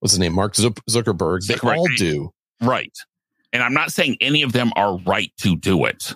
what's 0.00 0.12
his 0.12 0.18
name 0.18 0.34
Mark 0.34 0.54
Zuckerberg. 0.54 1.46
They 1.46 1.54
Zuckerberg. 1.54 1.76
all 1.76 1.86
do. 1.96 2.32
Right. 2.60 2.92
And 3.52 3.62
I'm 3.62 3.74
not 3.74 3.92
saying 3.92 4.16
any 4.20 4.42
of 4.42 4.52
them 4.52 4.72
are 4.76 4.98
right 4.98 5.32
to 5.38 5.56
do 5.56 5.84
it. 5.86 6.14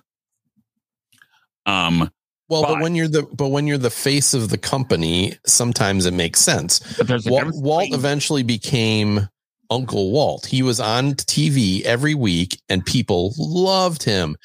Um, 1.65 2.11
Well, 2.49 2.63
but 2.63 2.75
But- 2.75 2.83
when 2.83 2.95
you're 2.95 3.09
the 3.09 3.23
but 3.23 3.49
when 3.49 3.67
you're 3.67 3.79
the 3.79 3.91
face 3.91 4.35
of 4.35 4.51
the 4.51 4.59
company, 4.59 5.37
sometimes 5.47 6.07
it 6.07 6.13
makes 6.15 6.41
sense. 6.41 6.81
but 6.99 7.07
there's 7.07 7.27
Walt, 7.27 7.55
Walt 7.55 7.93
eventually 7.93 8.43
became 8.43 9.29
Uncle 9.71 10.11
Walt. 10.11 10.47
He 10.47 10.63
was 10.63 10.81
on 10.81 11.15
TV 11.15 11.83
every 11.85 12.15
week 12.15 12.61
and 12.69 12.85
people 12.85 13.33
loved 13.39 14.03
him. 14.03 14.37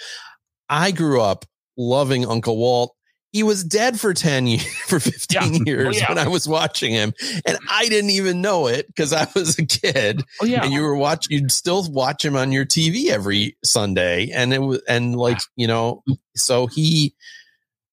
I 0.69 0.91
grew 0.91 1.21
up 1.21 1.45
loving 1.77 2.25
Uncle 2.25 2.57
Walt. 2.57 2.93
He 3.33 3.43
was 3.43 3.63
dead 3.63 3.99
for 3.99 4.13
10 4.13 4.47
years, 4.47 4.65
for 4.88 4.99
15 5.01 5.41
Yeah. 5.41 5.49
Oh, 5.60 5.63
years 5.65 5.88
Oh, 5.88 5.99
yeah. 5.99 6.05
when 6.10 6.17
I 6.17 6.27
was 6.29 6.47
watching 6.47 6.93
him. 6.93 7.13
And 7.45 7.57
I 7.69 7.88
didn't 7.89 8.12
even 8.12 8.41
know 8.41 8.67
it 8.67 8.88
because 8.88 9.12
I 9.12 9.27
was 9.36 9.60
a 9.60 9.65
kid. 9.65 10.23
oh 10.41 10.45
yeah, 10.45 10.63
And 10.63 10.71
you 10.73 10.81
were 10.81 10.95
watch 10.95 11.27
you'd 11.29 11.51
still 11.51 11.83
watch 11.91 12.23
him 12.23 12.38
on 12.38 12.53
your 12.53 12.65
TV 12.65 13.10
every 13.10 13.57
Sunday. 13.65 14.29
And 14.33 14.53
it 14.53 14.60
was 14.60 14.81
and 14.88 15.15
like, 15.17 15.39
you 15.57 15.67
know, 15.67 16.03
so 16.38 16.67
he 16.67 17.13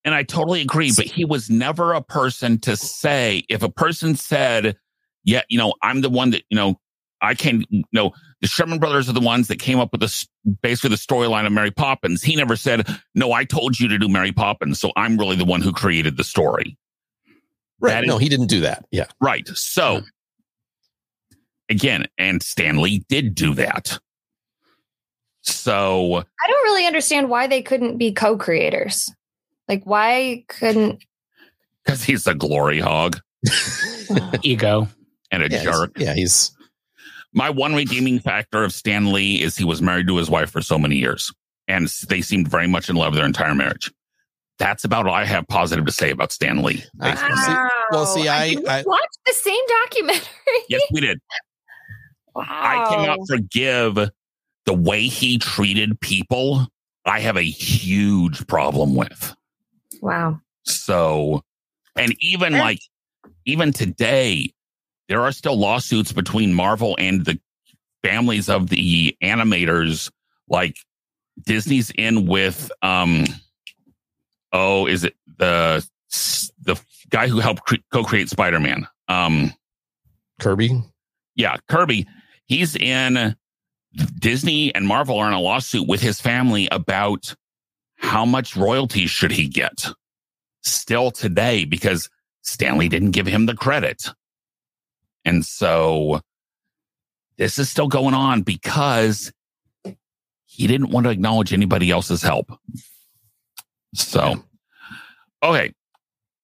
and 0.04 0.14
I 0.14 0.22
totally 0.22 0.60
agree. 0.60 0.92
But 0.94 1.06
he 1.06 1.24
was 1.24 1.48
never 1.50 1.92
a 1.92 2.02
person 2.02 2.58
to 2.60 2.76
say 2.76 3.44
if 3.48 3.62
a 3.62 3.70
person 3.70 4.14
said, 4.16 4.76
"Yeah, 5.24 5.42
you 5.48 5.58
know, 5.58 5.74
I'm 5.82 6.00
the 6.00 6.10
one 6.10 6.30
that 6.30 6.42
you 6.50 6.56
know." 6.56 6.80
I 7.22 7.34
can, 7.34 7.64
you 7.70 7.84
know, 7.92 8.12
the 8.42 8.46
Sherman 8.48 8.78
brothers 8.78 9.08
are 9.08 9.14
the 9.14 9.20
ones 9.20 9.48
that 9.48 9.58
came 9.58 9.78
up 9.80 9.92
with 9.92 10.02
this, 10.02 10.28
basically 10.60 10.90
the 10.90 10.96
storyline 10.96 11.46
of 11.46 11.52
Mary 11.52 11.70
Poppins. 11.70 12.22
He 12.22 12.36
never 12.36 12.54
said, 12.54 12.86
no, 13.14 13.32
I 13.32 13.44
told 13.44 13.80
you 13.80 13.88
to 13.88 13.96
do 13.96 14.10
Mary 14.10 14.30
Poppins. 14.30 14.78
So 14.78 14.92
I'm 14.94 15.16
really 15.16 15.36
the 15.36 15.44
one 15.46 15.62
who 15.62 15.72
created 15.72 16.18
the 16.18 16.24
story. 16.24 16.76
right. 17.80 17.92
That 17.92 18.04
is- 18.04 18.08
no, 18.08 18.18
he 18.18 18.28
didn't 18.28 18.48
do 18.48 18.60
that. 18.60 18.84
Yeah. 18.90 19.06
Right. 19.22 19.48
So 19.54 20.02
again, 21.70 22.06
and 22.18 22.42
Stan 22.42 22.76
Lee 22.82 23.02
did 23.08 23.34
do 23.34 23.54
that. 23.54 23.98
So 25.40 26.16
I 26.16 26.46
don't 26.48 26.64
really 26.64 26.86
understand 26.86 27.30
why 27.30 27.46
they 27.46 27.62
couldn't 27.62 27.96
be 27.96 28.12
co-creators. 28.12 29.10
Like, 29.68 29.84
why 29.84 30.44
couldn't? 30.48 31.02
because 31.84 32.02
he's 32.02 32.26
a 32.26 32.34
glory 32.34 32.80
hog 32.80 33.20
Ego. 34.42 34.88
and 35.30 35.42
a 35.42 35.50
Yeah, 35.50 35.58
he's- 35.60 35.64
jerk. 35.78 35.90
yeah, 35.98 36.14
he's 36.14 36.50
My 37.34 37.50
one 37.50 37.74
redeeming 37.74 38.18
factor 38.20 38.64
of 38.64 38.72
Stan 38.72 39.12
Lee 39.12 39.42
is 39.42 39.56
he 39.56 39.64
was 39.64 39.82
married 39.82 40.06
to 40.08 40.16
his 40.16 40.30
wife 40.30 40.50
for 40.50 40.62
so 40.62 40.78
many 40.78 40.96
years 40.96 41.32
and 41.68 41.86
they 42.08 42.20
seemed 42.22 42.48
very 42.48 42.66
much 42.66 42.88
in 42.88 42.96
love 42.96 43.14
their 43.14 43.26
entire 43.26 43.54
marriage. 43.54 43.92
That's 44.58 44.84
about 44.84 45.06
all 45.06 45.14
I 45.14 45.24
have 45.24 45.46
positive 45.48 45.84
to 45.86 45.92
say 45.92 46.10
about 46.10 46.30
Stan 46.32 46.62
Lee. 46.62 46.84
I- 47.00 47.14
see- 47.16 47.78
well, 47.90 48.06
see, 48.06 48.28
I- 48.28 48.50
didn't 48.50 48.68
I- 48.68 48.82
watch 48.86 49.00
the 49.26 49.32
same 49.34 49.60
documentary. 49.84 50.28
Yes, 50.68 50.82
we 50.92 51.00
did. 51.00 51.18
Wow. 52.34 52.44
I 52.48 52.86
cannot 52.88 53.18
forgive 53.28 54.10
the 54.66 54.74
way 54.74 55.02
he 55.08 55.38
treated 55.38 56.00
people. 56.00 56.66
I 57.04 57.20
have 57.20 57.36
a 57.36 57.42
huge 57.42 58.46
problem 58.46 58.94
with. 58.94 59.34
Wow. 60.04 60.38
So, 60.64 61.42
and 61.96 62.14
even 62.20 62.52
Yeah. 62.52 62.60
like, 62.60 62.80
even 63.46 63.72
today, 63.72 64.52
there 65.08 65.22
are 65.22 65.32
still 65.32 65.58
lawsuits 65.58 66.12
between 66.12 66.52
Marvel 66.52 66.94
and 66.98 67.24
the 67.24 67.40
families 68.02 68.50
of 68.50 68.68
the 68.68 69.16
animators. 69.22 70.10
Like 70.46 70.76
Disney's 71.46 71.90
in 71.96 72.26
with, 72.26 72.70
um, 72.82 73.24
oh, 74.52 74.86
is 74.86 75.04
it 75.04 75.14
the 75.38 75.86
the 76.60 76.78
guy 77.08 77.26
who 77.28 77.40
helped 77.40 77.64
cre- 77.64 77.76
co-create 77.90 78.28
Spider-Man? 78.28 78.86
Um, 79.08 79.52
Kirby. 80.38 80.82
Yeah, 81.34 81.56
Kirby. 81.68 82.06
He's 82.46 82.76
in 82.76 83.34
Disney 84.18 84.74
and 84.74 84.86
Marvel 84.86 85.18
are 85.18 85.28
in 85.28 85.32
a 85.32 85.40
lawsuit 85.40 85.88
with 85.88 86.00
his 86.02 86.20
family 86.20 86.68
about 86.70 87.34
how 87.96 88.24
much 88.24 88.56
royalties 88.56 89.10
should 89.10 89.32
he 89.32 89.48
get 89.48 89.86
still 90.62 91.10
today 91.10 91.64
because 91.64 92.08
Stan 92.42 92.78
Lee 92.78 92.88
didn't 92.88 93.12
give 93.12 93.26
him 93.26 93.46
the 93.46 93.54
credit. 93.54 94.04
And 95.24 95.44
so 95.44 96.20
this 97.36 97.58
is 97.58 97.70
still 97.70 97.88
going 97.88 98.14
on 98.14 98.42
because 98.42 99.32
he 100.44 100.66
didn't 100.66 100.90
want 100.90 101.04
to 101.04 101.10
acknowledge 101.10 101.52
anybody 101.52 101.90
else's 101.90 102.22
help. 102.22 102.52
So, 103.94 104.44
okay. 105.42 105.72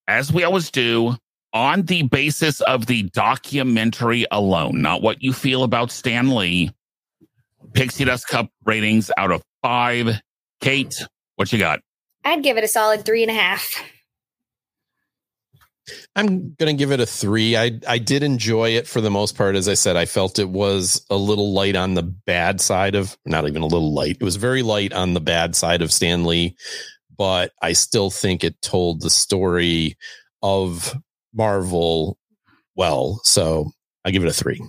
As 0.08 0.32
we 0.32 0.42
always 0.42 0.70
do, 0.70 1.16
on 1.52 1.82
the 1.82 2.02
basis 2.02 2.60
of 2.62 2.86
the 2.86 3.04
documentary 3.04 4.24
alone, 4.30 4.82
not 4.82 5.02
what 5.02 5.22
you 5.22 5.32
feel 5.32 5.62
about 5.62 5.90
Stan 5.90 6.34
Lee, 6.34 6.72
Pixie 7.72 8.04
Dust 8.04 8.26
Cup 8.28 8.50
ratings 8.64 9.10
out 9.16 9.30
of 9.30 9.42
five. 9.62 10.20
Kate, 10.60 11.06
what 11.40 11.50
you 11.54 11.58
got? 11.58 11.80
I'd 12.22 12.42
give 12.42 12.58
it 12.58 12.64
a 12.64 12.68
solid 12.68 13.06
three 13.06 13.22
and 13.22 13.30
a 13.30 13.34
half. 13.34 13.82
I'm 16.14 16.52
going 16.52 16.76
to 16.76 16.78
give 16.78 16.92
it 16.92 17.00
a 17.00 17.06
three. 17.06 17.56
I 17.56 17.80
I 17.88 17.96
did 17.96 18.22
enjoy 18.22 18.70
it 18.76 18.86
for 18.86 19.00
the 19.00 19.10
most 19.10 19.38
part. 19.38 19.56
As 19.56 19.66
I 19.66 19.72
said, 19.72 19.96
I 19.96 20.04
felt 20.04 20.38
it 20.38 20.50
was 20.50 21.02
a 21.08 21.16
little 21.16 21.54
light 21.54 21.76
on 21.76 21.94
the 21.94 22.02
bad 22.02 22.60
side 22.60 22.94
of, 22.94 23.16
not 23.24 23.48
even 23.48 23.62
a 23.62 23.66
little 23.66 23.94
light. 23.94 24.18
It 24.20 24.24
was 24.24 24.36
very 24.36 24.62
light 24.62 24.92
on 24.92 25.14
the 25.14 25.20
bad 25.20 25.56
side 25.56 25.80
of 25.80 25.90
Stan 25.90 26.26
Lee, 26.26 26.56
but 27.16 27.52
I 27.62 27.72
still 27.72 28.10
think 28.10 28.44
it 28.44 28.60
told 28.60 29.00
the 29.00 29.08
story 29.08 29.96
of 30.42 30.94
Marvel 31.32 32.18
well. 32.76 33.18
So 33.24 33.70
I 34.04 34.10
give 34.10 34.22
it 34.22 34.28
a 34.28 34.34
three. 34.34 34.62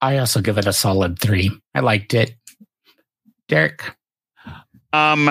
I 0.00 0.16
also 0.16 0.40
give 0.40 0.56
it 0.56 0.66
a 0.66 0.72
solid 0.72 1.18
three. 1.18 1.50
I 1.74 1.80
liked 1.80 2.14
it. 2.14 2.34
Derek. 3.46 3.94
Um, 4.92 5.28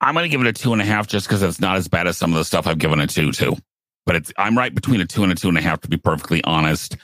I'm 0.00 0.14
going 0.14 0.24
to 0.24 0.28
give 0.28 0.40
it 0.40 0.46
a 0.46 0.52
two 0.52 0.72
and 0.72 0.82
a 0.82 0.84
half 0.84 1.06
just 1.06 1.26
because 1.26 1.42
it's 1.42 1.60
not 1.60 1.76
as 1.76 1.88
bad 1.88 2.06
as 2.06 2.16
some 2.18 2.32
of 2.32 2.38
the 2.38 2.44
stuff 2.44 2.66
I've 2.66 2.78
given 2.78 3.00
a 3.00 3.06
two 3.06 3.32
to. 3.32 3.56
But 4.04 4.16
it's 4.16 4.32
I'm 4.38 4.56
right 4.56 4.74
between 4.74 5.00
a 5.00 5.06
two 5.06 5.22
and 5.24 5.32
a 5.32 5.34
two 5.34 5.48
and 5.48 5.58
a 5.58 5.62
half 5.62 5.80
to 5.80 5.88
be 5.88 5.96
perfectly 5.96 6.44
honest. 6.44 6.96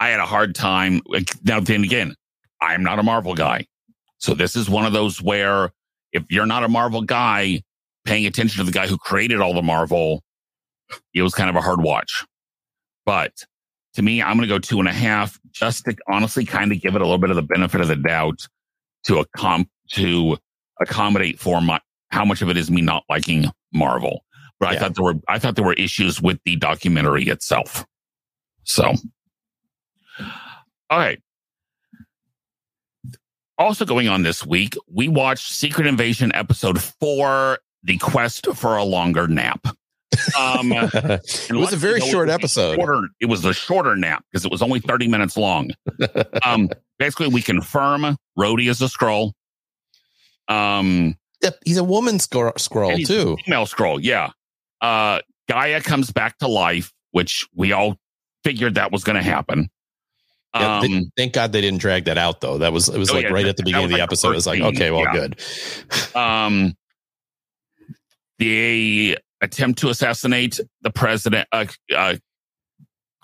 I 0.00 0.08
had 0.08 0.20
a 0.20 0.26
hard 0.26 0.54
time. 0.54 1.00
Now 1.44 1.60
then 1.60 1.84
again, 1.84 2.14
I'm 2.60 2.82
not 2.82 2.98
a 2.98 3.02
Marvel 3.02 3.34
guy, 3.34 3.66
so 4.18 4.34
this 4.34 4.56
is 4.56 4.70
one 4.70 4.86
of 4.86 4.92
those 4.92 5.20
where 5.20 5.70
if 6.12 6.24
you're 6.30 6.46
not 6.46 6.64
a 6.64 6.68
Marvel 6.68 7.02
guy, 7.02 7.62
paying 8.04 8.24
attention 8.26 8.58
to 8.58 8.64
the 8.64 8.72
guy 8.72 8.86
who 8.86 8.96
created 8.96 9.40
all 9.40 9.52
the 9.52 9.62
Marvel, 9.62 10.22
it 11.12 11.22
was 11.22 11.34
kind 11.34 11.50
of 11.50 11.56
a 11.56 11.60
hard 11.60 11.82
watch. 11.82 12.24
But 13.04 13.32
to 13.96 14.02
me, 14.02 14.22
I'm 14.22 14.36
going 14.36 14.48
to 14.48 14.54
go 14.54 14.58
two 14.58 14.78
and 14.78 14.88
a 14.88 14.92
half 14.92 15.40
just 15.52 15.86
to 15.86 15.96
honestly 16.06 16.44
kind 16.44 16.70
of 16.70 16.80
give 16.80 16.94
it 16.94 17.00
a 17.00 17.04
little 17.04 17.18
bit 17.18 17.30
of 17.30 17.36
the 17.36 17.42
benefit 17.42 17.80
of 17.80 17.88
the 17.88 17.96
doubt 17.96 18.46
to 19.06 19.18
a 19.18 19.26
comp 19.36 19.68
to 19.92 20.36
accommodate 20.80 21.40
for 21.40 21.60
my 21.60 21.80
how 22.10 22.24
much 22.24 22.42
of 22.42 22.50
it 22.50 22.56
is 22.56 22.70
me 22.70 22.82
not 22.82 23.04
liking 23.08 23.46
Marvel. 23.72 24.22
But 24.60 24.72
yeah. 24.72 24.76
I 24.76 24.78
thought 24.80 24.94
there 24.94 25.04
were 25.04 25.14
I 25.28 25.38
thought 25.38 25.56
there 25.56 25.64
were 25.64 25.72
issues 25.74 26.20
with 26.20 26.38
the 26.44 26.56
documentary 26.56 27.24
itself. 27.24 27.86
So, 28.64 28.92
all 30.90 30.98
right. 30.98 31.20
Also 33.58 33.86
going 33.86 34.08
on 34.08 34.22
this 34.22 34.44
week, 34.44 34.74
we 34.92 35.08
watched 35.08 35.50
Secret 35.50 35.86
Invasion 35.86 36.30
episode 36.34 36.82
four, 36.82 37.60
The 37.82 37.96
Quest 37.96 38.46
for 38.54 38.76
a 38.76 38.84
Longer 38.84 39.26
Nap. 39.26 39.66
Um, 40.38 40.72
it 40.72 41.52
was 41.52 41.72
a 41.72 41.76
very 41.76 42.00
short 42.00 42.28
episode. 42.28 42.76
Shorter, 42.76 43.08
it 43.20 43.26
was 43.26 43.44
a 43.44 43.52
shorter 43.52 43.96
nap 43.96 44.24
because 44.30 44.44
it 44.44 44.50
was 44.50 44.62
only 44.62 44.80
30 44.80 45.08
minutes 45.08 45.36
long. 45.36 45.70
um, 46.44 46.70
basically, 46.98 47.28
we 47.28 47.42
confirm 47.42 48.16
Rhodey 48.38 48.68
is 48.68 48.80
a 48.80 48.86
Skrull. 48.86 49.32
Um, 50.48 51.16
he's 51.64 51.76
a 51.76 51.84
woman 51.84 52.18
Skrull, 52.18 52.54
Skrull 52.54 53.06
too. 53.06 53.36
Female 53.44 53.66
Skrull, 53.66 53.98
yeah. 54.02 54.30
Uh, 54.80 55.20
G'iah 55.48 55.82
comes 55.82 56.10
back 56.10 56.38
to 56.38 56.48
life, 56.48 56.92
which 57.10 57.46
we 57.54 57.72
all 57.72 57.96
figured 58.44 58.74
that 58.76 58.92
was 58.92 59.04
going 59.04 59.16
to 59.16 59.22
happen. 59.22 59.68
Yeah, 60.54 60.78
um, 60.78 61.10
thank 61.16 61.34
God 61.34 61.52
they 61.52 61.60
didn't 61.60 61.80
drag 61.80 62.06
that 62.06 62.16
out 62.16 62.40
though. 62.40 62.56
That 62.58 62.72
was 62.72 62.88
it 62.88 62.98
was 62.98 63.10
oh, 63.10 63.14
like 63.14 63.24
yeah, 63.24 63.32
right 63.32 63.46
at 63.46 63.58
the 63.58 63.62
beginning 63.62 63.84
of 63.84 63.90
the 63.90 63.96
like 63.96 64.04
episode. 64.04 64.30
It 64.30 64.36
was 64.36 64.46
like, 64.46 64.60
okay, 64.60 64.90
well, 64.90 65.02
yeah. 65.02 65.12
good. 65.12 65.40
Um, 66.16 66.74
they 68.38 69.16
attempt 69.40 69.80
to 69.80 69.88
assassinate 69.88 70.60
the 70.82 70.90
president, 70.90 71.48
uh, 71.52 71.66
uh, 71.94 72.16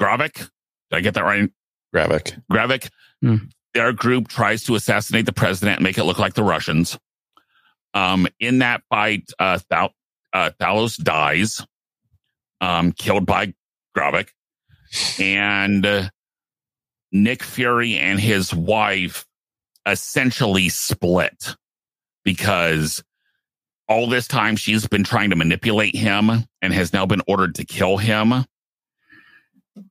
Gravik. 0.01 0.35
Did 0.35 0.97
I 0.97 1.01
get 1.01 1.15
that 1.15 1.25
right? 1.25 1.51
Gravik. 1.95 2.41
Gravik. 2.51 2.91
Hmm. 3.21 3.37
Their 3.75 3.93
group 3.93 4.29
tries 4.29 4.65
to 4.65 4.75
assassinate 4.75 5.27
the 5.27 5.33
president 5.33 5.79
and 5.79 5.85
make 5.85 5.99
it 5.99 6.05
look 6.05 6.19
like 6.19 6.35
the 6.35 6.43
Russians. 6.43 6.99
Um, 7.95 8.27
in 8.41 8.59
that 8.59 8.83
fight, 8.91 9.31
uh, 9.39 9.59
Thal- 9.71 9.95
uh, 10.33 10.51
Talos 10.61 10.97
dies, 11.03 11.65
um, 12.61 12.93
killed 12.93 13.27
by 13.27 13.55
Gravik, 13.97 14.29
and 15.19 15.85
uh, 15.85 16.09
Nick 17.13 17.43
Fury 17.43 17.97
and 17.97 18.19
his 18.19 18.53
wife 18.55 19.27
essentially 19.87 20.69
split 20.69 21.57
because 22.25 23.03
all 23.93 24.09
this 24.09 24.27
time 24.27 24.57
she's 24.57 24.89
been 24.89 25.05
trying 25.05 25.29
to 25.31 25.37
manipulate 25.37 25.95
him 25.95 26.31
and 26.63 26.73
has 26.73 26.95
now 26.95 27.05
been 27.05 27.21
ordered 27.29 27.55
to 27.57 27.65
kill 27.65 27.99
him. 27.99 28.33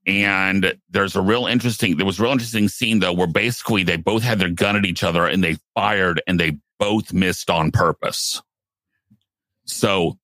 And 0.08 0.74
there's 0.90 1.16
a 1.16 1.22
real 1.22 1.46
interesting, 1.46 1.98
there 1.98 2.06
was 2.06 2.20
a 2.20 2.24
real 2.24 2.32
interesting 2.32 2.68
scene 2.68 3.00
though, 3.00 3.14
where 3.14 3.28
basically 3.28 3.84
they 3.84 3.98
both 3.98 4.24
had 4.24 4.40
their 4.40 4.50
gun 4.50 4.76
at 4.76 4.86
each 4.86 5.04
other 5.04 5.28
and 5.28 5.44
they 5.44 5.58
fired 5.76 6.20
and 6.26 6.40
they 6.40 6.58
both 6.80 7.14
missed 7.14 7.52
on 7.52 7.70
purpose. 7.70 8.42
So 9.66 10.18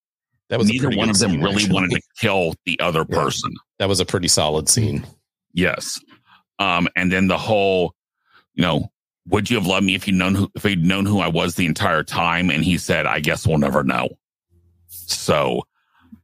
that 0.49 0.57
was 0.57 0.69
neither 0.69 0.89
one 0.89 1.11
of 1.11 1.19
them 1.19 1.31
scene, 1.31 1.43
really 1.43 1.57
actually. 1.57 1.73
wanted 1.73 1.91
to 1.91 2.01
kill 2.19 2.55
the 2.65 2.79
other 2.79 3.05
yeah, 3.07 3.15
person. 3.15 3.53
That 3.77 3.89
was 3.89 3.99
a 3.99 4.05
pretty 4.05 4.27
solid 4.27 4.69
scene. 4.69 5.05
Yes. 5.53 5.99
Um, 6.57 6.87
and 6.95 7.11
then 7.11 7.27
the 7.27 7.37
whole, 7.37 7.93
you 8.55 8.63
know, 8.63 8.91
would 9.27 9.49
you 9.49 9.57
have 9.57 9.67
loved 9.67 9.85
me 9.85 9.95
if 9.95 10.07
you'd 10.07 10.15
known 10.15 10.35
who, 10.35 10.51
if 10.55 10.63
you'd 10.63 10.85
known 10.85 11.05
who 11.05 11.19
I 11.19 11.27
was 11.27 11.55
the 11.55 11.65
entire 11.65 12.03
time? 12.03 12.49
And 12.49 12.63
he 12.63 12.77
said, 12.77 13.05
I 13.05 13.19
guess 13.19 13.45
we'll 13.45 13.57
never 13.57 13.83
know. 13.83 14.09
So, 14.87 15.63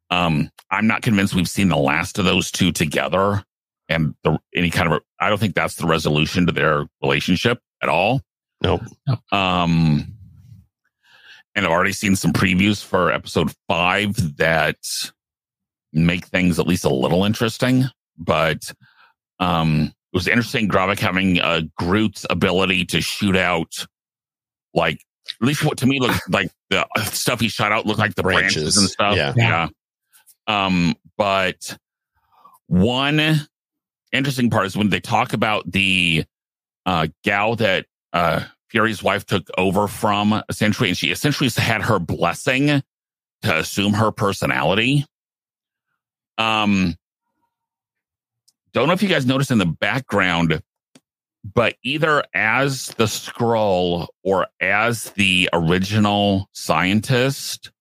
um, 0.10 0.50
I'm 0.70 0.88
not 0.88 1.02
convinced 1.02 1.36
we've 1.36 1.50
seen 1.50 1.70
the 1.70 1.78
last 1.78 2.18
of 2.20 2.26
those 2.26 2.50
two 2.52 2.72
together 2.72 3.44
and 3.90 4.16
the, 4.24 4.40
any 4.56 4.70
kind 4.70 4.92
of, 4.92 5.02
I 5.20 5.30
don't 5.30 5.38
think 5.38 5.56
that's 5.56 5.76
the 5.76 5.86
resolution 5.86 6.46
to 6.46 6.52
their 6.52 6.86
relationship 7.02 7.60
at 7.82 7.90
all. 7.90 8.22
Nope. 8.62 8.82
Um, 9.32 10.16
and 11.56 11.66
I've 11.66 11.72
already 11.72 11.92
seen 11.92 12.16
some 12.16 12.32
previews 12.32 12.84
for 12.84 13.12
episode 13.12 13.54
five 13.68 14.38
that 14.38 14.78
make 15.92 16.26
things 16.26 16.58
at 16.60 16.68
least 16.68 16.86
a 16.86 16.94
little 16.94 17.26
interesting, 17.26 17.86
but, 18.18 18.72
um, 19.40 19.94
it 20.14 20.18
was 20.18 20.28
interesting 20.28 20.70
Gravik 20.70 21.00
having 21.00 21.40
uh, 21.40 21.62
Groot's 21.76 22.24
ability 22.30 22.86
to 22.86 23.02
shoot 23.02 23.36
out 23.36 23.86
like 24.76 25.00
at 25.42 25.48
least 25.48 25.66
what 25.66 25.80
to 25.80 25.88
me 25.88 26.00
looked 26.00 26.30
like 26.30 26.52
the 26.70 26.86
stuff 27.06 27.40
he 27.40 27.48
shot 27.48 27.72
out 27.72 27.88
looked 27.88 28.00
like 28.00 28.14
the 28.14 28.22
branches, 28.22 28.56
branches 28.56 28.78
and 28.78 28.90
stuff. 28.90 29.16
Yeah. 29.16 29.34
yeah. 29.36 29.68
Um, 30.46 30.96
but 31.18 31.78
one 32.68 33.48
interesting 34.12 34.52
part 34.52 34.68
is 34.68 34.78
when 34.78 34.90
they 34.90 35.00
talk 35.00 35.34
about 35.34 35.72
the 35.72 36.26
uh, 36.86 37.08
gal 37.24 37.56
that 37.56 37.88
uh, 38.12 38.44
Fury's 38.70 39.02
wife 39.02 39.26
took 39.26 39.48
over 39.58 39.88
from 39.88 40.44
essentially, 40.48 40.90
and 40.90 40.98
she 40.98 41.12
essentially 41.12 41.50
had 41.56 41.82
her 41.82 41.98
blessing 41.98 42.68
to 42.68 43.58
assume 43.58 43.94
her 43.94 44.12
personality. 44.12 45.06
Um, 46.38 46.96
don't 48.74 48.88
know 48.88 48.94
if 48.94 49.04
you 49.04 49.10
guys 49.10 49.26
noticed 49.26 49.52
in 49.52 49.58
the 49.58 49.66
background, 49.66 50.62
but 51.44 51.76
either 51.84 52.24
as 52.34 52.88
the 52.98 53.06
Skrull 53.06 54.08
or 54.24 54.48
as 54.60 55.12
the 55.12 55.50
original 55.54 56.50
scientist, 56.54 57.72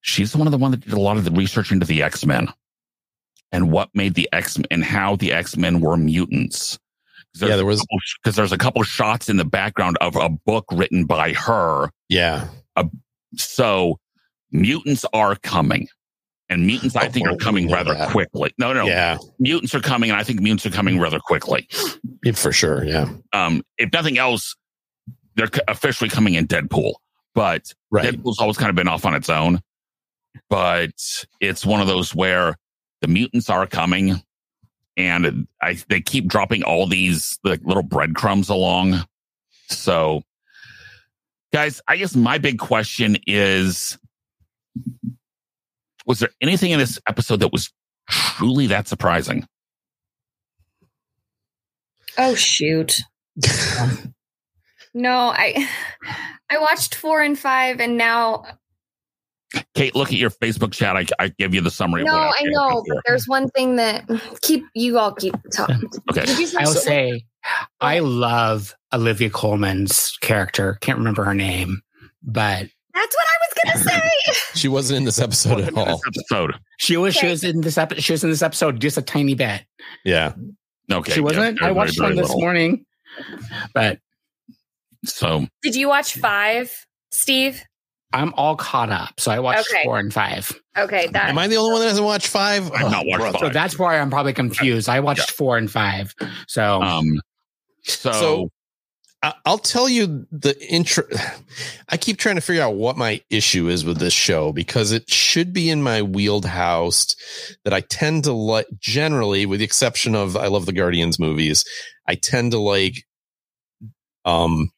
she's 0.00 0.36
one 0.36 0.46
of 0.46 0.52
the 0.52 0.58
one 0.58 0.70
that 0.70 0.80
did 0.80 0.92
a 0.92 1.00
lot 1.00 1.16
of 1.16 1.24
the 1.24 1.30
research 1.30 1.72
into 1.72 1.86
the 1.86 2.02
X 2.02 2.24
Men 2.24 2.48
and 3.52 3.70
what 3.70 3.90
made 3.94 4.14
the 4.14 4.28
X 4.32 4.58
and 4.70 4.84
how 4.84 5.16
the 5.16 5.32
X 5.32 5.56
Men 5.56 5.80
were 5.80 5.96
mutants. 5.96 6.78
Yeah, 7.38 7.56
there 7.56 7.66
was 7.66 7.84
because 8.22 8.34
there's 8.34 8.52
a 8.52 8.58
couple 8.58 8.82
shots 8.82 9.28
in 9.28 9.36
the 9.36 9.44
background 9.44 9.98
of 10.00 10.16
a 10.16 10.30
book 10.30 10.64
written 10.72 11.04
by 11.04 11.34
her. 11.34 11.90
Yeah. 12.08 12.48
Uh, 12.76 12.84
so 13.34 13.98
mutants 14.50 15.04
are 15.12 15.36
coming. 15.36 15.88
And 16.48 16.64
mutants, 16.66 16.94
I 16.94 17.06
Oh, 17.06 17.10
think, 17.10 17.26
are 17.28 17.36
coming 17.36 17.68
rather 17.70 17.92
that. 17.94 18.10
quickly. 18.10 18.52
No, 18.56 18.72
no, 18.72 18.86
Yeah, 18.86 19.18
mutants 19.40 19.74
are 19.74 19.80
coming, 19.80 20.10
and 20.10 20.18
I 20.18 20.22
think 20.22 20.40
mutants 20.40 20.64
are 20.66 20.70
coming 20.70 20.98
rather 21.00 21.18
quickly. 21.18 21.68
for 22.34 22.52
sure. 22.52 22.84
Yeah, 22.84 23.08
Um, 23.32 23.62
if 23.78 23.92
nothing 23.92 24.16
else, 24.16 24.54
they're 25.34 25.50
officially 25.66 26.08
coming 26.08 26.34
in 26.34 26.46
Deadpool, 26.46 26.94
but 27.34 27.72
right. 27.90 28.04
Deadpool's 28.14 28.38
always 28.38 28.56
kind 28.56 28.70
of 28.70 28.76
been 28.76 28.86
off 28.88 29.04
on 29.04 29.14
its 29.14 29.28
own. 29.28 29.60
But 30.48 30.92
it's 31.40 31.66
one 31.66 31.80
of 31.80 31.88
those 31.88 32.14
where 32.14 32.56
the 33.00 33.08
mutants 33.08 33.50
are 33.50 33.66
coming, 33.66 34.22
and 34.96 35.48
I 35.60 35.78
they 35.88 36.00
keep 36.00 36.26
dropping 36.28 36.62
all 36.62 36.86
these 36.86 37.38
like 37.42 37.60
little 37.64 37.82
breadcrumbs 37.82 38.48
along. 38.48 39.04
So, 39.68 40.22
guys, 41.52 41.80
I 41.88 41.96
guess 41.96 42.14
my 42.14 42.38
big 42.38 42.58
question 42.58 43.16
is: 43.26 43.98
Was 46.06 46.20
there 46.20 46.30
anything 46.40 46.70
in 46.70 46.78
this 46.78 46.98
episode 47.08 47.40
that 47.40 47.52
was 47.52 47.72
truly 48.08 48.66
that 48.68 48.88
surprising? 48.88 49.46
Oh 52.18 52.34
shoot. 52.34 53.00
No, 54.96 55.30
I 55.36 55.68
I 56.48 56.56
watched 56.56 56.94
four 56.94 57.20
and 57.20 57.38
five, 57.38 57.80
and 57.80 57.98
now 57.98 58.46
Kate, 59.74 59.94
look 59.94 60.08
at 60.08 60.14
your 60.14 60.30
Facebook 60.30 60.72
chat. 60.72 60.96
I, 60.96 61.04
I 61.18 61.28
give 61.28 61.54
you 61.54 61.60
the 61.60 61.70
summary. 61.70 62.02
no, 62.02 62.14
what 62.14 62.34
I 62.40 62.44
know, 62.44 62.82
but 62.88 62.98
there's 63.06 63.28
one 63.28 63.50
thing 63.50 63.76
that 63.76 64.08
keep 64.40 64.64
you 64.74 64.98
all 64.98 65.12
keep 65.12 65.34
talking. 65.54 65.82
Okay. 66.10 66.24
Did 66.24 66.38
you 66.38 66.46
say 66.46 66.58
I 66.58 66.64
will 66.64 66.72
say, 66.72 67.24
I 67.82 67.98
love 67.98 68.74
Olivia 68.94 69.28
Colman's 69.28 70.16
character. 70.22 70.78
Can't 70.80 70.96
remember 70.96 71.24
her 71.24 71.34
name, 71.34 71.82
but 72.22 72.68
That's 72.96 73.14
what 73.14 73.26
I 73.28 73.36
was 73.72 73.82
gonna 73.84 73.90
say. 73.90 74.10
She 74.54 74.68
wasn't 74.68 74.96
in 74.98 75.04
this 75.04 75.20
episode 75.20 75.60
at 75.60 75.74
all. 75.76 75.84
This 75.84 76.24
episode. 76.30 76.54
she 76.78 76.96
was. 76.96 77.14
She 77.14 77.26
was 77.26 77.44
in 77.44 77.60
this 77.60 77.76
episode. 77.78 78.02
She 78.02 78.12
was 78.12 78.24
in 78.24 78.30
this 78.30 78.42
episode 78.42 78.80
just 78.80 78.96
a 78.98 79.02
tiny 79.02 79.34
bit. 79.34 79.62
Yeah, 80.04 80.32
Okay, 80.90 81.12
she 81.12 81.20
wasn't. 81.20 81.58
yeah, 81.60 81.66
I 81.66 81.68
very, 81.68 81.72
watched 81.74 81.98
very 81.98 82.08
one 82.10 82.16
this 82.16 82.28
little. 82.28 82.40
morning, 82.40 82.86
but 83.74 83.98
So 85.04 85.46
Did 85.62 85.76
you 85.76 85.88
watch 85.88 86.14
five, 86.18 86.72
Steve? 87.10 87.62
I'm 88.12 88.32
all 88.34 88.56
caught 88.56 88.88
up. 88.90 89.18
So 89.20 89.30
I 89.30 89.40
watched 89.40 89.68
Okay. 89.70 89.82
four 89.84 89.98
and 89.98 90.12
five. 90.14 90.50
Okay, 90.78 91.08
that 91.08 91.28
am 91.28 91.36
I 91.38 91.48
the 91.48 91.56
only 91.56 91.72
one 91.72 91.80
that 91.82 91.88
hasn't 91.88 92.06
watched 92.06 92.28
five? 92.28 92.70
I've 92.72 92.90
not 92.90 93.04
watched 93.06 93.20
brother. 93.20 93.38
So 93.38 93.48
that's 93.50 93.78
why 93.78 93.98
I'm 93.98 94.10
probably 94.10 94.32
confused. 94.32 94.88
I 94.88 95.00
watched 95.00 95.30
four 95.32 95.58
and 95.58 95.70
five. 95.70 96.14
So 96.48 96.80
um, 96.82 97.20
so, 97.84 98.12
So- 98.12 98.42
I- 98.44 98.46
I'll 99.22 99.58
tell 99.58 99.88
you 99.88 100.26
the 100.30 100.56
intro. 100.70 101.04
I 101.88 101.96
keep 101.96 102.18
trying 102.18 102.34
to 102.34 102.40
figure 102.40 102.62
out 102.62 102.74
what 102.74 102.96
my 102.96 103.20
issue 103.30 103.68
is 103.68 103.84
with 103.84 103.98
this 103.98 104.12
show 104.12 104.52
because 104.52 104.92
it 104.92 105.08
should 105.10 105.52
be 105.52 105.70
in 105.70 105.82
my 105.82 106.02
wheelhouse 106.02 107.16
that 107.64 107.72
I 107.72 107.80
tend 107.80 108.24
to 108.24 108.32
like 108.32 108.66
generally, 108.78 109.46
with 109.46 109.60
the 109.60 109.64
exception 109.64 110.14
of 110.14 110.36
I 110.36 110.48
love 110.48 110.66
the 110.66 110.72
Guardians 110.72 111.18
movies. 111.18 111.64
I 112.06 112.14
tend 112.14 112.52
to 112.52 112.58
like, 112.58 113.04
um, 114.24 114.70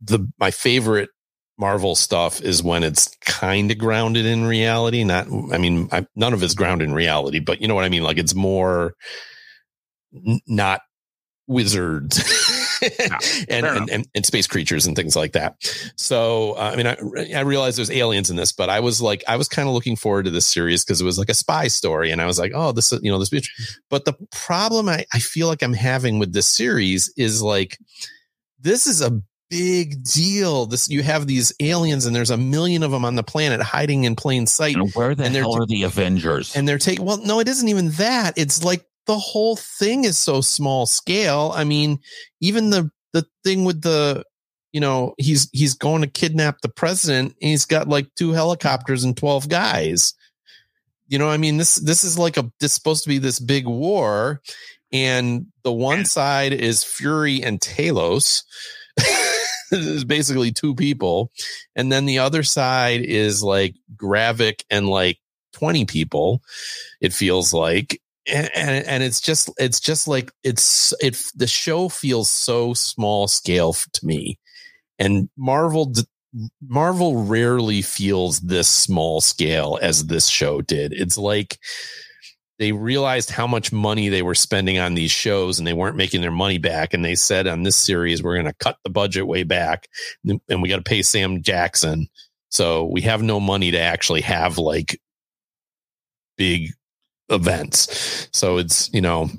the, 0.00 0.26
my 0.38 0.50
favorite 0.50 1.10
Marvel 1.58 1.94
stuff 1.94 2.40
is 2.40 2.62
when 2.62 2.82
it's 2.82 3.14
kind 3.20 3.70
of 3.70 3.78
grounded 3.78 4.26
in 4.26 4.44
reality. 4.44 5.04
Not, 5.04 5.28
I 5.52 5.58
mean, 5.58 5.88
I, 5.92 6.06
none 6.16 6.32
of 6.32 6.42
it's 6.42 6.54
grounded 6.54 6.88
in 6.88 6.94
reality, 6.94 7.38
but 7.38 7.60
you 7.60 7.68
know 7.68 7.74
what 7.74 7.84
I 7.84 7.88
mean? 7.88 8.02
Like 8.02 8.18
it's 8.18 8.34
more 8.34 8.94
n- 10.14 10.40
not 10.46 10.80
wizards 11.46 12.18
and, 13.48 13.66
and, 13.66 13.90
and, 13.90 14.08
and 14.14 14.26
space 14.26 14.46
creatures 14.46 14.86
and 14.86 14.96
things 14.96 15.16
like 15.16 15.32
that. 15.32 15.56
So, 15.96 16.52
uh, 16.52 16.70
I 16.72 16.76
mean, 16.76 16.86
I, 16.86 17.38
I 17.38 17.40
realize 17.40 17.76
there's 17.76 17.90
aliens 17.90 18.30
in 18.30 18.36
this, 18.36 18.52
but 18.52 18.70
I 18.70 18.80
was 18.80 19.00
like, 19.00 19.24
I 19.28 19.36
was 19.36 19.48
kind 19.48 19.68
of 19.68 19.74
looking 19.74 19.96
forward 19.96 20.24
to 20.24 20.30
this 20.30 20.46
series 20.46 20.84
because 20.84 21.00
it 21.00 21.04
was 21.04 21.18
like 21.18 21.28
a 21.28 21.34
spy 21.34 21.68
story. 21.68 22.10
And 22.10 22.20
I 22.20 22.26
was 22.26 22.38
like, 22.38 22.52
oh, 22.54 22.72
this, 22.72 22.92
is 22.92 23.00
you 23.02 23.10
know, 23.10 23.18
this, 23.18 23.30
bitch. 23.30 23.48
but 23.90 24.04
the 24.04 24.14
problem 24.30 24.88
I, 24.88 25.06
I 25.12 25.18
feel 25.18 25.48
like 25.48 25.62
I'm 25.62 25.74
having 25.74 26.18
with 26.18 26.32
this 26.32 26.48
series 26.48 27.12
is 27.16 27.42
like, 27.42 27.78
this 28.60 28.86
is 28.86 29.00
a 29.02 29.22
big 29.50 30.02
deal. 30.02 30.66
This, 30.66 30.88
you 30.88 31.02
have 31.02 31.26
these 31.26 31.52
aliens 31.60 32.06
and 32.06 32.16
there's 32.16 32.30
a 32.30 32.36
million 32.36 32.82
of 32.82 32.90
them 32.90 33.04
on 33.04 33.14
the 33.14 33.22
planet 33.22 33.60
hiding 33.60 34.04
in 34.04 34.16
plain 34.16 34.46
sight 34.46 34.76
and 34.76 34.92
where 34.92 35.14
the 35.14 35.24
and 35.24 35.34
they're 35.34 35.42
hell 35.42 35.54
t- 35.54 35.62
are 35.62 35.66
the 35.66 35.82
Avengers? 35.84 36.56
and 36.56 36.66
they're 36.66 36.78
taking 36.78 37.04
well 37.04 37.18
no 37.18 37.38
it 37.40 37.48
isn't 37.48 37.68
even 37.68 37.90
that 37.90 38.32
it's 38.36 38.64
like 38.64 38.84
the 39.06 39.18
whole 39.18 39.56
thing 39.56 40.04
is 40.04 40.18
so 40.18 40.40
small 40.40 40.86
scale. 40.86 41.52
I 41.54 41.64
mean 41.64 42.00
even 42.40 42.70
the 42.70 42.90
the 43.12 43.26
thing 43.44 43.64
with 43.64 43.82
the 43.82 44.24
you 44.72 44.80
know 44.80 45.14
he's 45.18 45.48
he's 45.52 45.74
going 45.74 46.02
to 46.02 46.08
kidnap 46.08 46.60
the 46.60 46.68
president 46.68 47.34
and 47.40 47.50
he's 47.50 47.66
got 47.66 47.88
like 47.88 48.08
two 48.16 48.32
helicopters 48.32 49.04
and 49.04 49.16
12 49.16 49.48
guys. 49.48 50.14
You 51.06 51.18
know 51.18 51.28
i 51.28 51.36
mean 51.36 51.58
this 51.58 51.76
this 51.76 52.02
is 52.02 52.18
like 52.18 52.36
a 52.36 52.50
this 52.60 52.72
supposed 52.72 53.04
to 53.04 53.08
be 53.08 53.18
this 53.18 53.38
big 53.38 53.66
war 53.66 54.40
and 54.92 55.46
the 55.62 55.72
one 55.72 56.04
side 56.04 56.52
is 56.52 56.84
fury 56.84 57.42
and 57.42 57.60
talos. 57.60 58.42
Is 59.72 60.04
basically 60.04 60.52
two 60.52 60.76
people 60.76 61.32
and 61.74 61.90
then 61.90 62.04
the 62.04 62.20
other 62.20 62.44
side 62.44 63.00
is 63.00 63.42
like 63.42 63.74
gravik 63.96 64.62
and 64.70 64.88
like 64.88 65.18
20 65.54 65.84
people 65.86 66.42
it 67.00 67.12
feels 67.12 67.52
like 67.52 68.00
and, 68.26 68.50
and 68.54 68.86
and 68.86 69.02
it's 69.02 69.20
just 69.20 69.50
it's 69.58 69.80
just 69.80 70.08
like 70.08 70.32
it's 70.42 70.94
it 71.00 71.20
the 71.34 71.46
show 71.46 71.88
feels 71.88 72.30
so 72.30 72.74
small 72.74 73.28
scale 73.28 73.72
to 73.72 74.06
me. 74.06 74.38
And 74.98 75.28
marvel 75.36 75.92
marvel 76.66 77.24
rarely 77.24 77.82
feels 77.82 78.40
this 78.40 78.68
small 78.68 79.20
scale 79.20 79.78
as 79.82 80.06
this 80.06 80.28
show 80.28 80.60
did. 80.60 80.92
It's 80.92 81.18
like 81.18 81.58
they 82.58 82.72
realized 82.72 83.30
how 83.30 83.46
much 83.46 83.72
money 83.72 84.08
they 84.08 84.22
were 84.22 84.34
spending 84.34 84.78
on 84.78 84.94
these 84.94 85.10
shows 85.10 85.58
and 85.58 85.66
they 85.66 85.72
weren't 85.72 85.96
making 85.96 86.20
their 86.20 86.30
money 86.30 86.58
back. 86.58 86.94
And 86.94 87.04
they 87.04 87.14
said 87.16 87.46
on 87.46 87.62
this 87.62 87.76
series 87.76 88.22
we're 88.22 88.34
going 88.34 88.46
to 88.46 88.54
cut 88.54 88.78
the 88.84 88.90
budget 88.90 89.26
way 89.26 89.42
back 89.42 89.88
and 90.24 90.62
we 90.62 90.68
got 90.68 90.76
to 90.76 90.82
pay 90.82 91.02
sam 91.02 91.42
jackson. 91.42 92.06
So 92.50 92.84
we 92.84 93.02
have 93.02 93.22
no 93.22 93.40
money 93.40 93.72
to 93.72 93.78
actually 93.78 94.20
have 94.20 94.58
like 94.58 95.00
big 96.36 96.70
events. 97.28 98.28
So 98.32 98.58
it's, 98.58 98.92
you 98.92 99.00
know, 99.00 99.30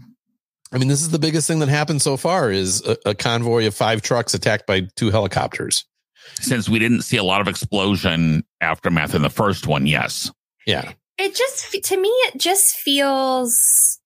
I 0.72 0.78
mean, 0.78 0.88
this 0.88 1.02
is 1.02 1.12
the 1.12 1.20
biggest 1.20 1.48
thing 1.48 1.60
that 1.60 1.70
happened 1.70 2.02
so 2.02 2.18
far 2.18 2.52
is 2.52 2.86
a, 2.86 2.98
a 3.06 3.16
convoy 3.16 3.68
of 3.68 3.76
five 3.76 4.02
trucks 4.02 4.34
attacked 4.34 4.68
by 4.68 4.82
two 4.96 5.12
helicopters. 5.12 5.86
Since 6.42 6.68
we 6.68 6.80
didn't 6.80 7.04
see 7.04 7.18
a 7.18 7.24
lot 7.24 7.40
of 7.40 7.48
explosion 7.48 8.44
aftermath 8.60 9.14
in 9.14 9.22
the 9.22 9.30
first 9.30 9.68
one, 9.68 9.86
yes. 9.86 10.32
Yeah. 10.66 10.92
it 11.18 11.36
just 11.36 11.72
to 11.72 11.98
me 12.02 12.10
it 12.10 12.40
just 12.40 12.76
feels 12.76 14.00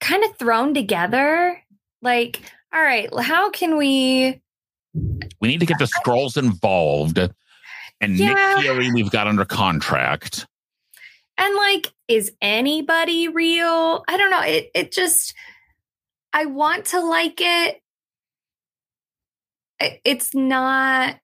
kind 0.00 0.24
of 0.24 0.36
thrown 0.36 0.74
together. 0.74 1.62
Like, 2.02 2.40
all 2.74 2.82
right, 2.82 3.08
how 3.20 3.50
can 3.50 3.76
we? 3.76 4.40
We 5.40 5.48
need 5.48 5.60
to 5.60 5.66
get 5.66 5.78
the 5.78 5.84
Skrulls 5.86 6.36
involved. 6.36 7.18
And 8.00 8.16
Yeah. 8.16 8.54
Nick 8.56 8.64
Fury, 8.64 8.92
we've 8.92 9.10
got 9.10 9.26
under 9.26 9.44
contract. 9.44 10.46
And 11.38 11.54
like, 11.54 11.92
is 12.08 12.32
anybody 12.42 13.28
real? 13.28 14.04
I 14.08 14.16
don't 14.16 14.30
know. 14.30 14.42
It 14.42 14.70
it 14.74 14.92
just 14.92 15.34
I 16.32 16.46
want 16.46 16.86
to 16.86 17.00
like 17.00 17.40
it. 17.40 17.80
It- 19.80 20.00
It's 20.04 20.34
not 20.34 21.16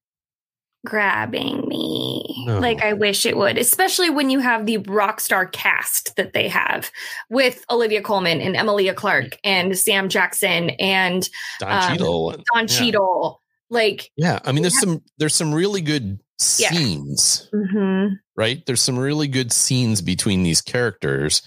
grabbing 0.87 1.67
me 1.67 2.45
No. 2.47 2.59
like 2.59 2.83
I 2.83 2.93
wish 2.93 3.25
it 3.25 3.37
would, 3.39 3.57
especially 3.57 4.11
when 4.11 4.29
you 4.29 4.41
have 4.41 4.67
the 4.67 4.77
rock 4.79 5.19
star 5.19 5.47
cast 5.47 6.15
that 6.17 6.35
they 6.35 6.47
have 6.49 6.91
with 7.31 7.65
Olivia 7.71 8.03
Colman 8.03 8.41
and 8.43 8.55
Emilia 8.55 8.93
Clarke 8.93 9.39
and 9.43 9.77
Sam 9.79 10.11
Jackson 10.11 10.71
and 10.79 11.29
Don 11.59 11.73
Um, 11.73 11.91
Cheadle. 11.91 12.31
Don 12.53 12.63
Yeah. 12.63 12.67
Cheadle. 12.67 13.41
Like, 13.71 14.11
Yeah. 14.17 14.41
I 14.45 14.53
mean, 14.53 14.63
there's 14.63 14.79
some, 14.79 15.03
there's 15.17 15.35
some 15.35 15.55
really 15.55 15.81
good 15.81 16.21
Yeah. 16.59 16.71
scenes, 16.71 17.49
mhm. 17.55 18.19
right? 18.37 18.65
There's 18.67 18.83
some 18.83 18.99
really 18.99 19.29
good 19.29 19.53
scenes 19.53 20.03
between 20.03 20.43
these 20.43 20.61
characters, 20.61 21.43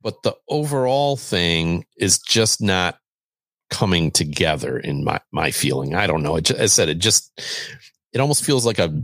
but 0.00 0.22
the 0.22 0.36
overall 0.48 1.16
thing 1.16 1.84
is 1.96 2.18
just 2.18 2.60
not 2.60 2.98
coming 3.70 4.10
together 4.10 4.78
in 4.78 5.04
my, 5.04 5.20
my 5.32 5.50
feeling. 5.50 5.94
I 5.94 6.06
don't 6.06 6.22
know. 6.22 6.36
It, 6.36 6.44
ju- 6.44 6.54
as 6.54 6.60
I 6.60 6.66
said, 6.66 6.88
it 6.88 6.98
just, 6.98 7.32
it 8.12 8.20
almost 8.20 8.44
feels 8.44 8.64
like 8.64 8.78
a 8.78 9.02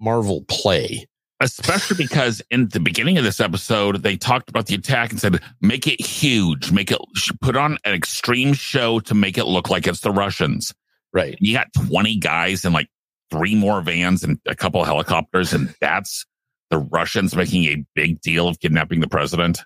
Marvel 0.00 0.44
play. 0.48 1.06
Especially 1.38 1.98
because 1.98 2.40
in 2.50 2.68
the 2.68 2.80
beginning 2.80 3.18
of 3.18 3.24
this 3.24 3.40
episode, 3.40 4.02
they 4.02 4.16
talked 4.16 4.48
about 4.48 4.66
the 4.66 4.74
attack 4.74 5.10
and 5.10 5.20
said, 5.20 5.40
make 5.60 5.86
it 5.86 6.00
huge, 6.00 6.72
make 6.72 6.90
it 6.90 6.98
put 7.42 7.56
on 7.56 7.76
an 7.84 7.92
extreme 7.94 8.54
show 8.54 9.00
to 9.00 9.14
make 9.14 9.36
it 9.36 9.44
look 9.44 9.68
like 9.68 9.86
it's 9.86 10.00
the 10.00 10.10
Russians. 10.10 10.74
Right. 11.12 11.36
You 11.38 11.52
got 11.54 11.72
20 11.88 12.16
guys 12.16 12.64
and 12.64 12.72
like 12.72 12.88
three 13.30 13.54
more 13.54 13.80
vans 13.80 14.22
and 14.22 14.38
a 14.46 14.54
couple 14.54 14.80
of 14.80 14.86
helicopters, 14.86 15.52
and 15.52 15.74
that's 15.80 16.24
the 16.70 16.78
Russians 16.78 17.34
making 17.36 17.64
a 17.64 17.84
big 17.94 18.20
deal 18.20 18.48
of 18.48 18.58
kidnapping 18.60 19.00
the 19.00 19.08
president. 19.08 19.60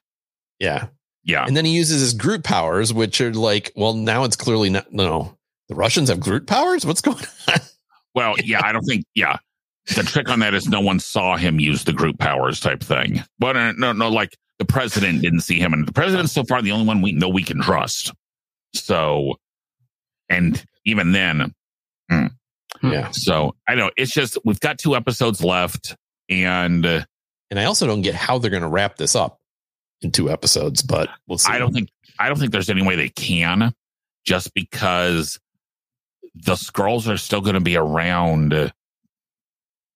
Yeah. 0.58 0.88
Yeah. 1.24 1.44
And 1.46 1.56
then 1.56 1.64
he 1.64 1.72
uses 1.72 2.00
his 2.00 2.14
Groot 2.14 2.44
powers, 2.44 2.92
which 2.92 3.20
are 3.20 3.32
like, 3.32 3.72
well, 3.76 3.94
now 3.94 4.24
it's 4.24 4.36
clearly 4.36 4.70
not. 4.70 4.92
No, 4.92 5.36
the 5.68 5.74
Russians 5.74 6.08
have 6.08 6.20
Groot 6.20 6.46
powers. 6.46 6.86
What's 6.86 7.00
going 7.00 7.24
on? 7.48 7.60
Well, 8.14 8.34
yeah, 8.42 8.64
I 8.64 8.72
don't 8.72 8.84
think, 8.84 9.04
yeah. 9.14 9.36
the 9.96 10.02
trick 10.02 10.28
on 10.28 10.40
that 10.40 10.54
is 10.54 10.68
no 10.68 10.80
one 10.80 11.00
saw 11.00 11.36
him 11.36 11.60
use 11.60 11.84
the 11.84 11.92
Groot 11.92 12.18
powers 12.18 12.60
type 12.60 12.82
thing. 12.82 13.22
But 13.38 13.56
uh, 13.56 13.72
no, 13.72 13.92
no, 13.92 14.08
like 14.08 14.36
the 14.58 14.64
president 14.64 15.22
didn't 15.22 15.40
see 15.40 15.58
him, 15.58 15.72
and 15.72 15.86
the 15.86 15.92
president's 15.92 16.32
so 16.32 16.44
far 16.44 16.62
the 16.62 16.72
only 16.72 16.86
one 16.86 17.02
we 17.02 17.12
know 17.12 17.28
we 17.28 17.42
can 17.42 17.60
trust. 17.60 18.12
So, 18.74 19.36
and 20.28 20.64
even 20.84 21.12
then, 21.12 21.54
hmm. 22.10 22.26
Yeah. 22.82 23.10
So 23.10 23.54
I 23.68 23.74
know 23.74 23.90
it's 23.96 24.12
just 24.12 24.38
we've 24.44 24.60
got 24.60 24.78
two 24.78 24.96
episodes 24.96 25.42
left, 25.42 25.96
and 26.28 26.84
uh, 26.86 27.04
And 27.50 27.58
I 27.60 27.64
also 27.64 27.86
don't 27.86 28.02
get 28.02 28.14
how 28.14 28.38
they're 28.38 28.50
going 28.50 28.62
to 28.62 28.68
wrap 28.68 28.96
this 28.96 29.14
up 29.14 29.38
in 30.02 30.10
two 30.12 30.30
episodes, 30.30 30.82
but 30.82 31.10
we'll 31.26 31.38
see. 31.38 31.52
I 31.52 31.58
don't 31.58 31.72
think 31.72 31.90
I 32.18 32.28
don't 32.28 32.38
think 32.38 32.52
there's 32.52 32.70
any 32.70 32.82
way 32.82 32.96
they 32.96 33.08
can, 33.08 33.74
just 34.24 34.54
because 34.54 35.38
the 36.34 36.54
Skrulls 36.54 37.12
are 37.12 37.16
still 37.16 37.40
going 37.40 37.54
to 37.54 37.60
be 37.60 37.76
around. 37.76 38.72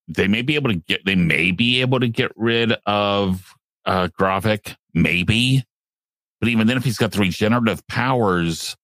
They 0.09 0.29
may 0.29 0.43
be 0.43 0.57
able 0.57 0.71
to 0.71 0.77
get. 0.77 1.05
They 1.07 1.15
may 1.15 1.53
be 1.53 1.81
able 1.81 2.01
to 2.01 2.09
get 2.09 2.33
rid 2.37 2.75
of 2.87 3.55
uh 3.87 4.09
Gravik, 4.19 4.77
maybe. 4.93 5.65
But 6.41 6.49
even 6.51 6.67
then, 6.67 6.77
if 6.77 6.85
he's 6.85 6.99
got 6.99 7.13
the 7.13 7.21
regenerative 7.21 7.87
powers, 7.87 8.77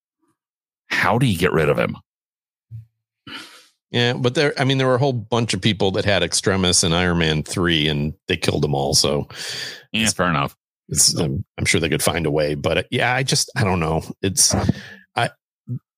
how 0.88 1.18
do 1.18 1.26
you 1.26 1.36
get 1.36 1.52
rid 1.52 1.68
of 1.68 1.78
him? 1.78 1.96
Yeah, 3.90 4.12
but 4.12 4.34
there, 4.34 4.54
I 4.58 4.64
mean, 4.64 4.78
there 4.78 4.86
were 4.86 4.94
a 4.94 4.98
whole 5.00 5.12
bunch 5.12 5.52
of 5.52 5.60
people 5.60 5.90
that 5.92 6.04
had 6.04 6.22
Extremis 6.22 6.84
and 6.84 6.94
Iron 6.94 7.18
Man 7.18 7.42
3 7.42 7.88
and 7.88 8.14
they 8.28 8.36
killed 8.36 8.62
them 8.62 8.74
all. 8.74 8.94
So 8.94 9.26
Yeah, 9.92 10.08
fair 10.10 10.28
enough. 10.30 10.56
it's, 10.88 11.12
I'm, 11.14 11.44
I'm 11.58 11.64
sure 11.64 11.80
they 11.80 11.88
could 11.88 12.02
find 12.02 12.24
a 12.26 12.30
way, 12.30 12.54
but 12.54 12.78
uh, 12.78 12.82
yeah, 12.90 13.12
I 13.12 13.24
just, 13.24 13.50
I 13.56 13.64
don't 13.64 13.80
know. 13.80 14.02
It's, 14.22 14.54
I, 15.16 15.30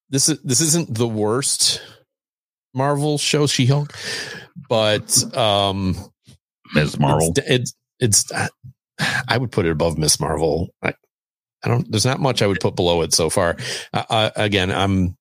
this 0.08 0.28
is, 0.30 0.40
this 0.42 0.60
isn't 0.62 0.94
the 0.94 1.08
worst 1.08 1.82
Marvel 2.74 3.18
show, 3.18 3.46
She 3.46 3.66
Hulk, 3.66 3.92
but, 4.68 5.36
um, 5.36 5.94
Ms. 6.74 6.98
Marvel. 6.98 7.34
it's, 7.36 7.74
it's, 8.00 8.24
it's, 8.30 8.50
I 9.28 9.36
would 9.36 9.52
put 9.52 9.66
it 9.66 9.70
above 9.70 9.98
Miss 9.98 10.18
Marvel. 10.18 10.70
I, 10.82 10.94
I 11.62 11.68
don't, 11.68 11.90
there's 11.90 12.06
not 12.06 12.20
much 12.20 12.40
I 12.40 12.46
would 12.46 12.60
put 12.60 12.74
below 12.74 13.02
it 13.02 13.12
so 13.12 13.28
far. 13.28 13.56
Uh, 13.92 14.30
again, 14.36 14.70
I'm 14.70 15.16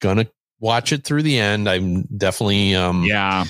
gonna 0.00 0.26
watch 0.60 0.92
it 0.92 1.04
through 1.04 1.22
the 1.22 1.38
end. 1.38 1.68
I'm 1.68 2.02
definitely, 2.16 2.74
um, 2.74 3.04
Yeah. 3.04 3.44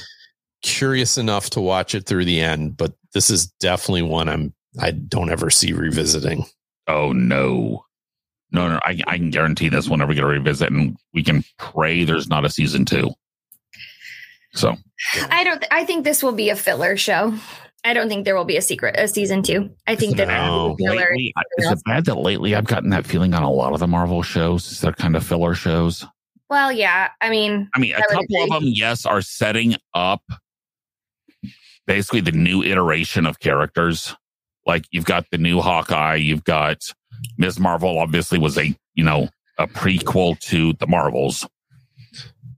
curious 0.62 1.16
enough 1.18 1.50
to 1.50 1.60
watch 1.60 1.94
it 1.94 2.06
through 2.06 2.24
the 2.24 2.40
end, 2.40 2.76
but 2.76 2.92
this 3.14 3.30
is 3.30 3.46
definitely 3.60 4.02
one 4.02 4.28
I'm 4.28 4.52
I 4.80 4.90
don't 4.92 5.30
ever 5.30 5.50
see 5.50 5.72
revisiting. 5.72 6.44
Oh 6.86 7.12
no. 7.12 7.84
No, 8.50 8.66
no, 8.68 8.80
I, 8.84 8.98
I 9.06 9.16
can 9.18 9.30
guarantee 9.30 9.68
this 9.68 9.88
whenever 9.88 10.08
we 10.08 10.14
get 10.14 10.24
a 10.24 10.26
revisit 10.26 10.70
and 10.70 10.96
we 11.12 11.22
can 11.22 11.44
pray 11.58 12.04
there's 12.04 12.28
not 12.28 12.44
a 12.46 12.50
season 12.50 12.84
two. 12.86 13.10
So 14.54 14.74
I 15.30 15.44
don't. 15.44 15.64
I 15.70 15.84
think 15.84 16.04
this 16.04 16.22
will 16.22 16.32
be 16.32 16.48
a 16.50 16.56
filler 16.56 16.96
show. 16.96 17.34
I 17.84 17.92
don't 17.92 18.08
think 18.08 18.24
there 18.24 18.34
will 18.34 18.44
be 18.46 18.56
a 18.56 18.62
secret 18.62 18.96
a 18.98 19.06
season 19.06 19.42
two. 19.42 19.70
I 19.86 19.94
think 19.94 20.16
that 20.16 20.28
No. 20.28 20.74
filler. 20.78 20.96
lately, 21.10 21.34
is 21.58 21.70
it 21.70 21.78
bad 21.84 22.06
that 22.06 22.16
lately 22.16 22.54
I've 22.54 22.64
gotten 22.64 22.90
that 22.90 23.06
feeling 23.06 23.34
on 23.34 23.42
a 23.42 23.50
lot 23.50 23.72
of 23.74 23.80
the 23.80 23.86
Marvel 23.86 24.22
shows? 24.22 24.80
They're 24.80 24.92
kind 24.92 25.14
of 25.16 25.24
filler 25.24 25.54
shows. 25.54 26.04
Well, 26.50 26.72
yeah. 26.72 27.10
I 27.20 27.30
mean, 27.30 27.68
I 27.74 27.78
mean, 27.78 27.92
a 27.92 27.96
I 27.96 28.00
would 28.00 28.28
couple 28.28 28.42
of 28.44 28.62
them, 28.62 28.72
yes, 28.72 29.04
are 29.04 29.20
setting 29.20 29.76
up 29.94 30.22
basically 31.86 32.20
the 32.20 32.32
new 32.32 32.62
iteration 32.62 33.26
of 33.26 33.40
characters. 33.40 34.14
Like 34.66 34.84
you've 34.90 35.04
got 35.04 35.26
the 35.30 35.38
new 35.38 35.60
Hawkeye, 35.60 36.16
you've 36.16 36.44
got 36.44 36.82
Ms. 37.36 37.58
Marvel, 37.58 37.98
obviously 37.98 38.38
was 38.38 38.56
a, 38.58 38.76
you 38.94 39.04
know, 39.04 39.28
a 39.58 39.66
prequel 39.66 40.38
to 40.40 40.72
the 40.74 40.86
Marvels. 40.86 41.46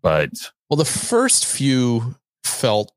But 0.02 0.30
Well, 0.68 0.76
the 0.76 0.84
first 0.84 1.46
few 1.46 2.16
felt 2.44 2.92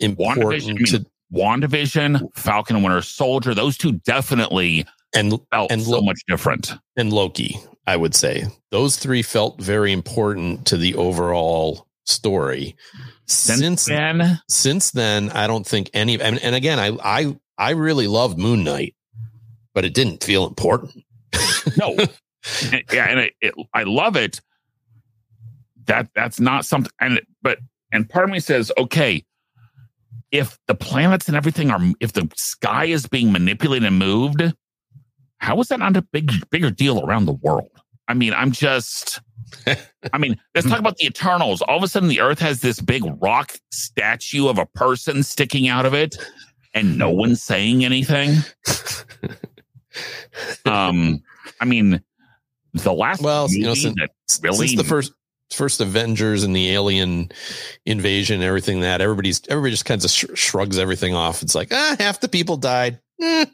important 0.00 0.46
WandaVision, 0.46 0.70
I 0.70 0.74
mean, 0.74 0.86
to 0.86 1.06
WandaVision, 1.32 2.36
Falcon 2.36 2.76
and 2.76 2.84
Winter 2.84 3.02
Soldier, 3.02 3.54
those 3.54 3.76
two 3.76 3.92
definitely 3.92 4.86
and 5.16 5.40
felt 5.50 5.72
And 5.72 5.82
so 5.82 5.92
Lo- 5.92 6.02
much 6.02 6.20
different. 6.28 6.72
and 6.96 7.12
Loki, 7.12 7.56
I 7.86 7.96
would 7.96 8.14
say. 8.14 8.44
Those 8.70 8.96
three 8.96 9.22
felt 9.22 9.60
very 9.60 9.92
important 9.92 10.66
to 10.68 10.76
the 10.76 10.94
overall 10.94 11.86
story. 12.04 12.76
Since, 13.26 13.58
Since 13.60 13.84
then, 13.86 14.40
since 14.48 14.90
then, 14.92 15.30
I 15.30 15.46
don't 15.48 15.66
think 15.66 15.90
any 15.94 16.20
and, 16.20 16.38
and 16.40 16.54
again, 16.54 16.78
I 16.78 16.96
I 17.02 17.36
I 17.58 17.70
really 17.70 18.06
loved 18.06 18.38
Moon 18.38 18.62
Knight, 18.62 18.94
but 19.74 19.84
it 19.84 19.94
didn't 19.94 20.22
feel 20.22 20.46
important. 20.46 21.02
no, 21.76 21.96
And- 22.72 22.84
yeah, 22.92 23.06
and 23.06 23.18
it, 23.20 23.32
it, 23.40 23.54
I 23.74 23.82
love 23.82 24.14
it. 24.14 24.40
That 25.86 26.08
that's 26.14 26.38
not 26.40 26.64
something, 26.64 26.92
and 27.00 27.20
but 27.42 27.58
and 27.92 28.08
part 28.08 28.24
of 28.24 28.30
me 28.30 28.38
says, 28.40 28.70
okay, 28.78 29.24
if 30.32 30.58
the 30.68 30.74
planets 30.74 31.26
and 31.28 31.36
everything 31.36 31.70
are, 31.70 31.80
if 32.00 32.12
the 32.12 32.28
sky 32.36 32.84
is 32.86 33.06
being 33.06 33.32
manipulated 33.32 33.86
and 33.86 33.98
moved, 33.98 34.42
how 35.38 35.60
is 35.60 35.68
that 35.68 35.78
not 35.78 35.96
a 35.96 36.02
big 36.02 36.32
bigger 36.50 36.70
deal 36.70 37.04
around 37.04 37.26
the 37.26 37.32
world? 37.32 37.70
I 38.08 38.14
mean, 38.14 38.32
I'm 38.32 38.52
just. 38.52 39.20
I 40.12 40.18
mean, 40.18 40.38
let's 40.54 40.68
talk 40.68 40.80
about 40.80 40.96
the 40.96 41.06
Eternals. 41.06 41.62
All 41.62 41.76
of 41.76 41.82
a 41.82 41.88
sudden, 41.88 42.08
the 42.08 42.20
Earth 42.20 42.40
has 42.40 42.60
this 42.60 42.80
big 42.80 43.02
rock 43.20 43.52
statue 43.70 44.48
of 44.48 44.58
a 44.58 44.66
person 44.66 45.22
sticking 45.22 45.68
out 45.68 45.86
of 45.86 45.94
it, 45.94 46.16
and 46.74 46.98
no 46.98 47.10
one's 47.12 47.42
saying 47.42 47.84
anything. 47.84 48.38
Um, 50.64 51.22
I 51.60 51.64
mean, 51.64 52.02
the 52.74 52.92
last 52.92 53.22
Well, 53.22 53.50
you 53.50 53.62
know, 53.62 53.74
since- 53.74 53.96
really 54.42 54.68
Since 54.68 54.82
the 54.82 54.84
first 54.84 55.12
first 55.52 55.80
Avengers 55.80 56.42
and 56.42 56.54
the 56.54 56.70
alien 56.70 57.30
invasion, 57.86 58.42
everything 58.42 58.80
that 58.80 59.00
everybody's 59.00 59.40
everybody 59.48 59.70
just 59.70 59.84
kind 59.84 60.04
of 60.04 60.10
sh- 60.10 60.24
shrugs 60.34 60.78
everything 60.78 61.14
off. 61.14 61.42
It's 61.42 61.54
like 61.54 61.68
ah, 61.72 61.96
half 61.98 62.20
the 62.20 62.28
people 62.28 62.56
died. 62.56 62.98
Eh, 63.20 63.46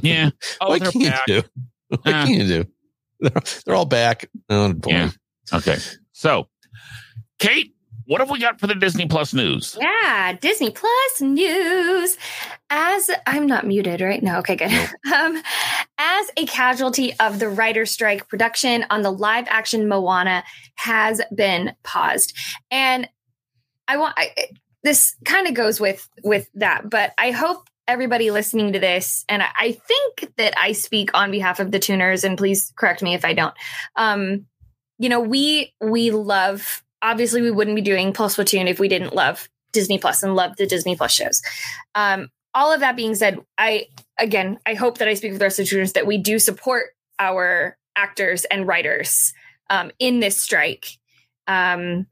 yeah. 0.00 0.30
Oh, 0.60 0.68
what 0.70 0.80
they're 0.82 0.90
can 0.92 1.00
you 1.00 1.10
back. 1.10 1.26
do? 1.26 1.42
What 1.88 2.00
Ah. 2.06 2.24
can 2.26 2.30
you 2.34 2.46
do? 2.46 2.64
They're, 3.20 3.42
they're 3.66 3.74
all 3.74 3.84
back. 3.84 4.28
Oh 4.48 4.72
boy. 4.72 4.90
Yeah. 4.90 5.10
Okay. 5.52 5.76
So, 6.12 6.48
Kate, 7.38 7.74
what 8.06 8.20
have 8.20 8.30
we 8.30 8.38
got 8.40 8.58
for 8.60 8.66
the 8.66 8.74
Disney 8.74 9.06
Plus 9.06 9.32
news? 9.34 9.76
Yeah, 9.80 10.32
Disney 10.40 10.70
Plus 10.70 11.20
news. 11.20 12.16
As 12.70 13.10
I'm 13.26 13.46
not 13.46 13.66
muted 13.66 14.00
right 14.00 14.22
now. 14.22 14.38
Okay, 14.40 14.56
good. 14.56 14.70
Um, 15.12 15.40
as 15.98 16.26
a 16.36 16.46
casualty 16.46 17.12
of 17.20 17.38
the 17.38 17.48
writer 17.48 17.84
strike, 17.86 18.28
production 18.28 18.84
on 18.90 19.02
the 19.02 19.12
live 19.12 19.46
action 19.48 19.88
Moana 19.88 20.42
has 20.76 21.20
been 21.34 21.74
paused, 21.84 22.34
and 22.70 23.08
I 23.86 23.98
want 23.98 24.14
I, 24.16 24.30
this 24.82 25.14
kind 25.24 25.46
of 25.46 25.54
goes 25.54 25.78
with 25.80 26.08
with 26.24 26.48
that, 26.54 26.88
but 26.90 27.12
I 27.18 27.30
hope 27.30 27.68
everybody 27.88 28.30
listening 28.30 28.72
to 28.72 28.78
this, 28.78 29.24
and 29.28 29.42
I, 29.42 29.72
think 29.72 30.34
that 30.36 30.54
I 30.58 30.72
speak 30.72 31.10
on 31.14 31.30
behalf 31.30 31.60
of 31.60 31.70
the 31.70 31.78
tuners, 31.78 32.24
and 32.24 32.38
please 32.38 32.72
correct 32.76 33.02
me 33.02 33.14
if 33.14 33.24
I 33.24 33.34
don't. 33.34 33.54
Um, 33.96 34.46
you 34.98 35.08
know, 35.08 35.20
we 35.20 35.74
we 35.80 36.10
love. 36.10 36.82
Obviously, 37.02 37.42
we 37.42 37.50
wouldn't 37.50 37.74
be 37.74 37.82
doing 37.82 38.12
Plus 38.12 38.36
Platoon 38.36 38.68
if 38.68 38.78
we 38.78 38.88
didn't 38.88 39.14
love 39.14 39.48
Disney 39.72 39.98
Plus 39.98 40.22
and 40.22 40.36
love 40.36 40.56
the 40.56 40.66
Disney 40.66 40.94
Plus 40.94 41.12
shows. 41.12 41.42
Um, 41.94 42.28
all 42.54 42.72
of 42.72 42.80
that 42.80 42.96
being 42.96 43.14
said, 43.14 43.40
I 43.58 43.86
again, 44.18 44.58
I 44.66 44.74
hope 44.74 44.98
that 44.98 45.08
I 45.08 45.14
speak 45.14 45.32
for 45.32 45.38
the 45.38 45.44
rest 45.44 45.58
of 45.58 45.64
the 45.64 45.66
students 45.66 45.92
that 45.92 46.06
we 46.06 46.18
do 46.18 46.38
support 46.38 46.86
our 47.18 47.76
actors 47.96 48.44
and 48.44 48.66
writers 48.66 49.32
um, 49.70 49.90
in 49.98 50.20
this 50.20 50.40
strike, 50.40 50.86
um, 51.48 52.06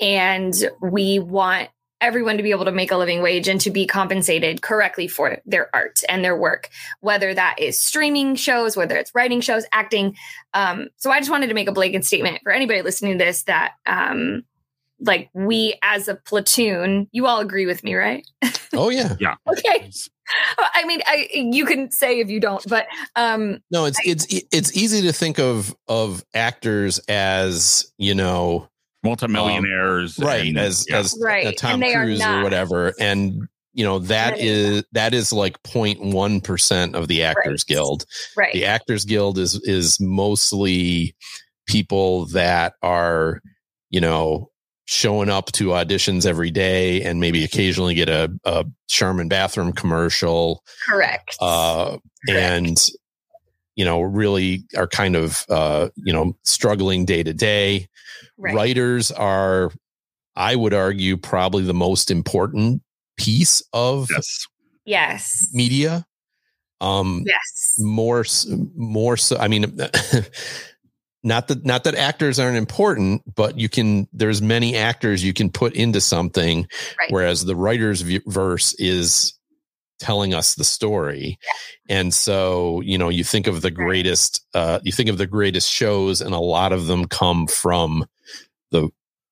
and 0.00 0.54
we 0.80 1.18
want 1.18 1.68
everyone 2.00 2.36
to 2.36 2.42
be 2.42 2.50
able 2.50 2.64
to 2.64 2.72
make 2.72 2.90
a 2.90 2.96
living 2.96 3.22
wage 3.22 3.48
and 3.48 3.60
to 3.62 3.70
be 3.70 3.86
compensated 3.86 4.62
correctly 4.62 5.08
for 5.08 5.38
their 5.46 5.74
art 5.74 6.00
and 6.08 6.24
their 6.24 6.36
work, 6.36 6.68
whether 7.00 7.32
that 7.32 7.56
is 7.58 7.80
streaming 7.80 8.34
shows, 8.36 8.76
whether 8.76 8.96
it's 8.96 9.14
writing 9.14 9.40
shows, 9.40 9.64
acting. 9.72 10.16
Um, 10.54 10.88
so 10.96 11.10
I 11.10 11.18
just 11.18 11.30
wanted 11.30 11.48
to 11.48 11.54
make 11.54 11.68
a 11.68 11.72
blanket 11.72 12.04
statement 12.04 12.40
for 12.42 12.52
anybody 12.52 12.82
listening 12.82 13.18
to 13.18 13.24
this 13.24 13.44
that 13.44 13.72
um, 13.86 14.42
like 15.00 15.30
we 15.32 15.78
as 15.82 16.08
a 16.08 16.14
platoon, 16.14 17.08
you 17.12 17.26
all 17.26 17.40
agree 17.40 17.66
with 17.66 17.82
me, 17.84 17.94
right? 17.94 18.26
Oh 18.72 18.90
yeah. 18.90 19.14
Yeah. 19.18 19.36
okay. 19.48 19.90
I 20.58 20.84
mean, 20.86 21.00
I 21.06 21.28
you 21.32 21.64
can 21.64 21.90
say 21.90 22.20
if 22.20 22.28
you 22.28 22.40
don't, 22.40 22.62
but 22.68 22.86
um, 23.14 23.62
No, 23.70 23.84
it's 23.86 23.98
it's 24.04 24.26
it's 24.52 24.76
easy 24.76 25.02
to 25.02 25.12
think 25.12 25.38
of 25.38 25.74
of 25.88 26.24
actors 26.34 26.98
as 27.08 27.90
you 27.96 28.14
know 28.14 28.68
Multimillionaires, 29.06 30.18
right 30.18 30.46
and- 30.48 30.58
as 30.58 30.86
yeah. 30.88 30.98
as 30.98 31.18
Right, 31.20 31.46
uh, 31.46 31.48
and 31.50 31.58
Tom 31.58 31.80
Cruise 31.80 32.20
or 32.22 32.42
whatever, 32.42 32.92
and 33.00 33.48
you 33.72 33.84
know 33.84 33.98
that 33.98 34.36
That 34.36 34.38
is 34.40 34.76
is 34.78 34.84
that 34.92 35.14
is 35.14 35.32
like 35.32 35.62
0.1 35.62 36.42
percent 36.42 36.94
of 36.94 37.08
the 37.08 37.22
Actors 37.22 37.64
Right. 37.68 37.74
Guild. 37.74 38.06
right, 38.36 38.52
The 38.52 38.64
Actors 38.64 39.04
Guild 39.04 39.38
is 39.38 39.54
is 39.64 39.98
mostly 40.00 41.14
people 41.66 42.26
that 42.26 42.74
are 42.82 43.40
you 43.90 44.00
know 44.00 44.50
showing 44.86 45.28
up 45.28 45.50
to 45.52 45.68
auditions 45.68 46.24
every 46.24 46.50
day 46.50 47.02
and 47.02 47.18
maybe 47.20 47.42
occasionally 47.42 47.92
get 47.94 48.08
a, 48.08 48.30
a 48.44 48.64
Charmin 48.88 49.28
bathroom 49.28 49.72
commercial 49.72 50.62
correct. 50.88 51.36
uh, 51.40 51.98
and 52.28 52.78
you 53.74 53.84
know 53.84 54.00
really 54.00 54.62
are 54.76 54.86
kind 54.86 55.16
of 55.16 55.44
uh, 55.50 55.88
you 55.96 56.12
know 56.12 56.36
struggling 56.44 57.04
day 57.04 57.22
to 57.22 57.34
day 57.34 57.88
right. 58.38 58.54
writers 58.54 59.10
are 59.12 59.70
I 60.36 60.54
would 60.56 60.74
argue 60.74 61.16
probably 61.16 61.62
the 61.64 61.72
most 61.74 62.10
important 62.10 62.82
piece 63.16 63.62
of 63.72 64.08
Yes. 64.10 64.46
Yes. 64.84 65.48
media. 65.52 66.04
Um, 66.82 67.24
Yes. 67.26 67.74
more 67.78 68.24
more 68.76 69.16
so 69.16 69.36
i 69.38 69.48
mean 69.48 69.62
not 71.22 71.48
that 71.48 71.64
not 71.64 71.84
that 71.84 71.94
actors 71.94 72.38
aren't 72.38 72.56
important 72.58 73.22
but 73.34 73.58
you 73.58 73.68
can 73.68 74.06
there's 74.12 74.42
many 74.42 74.76
actors 74.76 75.24
you 75.24 75.32
can 75.32 75.50
put 75.50 75.74
into 75.74 76.00
something 76.00 76.66
Right. 76.98 77.10
whereas 77.10 77.44
the 77.44 77.56
writer's 77.56 78.02
verse 78.26 78.74
is 78.74 79.32
telling 79.98 80.34
us 80.34 80.54
the 80.54 80.64
story 80.64 81.38
and 81.88 82.12
so 82.12 82.82
you 82.82 82.98
know 82.98 83.08
you 83.08 83.24
think 83.24 83.46
of 83.46 83.62
the 83.62 83.70
greatest 83.70 84.44
uh 84.52 84.78
you 84.84 84.92
think 84.92 85.08
of 85.08 85.16
the 85.16 85.26
greatest 85.26 85.70
shows 85.72 86.20
and 86.20 86.34
a 86.34 86.38
lot 86.38 86.72
of 86.72 86.86
them 86.86 87.06
come 87.06 87.46
from 87.46 88.04
the 88.70 88.88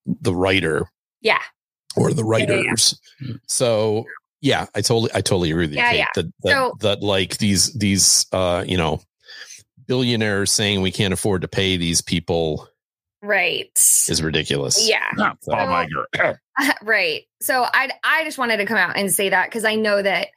the 0.07 0.35
writer 0.35 0.87
Yeah. 1.21 1.41
or 1.97 2.13
the 2.13 2.23
yeah, 2.23 2.39
yeah. 2.39 2.55
writers 2.57 3.01
Mm. 3.23 3.39
so 3.49 4.05
yeah 4.41 4.67
i 4.75 4.81
totally 4.81 5.11
i 5.15 5.21
totally 5.21 5.51
agree 5.51 5.65
with 5.65 5.73
you 5.73 5.79
Yeah, 5.79 5.91
Kate, 5.91 5.99
yeah. 5.99 6.07
that 6.17 6.27
that, 6.43 6.51
So- 6.53 6.77
that 6.81 7.03
like 7.03 7.39
these 7.39 7.73
these 7.75 8.27
uh 8.33 8.65
you 8.67 8.77
know 8.77 9.01
billionaires 9.87 10.51
saying 10.51 10.81
we 10.81 10.91
can't 10.91 11.13
afford 11.15 11.43
to 11.43 11.49
pay 11.49 11.77
these 11.77 12.01
people 12.01 12.69
Right. 13.23 13.71
is 14.09 14.23
ridiculous 14.23 14.87
Yeah. 14.89 15.05
Ah, 15.19 15.35
Bob 15.47 15.89
Iger. 15.89 16.37
right. 16.83 17.23
So 17.41 17.63
I 17.65 17.91
I 18.05 18.25
just 18.25 18.37
wanted 18.37 18.59
to 18.59 18.67
come 18.67 18.77
out 18.77 18.97
and 18.99 19.11
say 19.13 19.31
that 19.31 19.47
because 19.49 19.65
I 19.65 19.77
know 19.77 20.03
that 20.03 20.29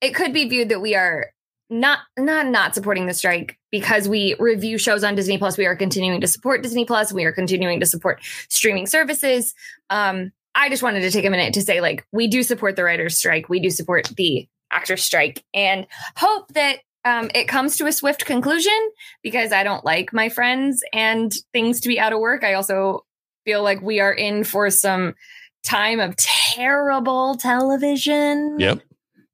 it 0.00 0.14
could 0.14 0.32
be 0.32 0.48
viewed 0.48 0.70
that 0.70 0.80
we 0.80 0.94
are 0.94 1.26
not 1.70 2.00
not 2.18 2.46
not 2.46 2.74
supporting 2.74 3.06
the 3.06 3.14
strike 3.14 3.56
because 3.70 4.08
we 4.08 4.34
review 4.38 4.76
shows 4.76 5.04
on 5.04 5.14
Disney 5.14 5.38
Plus. 5.38 5.56
We 5.56 5.66
are 5.66 5.76
continuing 5.76 6.20
to 6.20 6.26
support 6.26 6.62
Disney 6.62 6.84
Plus. 6.84 7.12
We 7.12 7.24
are 7.24 7.32
continuing 7.32 7.80
to 7.80 7.86
support 7.86 8.20
streaming 8.48 8.86
services. 8.86 9.54
Um, 9.88 10.32
I 10.54 10.68
just 10.68 10.82
wanted 10.82 11.00
to 11.02 11.10
take 11.10 11.24
a 11.24 11.30
minute 11.30 11.54
to 11.54 11.62
say 11.62 11.80
like 11.80 12.04
we 12.12 12.26
do 12.26 12.42
support 12.42 12.76
the 12.76 12.84
writers' 12.84 13.16
strike. 13.16 13.48
We 13.48 13.60
do 13.60 13.70
support 13.70 14.10
the 14.16 14.48
actors' 14.72 15.04
strike, 15.04 15.44
and 15.54 15.86
hope 16.16 16.52
that 16.54 16.78
um, 17.04 17.30
it 17.34 17.46
comes 17.46 17.76
to 17.76 17.86
a 17.86 17.92
swift 17.92 18.26
conclusion 18.26 18.90
because 19.22 19.52
I 19.52 19.62
don't 19.62 19.84
like 19.84 20.12
my 20.12 20.28
friends 20.28 20.82
and 20.92 21.32
things 21.52 21.80
to 21.80 21.88
be 21.88 22.00
out 22.00 22.12
of 22.12 22.18
work. 22.18 22.42
I 22.44 22.54
also 22.54 23.06
feel 23.44 23.62
like 23.62 23.80
we 23.80 24.00
are 24.00 24.12
in 24.12 24.44
for 24.44 24.68
some 24.70 25.14
time 25.62 26.00
of 26.00 26.16
terrible 26.16 27.36
television. 27.36 28.58
yep 28.58 28.82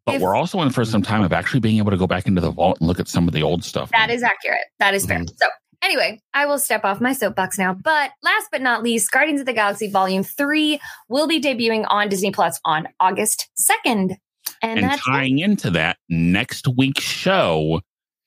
But 0.07 0.17
If- 0.17 0.23
we're 0.23 0.37
also 0.37 0.63
in 0.63 0.71
for 0.71 0.85
some 0.85 1.03
time 1.03 1.23
of 1.25 1.33
actually 1.33 1.61
being 1.61 1.79
able 1.79 1.91
to 1.91 1.97
go 1.97 2.07
back 2.07 2.27
into 2.27 2.41
the 2.41 2.51
vault 2.53 2.79
and 2.79 2.87
look 2.87 3.01
at 3.01 3.09
some 3.09 3.27
of 3.27 3.35
the 3.35 3.43
old 3.43 3.65
stuff. 3.65 3.91
That 3.91 4.09
is 4.09 4.23
accurate. 4.23 4.61
That 4.79 4.95
is 4.95 5.05
fair. 5.05 5.19
Mhm. 5.19 5.31
So, 5.37 5.49
anyway, 5.83 6.21
I 6.33 6.47
will 6.47 6.61
step 6.61 6.85
off 6.85 7.01
my 7.01 7.13
soapbox 7.13 7.59
now. 7.59 7.75
But 7.75 8.13
last 8.23 8.47
but 8.53 8.63
not 8.63 8.85
least, 8.85 9.11
Guardians 9.11 9.41
of 9.41 9.47
the 9.47 9.53
Galaxy 9.53 9.91
Volume 9.91 10.23
3 10.23 10.79
will 11.09 11.27
be 11.27 11.41
debuting 11.41 11.85
on 11.89 12.09
Disney 12.09 12.31
Plus 12.31 12.61
on 12.65 12.87
August 13.01 13.49
2nd. 13.59 14.17
And, 14.63 14.79
and 14.79 14.85
that's 14.85 14.99
it. 15.05 15.11
tying 15.11 15.41
into 15.41 15.71
that, 15.73 15.99
next 16.09 16.69
week's 16.77 17.03
show 17.03 17.81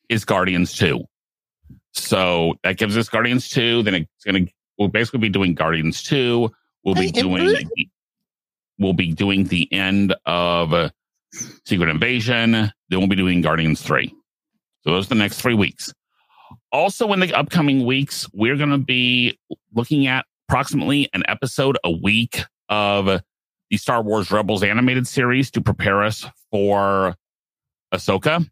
is 0.10 0.26
Guardians 0.26 0.74
2. 0.74 1.06
So 1.94 2.56
that 2.64 2.78
gives 2.78 2.98
us 2.98 3.08
Guardians 3.08 3.48
2. 3.50 3.84
Then 3.84 3.96
it's 3.96 4.26
going 4.26 4.48
to, 4.48 4.52
we'll 4.78 4.90
basically 4.90 5.20
be 5.22 5.30
doing 5.30 5.54
Guardians 5.54 6.04
2. 6.04 6.52
We'll 6.84 6.96
be 6.96 7.02
Hey, 7.04 7.08
and 7.08 7.16
doing, 7.16 7.46
really- 7.46 7.90
we'll 8.78 8.94
be 8.94 9.14
doing 9.14 9.46
the 9.46 9.72
end 9.74 10.14
of 10.26 10.74
uh, 10.74 10.90
Secret 11.34 11.90
Invasion. 11.90 12.52
They 12.90 12.98
we'll 12.98 13.08
be 13.08 13.16
doing 13.16 13.42
Guardians 13.42 13.82
3. 13.82 14.14
So 14.84 14.92
those 14.92 15.06
are 15.08 15.10
the 15.10 15.16
next 15.16 15.42
three 15.42 15.54
weeks. 15.54 15.94
Also, 16.72 17.12
in 17.14 17.20
the 17.20 17.34
upcoming 17.34 17.86
weeks, 17.86 18.28
we're 18.34 18.56
going 18.56 18.70
to 18.70 18.78
be 18.78 19.38
looking 19.74 20.08
at 20.08 20.26
approximately 20.48 21.10
an 21.14 21.24
episode 21.28 21.78
a 21.84 21.92
week 21.92 22.44
of 22.70 23.22
the 23.70 23.78
Star 23.78 24.02
Wars 24.02 24.32
Rebels 24.32 24.64
animated 24.64 25.08
series 25.08 25.52
to 25.52 25.62
prepare 25.62 26.04
us 26.04 26.26
for 26.52 27.16
Ahsoka. 27.94 28.48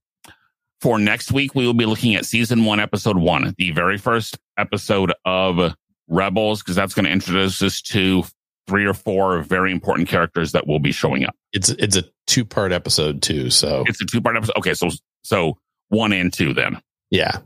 For 0.82 0.99
next 0.99 1.32
week, 1.32 1.55
we 1.55 1.65
will 1.65 1.73
be 1.73 1.86
looking 1.86 2.13
at 2.15 2.25
season 2.25 2.65
one, 2.65 2.80
episode 2.80 3.17
one, 3.17 3.55
the 3.57 3.71
very 3.71 3.97
first 3.97 4.38
episode 4.57 5.11
of 5.25 5.73
Rebels, 6.07 6.61
because 6.61 6.75
that's 6.75 6.93
going 6.93 7.05
to 7.05 7.11
introduce 7.11 7.61
us 7.63 7.82
to 7.82 8.23
three 8.68 8.86
or 8.86 8.93
four 8.93 9.41
very 9.41 9.72
important 9.72 10.07
characters 10.09 10.51
that 10.51 10.68
will 10.68 10.80
be 10.80 10.91
showing 10.91 11.24
up. 11.26 11.36
it's 11.53 11.70
it's 11.70 11.95
a 11.95 12.03
two 12.28 12.43
part 12.45 12.72
episode 12.72 13.22
too 13.22 13.49
so 13.49 13.84
It's 13.88 14.01
a 14.01 14.05
two 14.05 14.22
part 14.22 14.36
episode. 14.36 14.55
Okay, 14.57 14.74
so 14.74 14.89
so 15.24 15.57
one 15.89 16.11
and 16.13 16.32
two 16.34 16.53
then. 16.53 16.82
yeah 17.09 17.38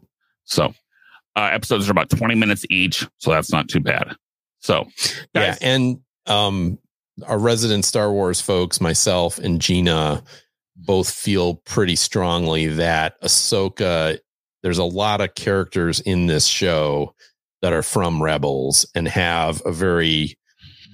So 0.45 0.73
uh, 1.35 1.49
episodes 1.53 1.87
are 1.87 1.91
about 1.91 2.09
twenty 2.09 2.35
minutes 2.35 2.65
each, 2.69 3.07
so 3.19 3.31
that's 3.31 3.51
not 3.51 3.67
too 3.69 3.79
bad. 3.79 4.15
So 4.59 4.87
yeah 5.33 5.55
and 5.61 5.99
um 6.25 6.77
our 7.27 7.37
resident 7.39 7.85
star 7.85 8.11
wars 8.11 8.41
folks 8.41 8.81
myself 8.81 9.37
and 9.37 9.61
gina 9.61 10.23
both 10.75 11.09
feel 11.11 11.55
pretty 11.55 11.95
strongly 11.95 12.67
that 12.67 13.21
ahsoka 13.21 14.17
there's 14.63 14.77
a 14.77 14.83
lot 14.83 15.21
of 15.21 15.33
characters 15.35 15.99
in 15.99 16.27
this 16.27 16.45
show 16.47 17.13
that 17.61 17.73
are 17.73 17.83
from 17.83 18.21
rebels 18.21 18.87
and 18.95 19.07
have 19.07 19.61
a 19.65 19.71
very 19.71 20.35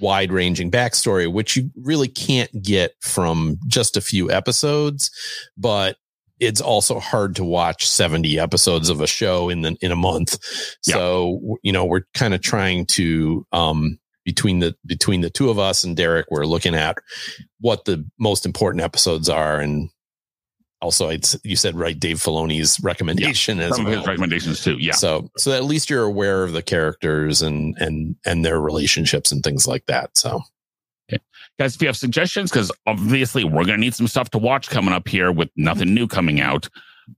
wide 0.02 0.32
ranging 0.32 0.70
backstory 0.72 1.32
which 1.32 1.56
you 1.56 1.70
really 1.84 2.08
can't 2.08 2.52
get 2.64 2.92
from 3.02 3.58
just 3.68 3.98
a 3.98 4.02
few 4.02 4.30
episodes 4.32 5.10
but 5.58 5.98
it's 6.40 6.62
also 6.62 7.00
hard 7.00 7.36
to 7.36 7.44
watch 7.44 7.88
70 7.88 8.38
episodes 8.40 8.90
of 8.90 9.02
a 9.02 9.08
show 9.08 9.50
in 9.50 9.62
the 9.62 9.76
in 9.82 9.92
a 9.92 9.96
month 9.96 10.38
Yeah. 10.86 10.96
so 10.96 11.58
you 11.64 11.72
know 11.72 11.86
we're 11.86 12.06
kind 12.14 12.34
of 12.34 12.42
trying 12.42 12.86
to 12.88 13.46
um 13.52 14.00
between 14.24 14.60
the 14.60 14.76
between 14.86 15.22
the 15.22 15.30
two 15.30 15.50
of 15.50 15.58
us 15.58 15.86
and 15.86 15.96
Derek, 15.96 16.26
we're 16.30 16.46
looking 16.46 16.76
at 16.76 16.98
what 17.62 17.86
the 17.86 18.06
most 18.20 18.46
important 18.46 18.84
episodes 18.84 19.30
are, 19.30 19.62
and 19.62 19.90
also 20.82 21.10
it's 21.10 21.38
you 21.44 21.56
said 21.56 21.76
right, 21.76 22.00
Dave 22.00 22.18
Filoni's 22.18 22.80
recommendation 22.82 23.60
as 23.60 23.76
some 23.76 23.86
of 23.86 23.92
well. 23.92 24.00
his 24.00 24.08
recommendations 24.08 24.64
too. 24.64 24.78
Yeah. 24.80 24.94
So 24.94 25.30
so 25.38 25.52
at 25.52 25.64
least 25.64 25.90
you're 25.90 26.04
aware 26.04 26.44
of 26.44 26.54
the 26.54 26.62
characters 26.62 27.42
and 27.42 27.76
and 27.80 28.16
and 28.26 28.46
their 28.46 28.60
relationships 28.60 29.32
and 29.32 29.44
things 29.44 29.68
like 29.68 29.86
that. 29.88 30.18
So 30.18 30.42
guys 31.60 31.76
if 31.76 31.82
you 31.82 31.88
have 31.88 31.98
suggestions 31.98 32.52
because 32.52 32.72
obviously 32.86 33.44
we're 33.44 33.66
going 33.66 33.78
to 33.78 33.78
need 33.78 33.96
some 33.96 34.08
stuff 34.08 34.30
to 34.30 34.38
watch 34.38 34.70
coming 34.70 34.94
up 34.94 35.08
here 35.08 35.32
with 35.32 35.50
nothing 35.56 35.94
new 35.94 36.08
coming 36.08 36.40
out 36.40 36.68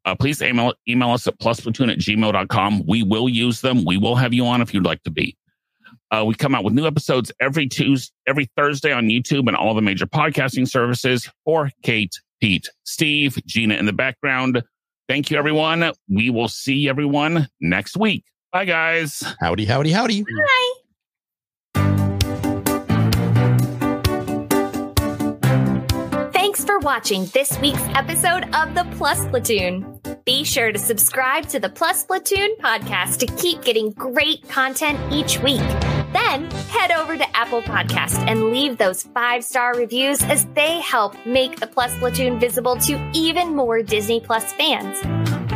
uh, 0.06 0.16
please 0.16 0.42
email, 0.42 0.74
email 0.88 1.10
us 1.10 1.26
at 1.28 1.38
plusplatoon 1.40 1.92
at 1.92 1.98
gmail.com 1.98 2.86
we 2.86 3.04
will 3.04 3.28
use 3.28 3.62
them 3.62 3.84
we 3.86 3.98
will 3.98 4.16
have 4.16 4.34
you 4.34 4.46
on 4.46 4.62
if 4.62 4.74
you'd 4.74 4.86
like 4.86 5.02
to 5.04 5.12
be 5.12 5.36
uh, 6.12 6.24
we 6.26 6.34
come 6.34 6.56
out 6.56 6.64
with 6.64 6.74
new 6.74 6.86
episodes 6.86 7.32
every 7.40 7.68
tuesday 7.68 8.14
every 8.28 8.48
thursday 8.56 8.92
on 8.92 9.08
youtube 9.08 9.48
and 9.48 9.56
all 9.56 9.74
the 9.74 9.82
major 9.82 10.06
podcasting 10.06 10.68
services 10.68 11.30
for 11.44 11.72
kate 11.82 12.20
pete 12.42 12.70
steve 12.84 13.38
gina 13.46 13.76
in 13.76 13.86
the 13.86 13.94
background 13.94 14.62
thank 15.08 15.30
you 15.30 15.38
everyone 15.38 15.92
we 16.10 16.30
will 16.30 16.48
see 16.48 16.90
everyone 16.90 17.48
next 17.60 17.98
week 17.98 18.24
bye 18.52 18.66
guys 18.66 19.24
howdy, 19.40 19.66
howdy, 19.66 19.92
howdy. 19.92 20.24
Bye. 20.24 20.80
Thanks 26.60 26.64
for 26.66 26.80
watching 26.80 27.26
this 27.28 27.58
week's 27.60 27.82
episode 27.96 28.44
of 28.56 28.74
the 28.74 28.86
Plus 28.98 29.26
Platoon. 29.28 29.99
Be 30.30 30.44
sure 30.44 30.72
to 30.72 30.78
subscribe 30.78 31.48
to 31.48 31.60
the 31.60 31.70
Plus 31.70 32.04
Platoon 32.04 32.56
podcast 32.58 33.18
to 33.18 33.26
keep 33.42 33.64
getting 33.64 33.90
great 33.94 34.48
content 34.48 35.00
each 35.12 35.40
week. 35.40 35.68
Then 36.14 36.52
head 36.70 36.92
over 36.92 37.18
to 37.18 37.36
Apple 37.36 37.64
Podcast 37.64 38.20
and 38.28 38.52
leave 38.52 38.78
those 38.78 39.02
five 39.02 39.44
star 39.44 39.76
reviews 39.76 40.22
as 40.22 40.46
they 40.54 40.82
help 40.82 41.16
make 41.26 41.60
the 41.60 41.66
Plus 41.66 41.98
Platoon 41.98 42.40
visible 42.40 42.76
to 42.76 43.12
even 43.12 43.56
more 43.56 43.82
Disney 43.82 44.20
Plus 44.20 44.54
fans. 44.54 45.00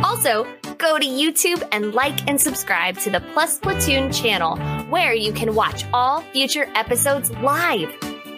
Also, 0.02 0.44
go 0.78 0.98
to 0.98 1.06
YouTube 1.06 1.62
and 1.70 1.94
like 1.94 2.28
and 2.28 2.40
subscribe 2.40 2.98
to 2.98 3.10
the 3.10 3.20
Plus 3.32 3.58
Platoon 3.58 4.10
channel, 4.10 4.56
where 4.90 5.14
you 5.14 5.32
can 5.32 5.54
watch 5.54 5.84
all 5.92 6.22
future 6.32 6.68
episodes 6.74 7.30
live. 7.42 7.94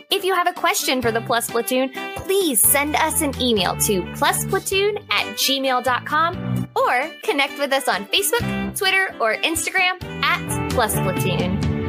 If 0.08 0.24
you 0.24 0.34
have 0.34 0.46
a 0.46 0.52
question 0.52 1.02
for 1.02 1.10
the 1.10 1.20
Plus 1.20 1.50
Platoon, 1.50 1.90
please 2.16 2.62
send 2.62 2.94
us 2.94 3.22
an 3.22 3.32
email 3.40 3.76
to 3.78 4.02
plusplatoon 4.14 5.04
at 5.10 5.26
gmail.com 5.36 6.68
or 6.76 7.10
connect 7.22 7.58
with 7.58 7.72
us 7.72 7.88
on 7.88 8.06
Facebook, 8.06 8.76
Twitter, 8.76 9.14
or 9.20 9.34
Instagram 9.36 10.02
at 10.22 10.70
Plus 10.70 10.94
Platoon. 10.94 11.75